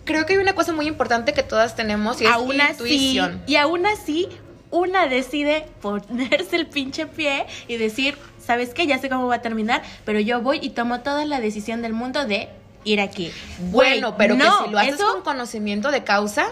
Creo 0.05 0.25
que 0.25 0.35
hay 0.35 0.39
una 0.39 0.55
cosa 0.55 0.73
muy 0.73 0.87
importante 0.87 1.33
que 1.33 1.43
todas 1.43 1.75
tenemos 1.75 2.21
y 2.21 2.27
es 2.27 2.31
aún 2.31 2.55
intuición. 2.55 3.41
así, 3.43 3.53
y 3.53 3.57
aún 3.57 3.87
así, 3.87 4.29
una 4.70 5.07
decide 5.09 5.66
ponerse 5.81 6.57
el 6.57 6.66
pinche 6.66 7.07
pie 7.07 7.46
y 7.68 7.76
decir, 7.76 8.16
¿sabes 8.44 8.74
qué? 8.74 8.87
Ya 8.87 8.98
sé 8.98 9.09
cómo 9.09 9.26
va 9.26 9.37
a 9.37 9.42
terminar, 9.42 9.83
pero 10.05 10.20
yo 10.20 10.40
voy 10.40 10.59
y 10.62 10.70
tomo 10.70 11.00
toda 11.00 11.24
la 11.24 11.40
decisión 11.40 11.83
del 11.83 11.92
mundo 11.92 12.24
de 12.26 12.48
ir 12.85 13.00
aquí. 13.00 13.31
Bueno, 13.70 14.16
pero 14.16 14.35
no, 14.37 14.59
que 14.61 14.64
si 14.66 14.70
lo 14.70 14.79
haces 14.79 14.94
eso- 14.94 15.12
con 15.12 15.22
conocimiento 15.22 15.90
de 15.90 16.05
causa, 16.05 16.48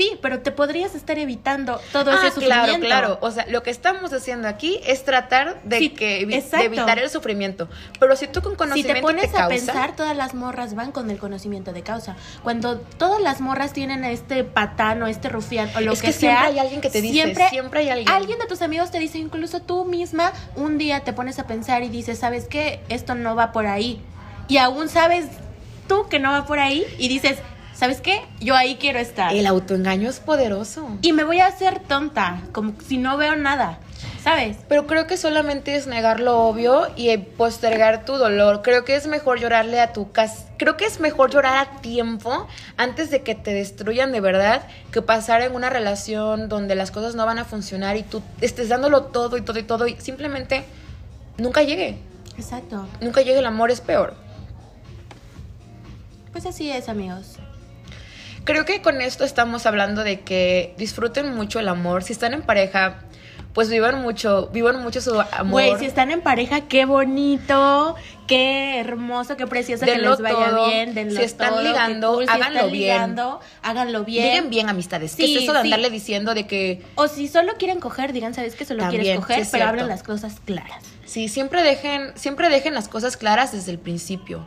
Sí, 0.00 0.18
pero 0.22 0.40
te 0.40 0.50
podrías 0.50 0.94
estar 0.94 1.18
evitando 1.18 1.78
todo 1.92 2.10
Ah, 2.10 2.26
ese 2.26 2.40
claro, 2.40 2.62
sufrimiento. 2.72 2.86
claro. 2.86 3.18
O 3.20 3.30
sea, 3.30 3.44
lo 3.48 3.62
que 3.62 3.68
estamos 3.68 4.14
haciendo 4.14 4.48
aquí 4.48 4.80
es 4.86 5.04
tratar 5.04 5.60
de, 5.64 5.78
Sí, 5.78 5.90
que, 5.90 6.24
de 6.24 6.64
evitar 6.64 6.98
el 6.98 7.10
sufrimiento. 7.10 7.68
Pero 7.98 8.16
si 8.16 8.26
tú 8.26 8.40
con 8.40 8.52
Si 8.52 8.56
conocimiento 8.56 8.94
te 8.94 9.02
pones 9.02 9.34
a 9.34 9.46
pensar, 9.48 9.94
todas 9.96 10.16
las 10.16 10.32
morras 10.32 10.74
van 10.74 10.90
con 10.90 11.10
el 11.10 11.18
conocimiento 11.18 11.74
de 11.74 11.82
causa. 11.82 12.16
Cuando 12.42 12.78
todas 12.78 13.20
las 13.20 13.42
morras 13.42 13.74
tienen 13.74 14.02
a 14.04 14.10
este 14.10 14.42
patán 14.42 15.02
o 15.02 15.06
este 15.06 15.28
rufián 15.28 15.70
o 15.76 15.80
lo 15.82 15.92
Es 15.92 16.00
que, 16.00 16.06
que 16.06 16.12
sea, 16.14 16.30
siempre 16.30 16.48
hay 16.48 16.58
alguien 16.60 16.80
que 16.80 16.88
te 16.88 17.02
dice, 17.02 17.34
siempre 17.50 17.80
hay 17.80 17.88
alguien. 17.90 18.08
Alguien 18.08 18.38
de 18.38 18.46
tus 18.46 18.62
amigos 18.62 18.90
te 18.90 18.98
dice, 19.00 19.18
incluso 19.18 19.60
tú 19.60 19.84
misma, 19.84 20.32
un 20.56 20.78
día 20.78 21.00
te 21.00 21.12
pones 21.12 21.38
a 21.38 21.46
pensar 21.46 21.82
y 21.82 21.90
dices, 21.90 22.18
¿sabes 22.20 22.46
qué? 22.48 22.80
Esto 22.88 23.14
no 23.14 23.36
va 23.36 23.52
por 23.52 23.66
ahí. 23.66 24.00
Y 24.48 24.56
aún 24.56 24.88
sabes 24.88 25.26
tú 25.88 26.08
que 26.08 26.18
no 26.18 26.30
va 26.32 26.46
por 26.46 26.58
ahí 26.58 26.86
y 26.98 27.08
dices, 27.08 27.36
¿sabes 27.80 28.02
qué? 28.02 28.20
Yo 28.40 28.54
ahí 28.54 28.76
quiero 28.76 28.98
estar. 28.98 29.34
el 29.34 29.46
autoengaño 29.46 30.10
es 30.10 30.20
poderoso. 30.20 30.86
Y 31.00 31.14
me 31.14 31.24
voy 31.24 31.40
a 31.40 31.46
hacer 31.46 31.80
tonta, 31.80 32.42
como 32.52 32.74
si 32.86 32.98
no 32.98 33.16
veo 33.16 33.36
nada, 33.36 33.78
¿sabes? 34.22 34.58
Pero 34.68 34.86
creo 34.86 35.06
que 35.06 35.16
solamente 35.16 35.74
es 35.74 35.86
negar 35.86 36.20
lo 36.20 36.40
obvio 36.40 36.88
y 36.94 37.16
postergar 37.16 38.04
tu 38.04 38.16
dolor. 38.16 38.60
Creo 38.60 38.84
que 38.84 38.96
es 38.96 39.06
mejor 39.06 39.40
llorarle 39.40 39.80
a 39.80 39.94
tu 39.94 40.12
casa. 40.12 40.46
Creo 40.58 40.76
que 40.76 40.84
es 40.84 41.00
mejor 41.00 41.30
llorar 41.30 41.56
a 41.56 41.80
tiempo 41.80 42.46
antes 42.76 43.08
de 43.08 43.22
que 43.22 43.34
te 43.34 43.54
destruyan 43.54 44.12
de 44.12 44.20
verdad 44.20 44.60
que 44.92 45.00
pasar 45.00 45.40
en 45.40 45.54
una 45.54 45.70
relación 45.70 46.50
donde 46.50 46.74
las 46.74 46.90
cosas 46.90 47.14
no 47.14 47.24
van 47.24 47.38
a 47.38 47.46
funcionar 47.46 47.96
y 47.96 48.02
tú 48.02 48.20
estés 48.42 48.68
dándolo 48.68 49.04
todo 49.04 49.38
y 49.38 49.40
todo 49.40 49.58
y 49.58 49.62
todo 49.62 49.86
y 49.88 49.96
simplemente 49.96 50.64
nunca 51.38 51.62
llegue. 51.62 51.96
Exacto. 52.36 52.86
Nunca 53.00 53.22
llegue 53.22 53.38
el 53.38 53.46
amor, 53.46 53.70
es 53.70 53.80
peor. 53.80 54.12
Pues 56.30 56.44
así 56.44 56.70
es, 56.70 56.90
amigos. 56.90 57.38
Creo 58.44 58.64
que 58.64 58.82
con 58.82 59.00
esto 59.00 59.24
estamos 59.24 59.66
hablando 59.66 60.02
de 60.02 60.20
que 60.20 60.74
disfruten 60.78 61.34
mucho 61.34 61.60
el 61.60 61.68
amor. 61.68 62.02
Si 62.02 62.12
están 62.12 62.32
en 62.34 62.42
pareja, 62.42 63.00
pues 63.52 63.68
vivan 63.68 64.00
mucho, 64.02 64.48
vivan 64.52 64.82
mucho 64.82 65.00
su 65.00 65.20
amor. 65.20 65.50
Güey, 65.52 65.76
si 65.78 65.84
están 65.84 66.10
en 66.10 66.20
pareja, 66.22 66.62
qué 66.62 66.84
bonito, 66.84 67.96
qué 68.26 68.78
hermoso, 68.80 69.36
qué 69.36 69.46
precioso 69.46 69.84
que 69.84 69.98
les 69.98 70.20
vaya 70.20 70.50
todo. 70.50 70.66
bien. 70.68 70.94
denlo 70.94 71.16
Si 71.20 71.22
están 71.26 71.50
todo, 71.50 71.58
qué 71.62 71.68
ligando, 71.68 72.14
cool. 72.14 72.24
Si 72.24 72.30
háganlo 72.30 72.58
están 72.60 72.72
bien. 72.72 72.82
ligando, 72.94 73.40
háganlo 73.62 74.04
bien. 74.04 74.24
Lleguen 74.26 74.50
bien 74.50 74.68
amistades. 74.68 75.14
¿Qué 75.16 75.26
Sí, 75.26 75.36
es 75.36 75.42
eso 75.44 75.52
de 75.52 75.60
sí. 75.60 75.66
andarle 75.66 75.90
diciendo 75.90 76.34
de 76.34 76.46
que 76.46 76.82
O 76.94 77.08
si 77.08 77.28
solo 77.28 77.52
quieren 77.58 77.78
coger, 77.80 78.12
digan, 78.12 78.34
¿sabes 78.34 78.54
que 78.54 78.64
Solo 78.64 78.80
También, 78.82 79.02
quieres 79.02 79.20
coger, 79.20 79.46
pero 79.52 79.64
hablen 79.66 79.88
las 79.88 80.02
cosas 80.02 80.36
claras. 80.44 80.82
sí, 81.04 81.28
siempre 81.28 81.62
dejen, 81.62 82.12
siempre 82.14 82.48
dejen 82.48 82.72
las 82.74 82.88
cosas 82.88 83.16
claras 83.16 83.52
desde 83.52 83.70
el 83.72 83.78
principio. 83.78 84.46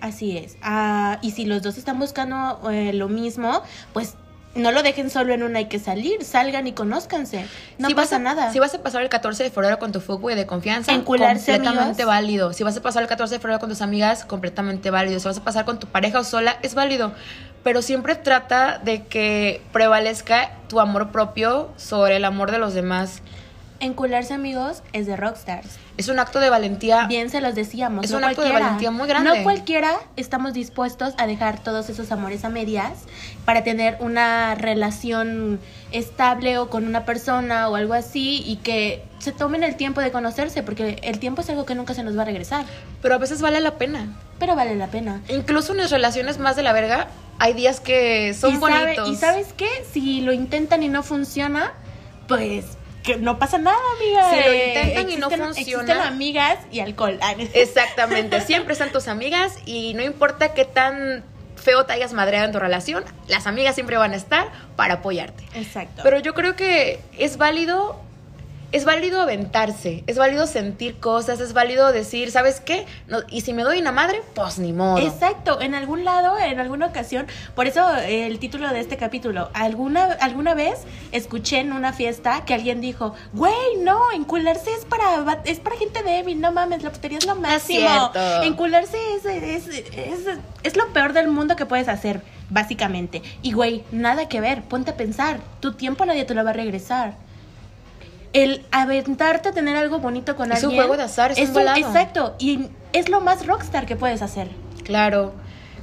Así 0.00 0.36
es. 0.38 0.56
Ah, 0.62 1.18
y 1.22 1.32
si 1.32 1.44
los 1.44 1.62
dos 1.62 1.76
están 1.78 1.98
buscando 1.98 2.60
eh, 2.70 2.92
lo 2.92 3.08
mismo, 3.08 3.62
pues 3.92 4.14
no 4.54 4.72
lo 4.72 4.82
dejen 4.82 5.10
solo 5.10 5.32
en 5.32 5.44
una 5.44 5.58
hay 5.60 5.66
que 5.66 5.78
salir, 5.78 6.24
salgan 6.24 6.66
y 6.66 6.72
conózcanse. 6.72 7.46
No 7.78 7.86
Si 7.88 7.94
pasa 7.94 8.16
a- 8.16 8.18
nada. 8.18 8.52
Si 8.52 8.58
vas 8.58 8.74
a 8.74 8.82
pasar 8.82 9.02
el 9.02 9.08
14 9.08 9.44
de 9.44 9.50
febrero 9.50 9.78
con 9.78 9.92
tu 9.92 10.00
fuckboy 10.00 10.34
de 10.34 10.44
confianza, 10.46 10.92
Encularse, 10.92 11.52
completamente 11.52 12.02
amigos. 12.02 12.06
válido. 12.06 12.52
Si 12.52 12.64
vas 12.64 12.76
a 12.76 12.82
pasar 12.82 13.02
el 13.02 13.08
14 13.08 13.34
de 13.36 13.38
febrero 13.40 13.60
con 13.60 13.68
tus 13.68 13.80
amigas, 13.82 14.24
completamente 14.24 14.90
válido. 14.90 15.20
Si 15.20 15.28
vas 15.28 15.38
a 15.38 15.44
pasar 15.44 15.64
con 15.66 15.78
tu 15.78 15.86
pareja 15.86 16.18
o 16.20 16.24
sola, 16.24 16.56
es 16.62 16.74
válido. 16.74 17.12
Pero 17.62 17.82
siempre 17.82 18.16
trata 18.16 18.78
de 18.78 19.04
que 19.06 19.62
prevalezca 19.72 20.50
tu 20.68 20.80
amor 20.80 21.10
propio 21.12 21.68
sobre 21.76 22.16
el 22.16 22.24
amor 22.24 22.50
de 22.50 22.58
los 22.58 22.74
demás. 22.74 23.22
Encularse, 23.80 24.34
amigos, 24.34 24.82
es 24.92 25.06
de 25.06 25.16
rockstars. 25.16 25.78
Es 25.96 26.08
un 26.08 26.18
acto 26.18 26.38
de 26.38 26.50
valentía. 26.50 27.06
Bien 27.06 27.30
se 27.30 27.40
los 27.40 27.54
decíamos. 27.54 28.04
Es 28.04 28.10
no 28.10 28.18
un 28.18 28.24
acto 28.24 28.42
de 28.42 28.52
valentía 28.52 28.90
muy 28.90 29.08
grande. 29.08 29.38
No 29.38 29.42
cualquiera 29.42 29.94
estamos 30.16 30.52
dispuestos 30.52 31.14
a 31.16 31.26
dejar 31.26 31.62
todos 31.62 31.88
esos 31.88 32.12
amores 32.12 32.44
a 32.44 32.50
medias 32.50 32.92
para 33.44 33.64
tener 33.64 33.96
una 34.00 34.54
relación 34.54 35.60
estable 35.92 36.58
o 36.58 36.68
con 36.70 36.86
una 36.86 37.04
persona 37.04 37.68
o 37.68 37.76
algo 37.76 37.94
así 37.94 38.42
y 38.46 38.56
que 38.56 39.02
se 39.18 39.32
tomen 39.32 39.62
el 39.62 39.76
tiempo 39.76 40.00
de 40.00 40.10
conocerse 40.10 40.62
porque 40.62 40.98
el 41.02 41.18
tiempo 41.18 41.40
es 41.40 41.50
algo 41.50 41.64
que 41.64 41.74
nunca 41.74 41.94
se 41.94 42.02
nos 42.02 42.16
va 42.16 42.22
a 42.22 42.26
regresar. 42.26 42.64
Pero 43.02 43.14
a 43.14 43.18
veces 43.18 43.40
vale 43.40 43.60
la 43.60 43.76
pena. 43.78 44.16
Pero 44.38 44.56
vale 44.56 44.76
la 44.76 44.88
pena. 44.88 45.20
Incluso 45.28 45.72
en 45.72 45.78
las 45.78 45.90
relaciones 45.90 46.38
más 46.38 46.54
de 46.56 46.62
la 46.62 46.72
verga, 46.72 47.08
hay 47.38 47.54
días 47.54 47.80
que 47.80 48.34
son 48.34 48.54
y, 48.54 48.58
sabe- 48.58 48.82
bonitos. 48.96 49.08
y 49.08 49.16
sabes 49.16 49.54
qué? 49.54 49.68
Si 49.90 50.20
lo 50.20 50.32
intentan 50.32 50.82
y 50.82 50.88
no 50.88 51.02
funciona, 51.02 51.72
pues 52.28 52.64
que 53.02 53.16
no 53.16 53.38
pasa 53.38 53.58
nada, 53.58 53.78
amiga. 53.98 54.30
Si 54.30 54.36
lo 54.36 54.52
Eh, 54.52 54.68
intentan 54.68 55.10
y 55.10 55.16
no 55.16 55.30
funciona. 55.30 55.50
Existen 55.60 56.00
amigas 56.02 56.58
y 56.70 56.80
alcohol. 56.80 57.18
Ah, 57.22 57.34
Exactamente, 57.54 58.40
siempre 58.42 58.72
están 58.74 58.90
tus 58.92 59.08
amigas 59.08 59.58
y 59.66 59.94
no 59.94 60.02
importa 60.02 60.52
qué 60.54 60.64
tan 60.64 61.24
feo 61.56 61.84
te 61.84 61.92
hayas 61.92 62.12
madreado 62.14 62.46
en 62.46 62.52
tu 62.52 62.58
relación, 62.58 63.04
las 63.28 63.46
amigas 63.46 63.74
siempre 63.74 63.96
van 63.98 64.12
a 64.12 64.16
estar 64.16 64.48
para 64.76 64.94
apoyarte. 64.94 65.44
Exacto. 65.54 66.00
Pero 66.02 66.18
yo 66.18 66.32
creo 66.34 66.56
que 66.56 67.00
es 67.18 67.36
válido, 67.36 68.00
es 68.72 68.84
válido 68.84 69.20
aventarse, 69.20 70.04
es 70.06 70.16
válido 70.16 70.46
sentir 70.46 70.98
cosas, 70.98 71.40
es 71.40 71.52
válido 71.52 71.92
decir, 71.92 72.30
¿sabes 72.30 72.60
qué? 72.60 72.86
No, 73.08 73.18
y 73.28 73.40
si 73.40 73.52
me 73.52 73.62
doy 73.62 73.80
una 73.80 73.92
madre, 73.92 74.22
pues 74.34 74.58
ni 74.58 74.72
modo. 74.72 74.98
Exacto, 74.98 75.60
en 75.60 75.74
algún 75.74 76.04
lado, 76.04 76.38
en 76.38 76.60
alguna 76.60 76.86
ocasión, 76.86 77.26
por 77.54 77.66
eso 77.66 77.84
eh, 77.96 78.26
el 78.26 78.38
título 78.38 78.68
de 78.68 78.80
este 78.80 78.96
capítulo, 78.96 79.50
alguna, 79.54 80.04
alguna 80.20 80.54
vez 80.54 80.80
escuché 81.12 81.58
en 81.58 81.72
una 81.72 81.92
fiesta 81.92 82.44
que 82.44 82.54
alguien 82.54 82.80
dijo, 82.80 83.14
güey, 83.32 83.76
no, 83.78 84.12
encularse 84.12 84.72
es 84.72 84.84
para, 84.84 85.40
es 85.44 85.58
para 85.58 85.76
gente 85.76 86.02
débil, 86.02 86.40
no 86.40 86.52
mames, 86.52 86.82
la 86.82 86.90
putería 86.90 87.18
es 87.18 87.26
lo 87.26 87.34
máximo. 87.34 87.80
cierto. 87.80 88.42
Encularse 88.42 88.96
es, 89.16 89.24
es, 89.24 89.68
es, 89.68 90.38
es 90.62 90.76
lo 90.76 90.92
peor 90.92 91.12
del 91.12 91.28
mundo 91.28 91.56
que 91.56 91.66
puedes 91.66 91.88
hacer, 91.88 92.22
básicamente. 92.50 93.22
Y 93.42 93.52
güey, 93.52 93.82
nada 93.90 94.28
que 94.28 94.40
ver, 94.40 94.62
ponte 94.62 94.92
a 94.92 94.96
pensar, 94.96 95.40
tu 95.60 95.72
tiempo 95.74 96.04
nadie 96.04 96.24
te 96.24 96.34
lo 96.34 96.44
va 96.44 96.50
a 96.50 96.54
regresar. 96.54 97.14
El 98.32 98.64
aventarte 98.70 99.48
a 99.48 99.52
tener 99.52 99.76
algo 99.76 99.98
bonito 99.98 100.36
con 100.36 100.52
Es 100.52 100.60
un 100.60 100.66
alguien. 100.66 100.82
juego 100.82 100.96
de 100.96 101.02
azar, 101.04 101.32
es 101.32 101.48
un 101.48 101.52
volado. 101.54 101.78
Exacto, 101.78 102.36
y 102.38 102.68
es 102.92 103.08
lo 103.08 103.20
más 103.20 103.46
rockstar 103.46 103.86
que 103.86 103.96
puedes 103.96 104.22
hacer. 104.22 104.48
Claro. 104.84 105.32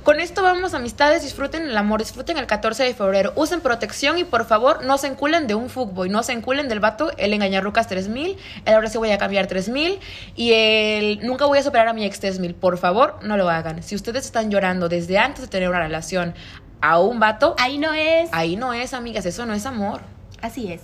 Con 0.04 0.22
esto 0.22 0.42
vamos, 0.42 0.74
amistades, 0.74 1.24
disfruten 1.24 1.64
el 1.64 1.76
amor, 1.78 2.00
disfruten 2.00 2.38
el 2.38 2.48
14 2.48 2.82
de 2.86 2.94
febrero, 2.94 3.34
usen 3.36 3.60
protección 3.60 4.18
y 4.18 4.24
por 4.24 4.46
favor 4.46 4.86
no 4.86 4.98
se 4.98 5.08
enculen 5.08 5.48
de 5.48 5.56
un 5.56 5.70
fuckboy, 5.70 6.08
no 6.08 6.24
se 6.24 6.32
enculen 6.32 6.70
del 6.70 6.80
vato, 6.80 7.12
el 7.18 7.34
engañar 7.34 7.62
rucas 7.62 7.88
3000, 7.90 8.38
el 8.66 8.74
ahora 8.74 8.90
sí 8.90 8.98
voy 8.98 9.12
a 9.12 9.18
cambiar 9.18 9.48
3000 9.48 10.00
y 10.38 10.54
el 10.54 11.20
nunca 11.28 11.46
voy 11.46 11.58
a 11.60 11.64
superar 11.64 11.90
a 11.90 11.94
mi 11.94 12.06
ex 12.06 12.22
3000, 12.22 12.56
por 12.56 12.78
favor 12.78 13.20
no 13.24 13.36
lo 13.36 13.50
hagan. 13.50 13.84
Si 13.84 13.96
ustedes 13.96 14.24
están 14.26 14.50
llorando 14.50 14.88
desde 14.88 15.18
antes 15.18 15.42
de 15.42 15.48
tener 15.50 15.68
una 15.68 15.80
relación 15.80 16.34
a 16.80 17.00
un 17.02 17.20
vato, 17.20 17.56
Ahí 17.60 17.78
no 17.78 17.92
es. 17.92 18.30
ahí 18.32 18.56
no 18.56 18.72
es, 18.72 18.94
amigas, 18.94 19.26
eso 19.26 19.46
no 19.46 19.54
es 19.54 19.66
amor. 19.66 20.00
Así 20.42 20.72
es. 20.72 20.80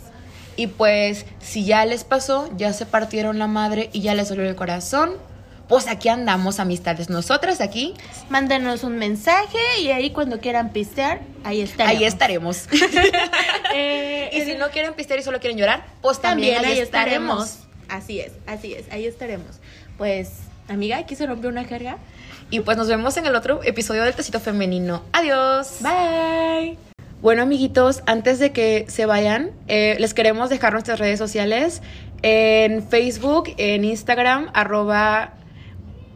Y 0.56 0.68
pues 0.68 1.26
si 1.42 1.66
ya 1.66 1.86
les 1.86 2.04
pasó, 2.04 2.50
ya 2.58 2.74
se 2.74 2.86
partieron 2.86 3.40
la 3.40 3.48
madre 3.48 3.90
y 3.94 4.02
ya 4.02 4.14
les 4.16 4.30
dolió 4.30 4.48
el 4.48 4.56
corazón, 4.56 5.12
pues 5.68 5.88
aquí 5.88 6.10
andamos, 6.10 6.60
amistades, 6.60 7.10
nosotras 7.10 7.62
aquí, 7.62 7.96
Mándenos 8.30 8.84
un 8.84 8.98
mensaje 8.98 9.58
y 9.82 9.90
ahí 9.92 10.12
cuando 10.12 10.40
quieran 10.40 10.72
pistear, 10.72 11.22
ahí 11.44 11.62
estaremos. 11.62 11.98
ahí 12.00 12.06
estaremos. 12.06 12.68
Eh, 13.76 14.30
Y 14.34 14.42
si 14.42 14.54
no 14.56 14.70
quieren 14.70 14.94
pistear 14.94 15.20
y 15.20 15.24
solo 15.24 15.40
quieren 15.40 15.58
llorar, 15.58 15.84
pues 16.04 16.22
también, 16.22 16.64
ahí 16.64 16.78
estaremos. 16.78 17.60
Así 17.90 18.20
es, 18.20 18.34
así 18.46 18.74
es, 18.76 18.86
ahí 18.92 19.08
estaremos. 19.08 19.48
Pues, 19.98 20.30
amiga, 20.70 20.98
aquí 20.98 21.16
se 21.16 21.26
rompió 21.26 21.50
una 21.50 21.64
jerga. 21.64 21.98
Y 22.52 22.60
pues 22.60 22.78
nos 22.78 22.88
vemos 22.88 23.18
en 23.18 23.26
el 23.26 23.36
otro 23.36 23.62
episodio 23.64 24.04
del 24.04 24.14
Tecito 24.14 24.40
Femenino. 24.40 25.02
Adiós. 25.12 25.78
Bye. 25.82 26.93
Bueno, 27.24 27.42
amiguitos, 27.42 28.04
antes 28.06 28.38
de 28.38 28.52
que 28.52 28.84
se 28.90 29.06
vayan, 29.06 29.52
eh, 29.70 29.96
les 29.98 30.14
queremos 30.14 30.50
dejar 30.50 30.74
nuestras 30.74 31.00
redes 31.00 31.18
sociales 31.18 31.82
en 32.22 32.86
Facebook, 32.86 33.54
en 33.56 33.86
Instagram, 33.86 34.52
arroba 34.54 35.36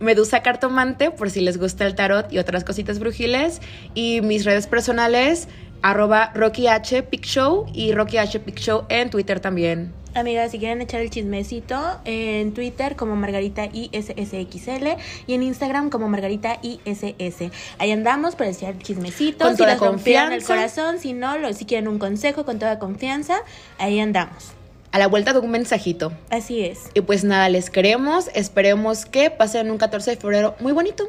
Medusa 0.02 0.44
Cartomante, 0.44 1.10
por 1.10 1.30
si 1.30 1.40
les 1.40 1.58
gusta 1.58 1.86
el 1.86 1.96
tarot 1.96 2.30
y 2.34 2.40
otras 2.40 2.66
cositas 2.66 3.00
brujiles. 3.00 3.62
Y 3.94 4.20
mis 4.20 4.44
redes 4.44 4.68
personales, 4.68 5.48
arroba 5.82 6.34
Rocky 6.36 6.68
H 6.68 7.08
Show 7.22 7.68
y 7.74 7.94
Rocky 7.94 8.18
H 8.18 8.42
Show 8.58 8.84
en 8.90 9.10
Twitter 9.10 9.40
también. 9.40 9.94
Amigas, 10.18 10.52
si 10.52 10.60
quieren 10.60 10.82
echar 10.82 11.02
el 11.02 11.10
chismecito, 11.10 11.80
en 12.06 12.54
Twitter 12.54 12.96
como 12.96 13.16
Margarita 13.16 13.66
ISSXL 13.72 14.98
y 15.28 15.34
en 15.34 15.44
Instagram 15.44 15.90
como 15.90 16.10
Margarita 16.10 16.60
ISS. 16.62 17.52
Ahí 17.78 17.92
andamos 17.92 18.36
para 18.36 18.50
echar 18.50 18.74
el 18.74 18.84
chismecito. 18.84 19.46
Con 19.46 19.56
si 19.56 19.64
toda 19.64 19.78
confianza. 19.78 20.36
el 20.36 20.44
corazón, 20.44 21.00
si 21.00 21.14
no, 21.14 21.38
lo, 21.38 21.54
si 21.54 21.66
quieren 21.66 21.88
un 21.88 22.00
consejo 22.00 22.46
con 22.46 22.60
toda 22.60 22.80
confianza, 22.80 23.38
ahí 23.78 24.00
andamos. 24.00 24.52
A 24.92 25.00
la 25.00 25.08
vuelta 25.08 25.34
de 25.34 25.40
un 25.40 25.52
mensajito. 25.52 26.12
Así 26.30 26.64
es. 26.64 26.90
Y 26.94 27.02
pues 27.02 27.24
nada, 27.24 27.50
les 27.50 27.70
queremos. 27.70 28.30
Esperemos 28.34 29.06
que 29.06 29.30
pasen 29.30 29.70
un 29.70 29.78
14 29.78 30.12
de 30.12 30.18
febrero 30.18 30.56
muy 30.60 30.72
bonito. 30.72 31.08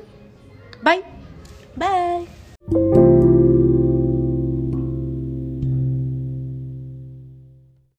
Bye. 0.83 1.03
Bye. 1.77 3.18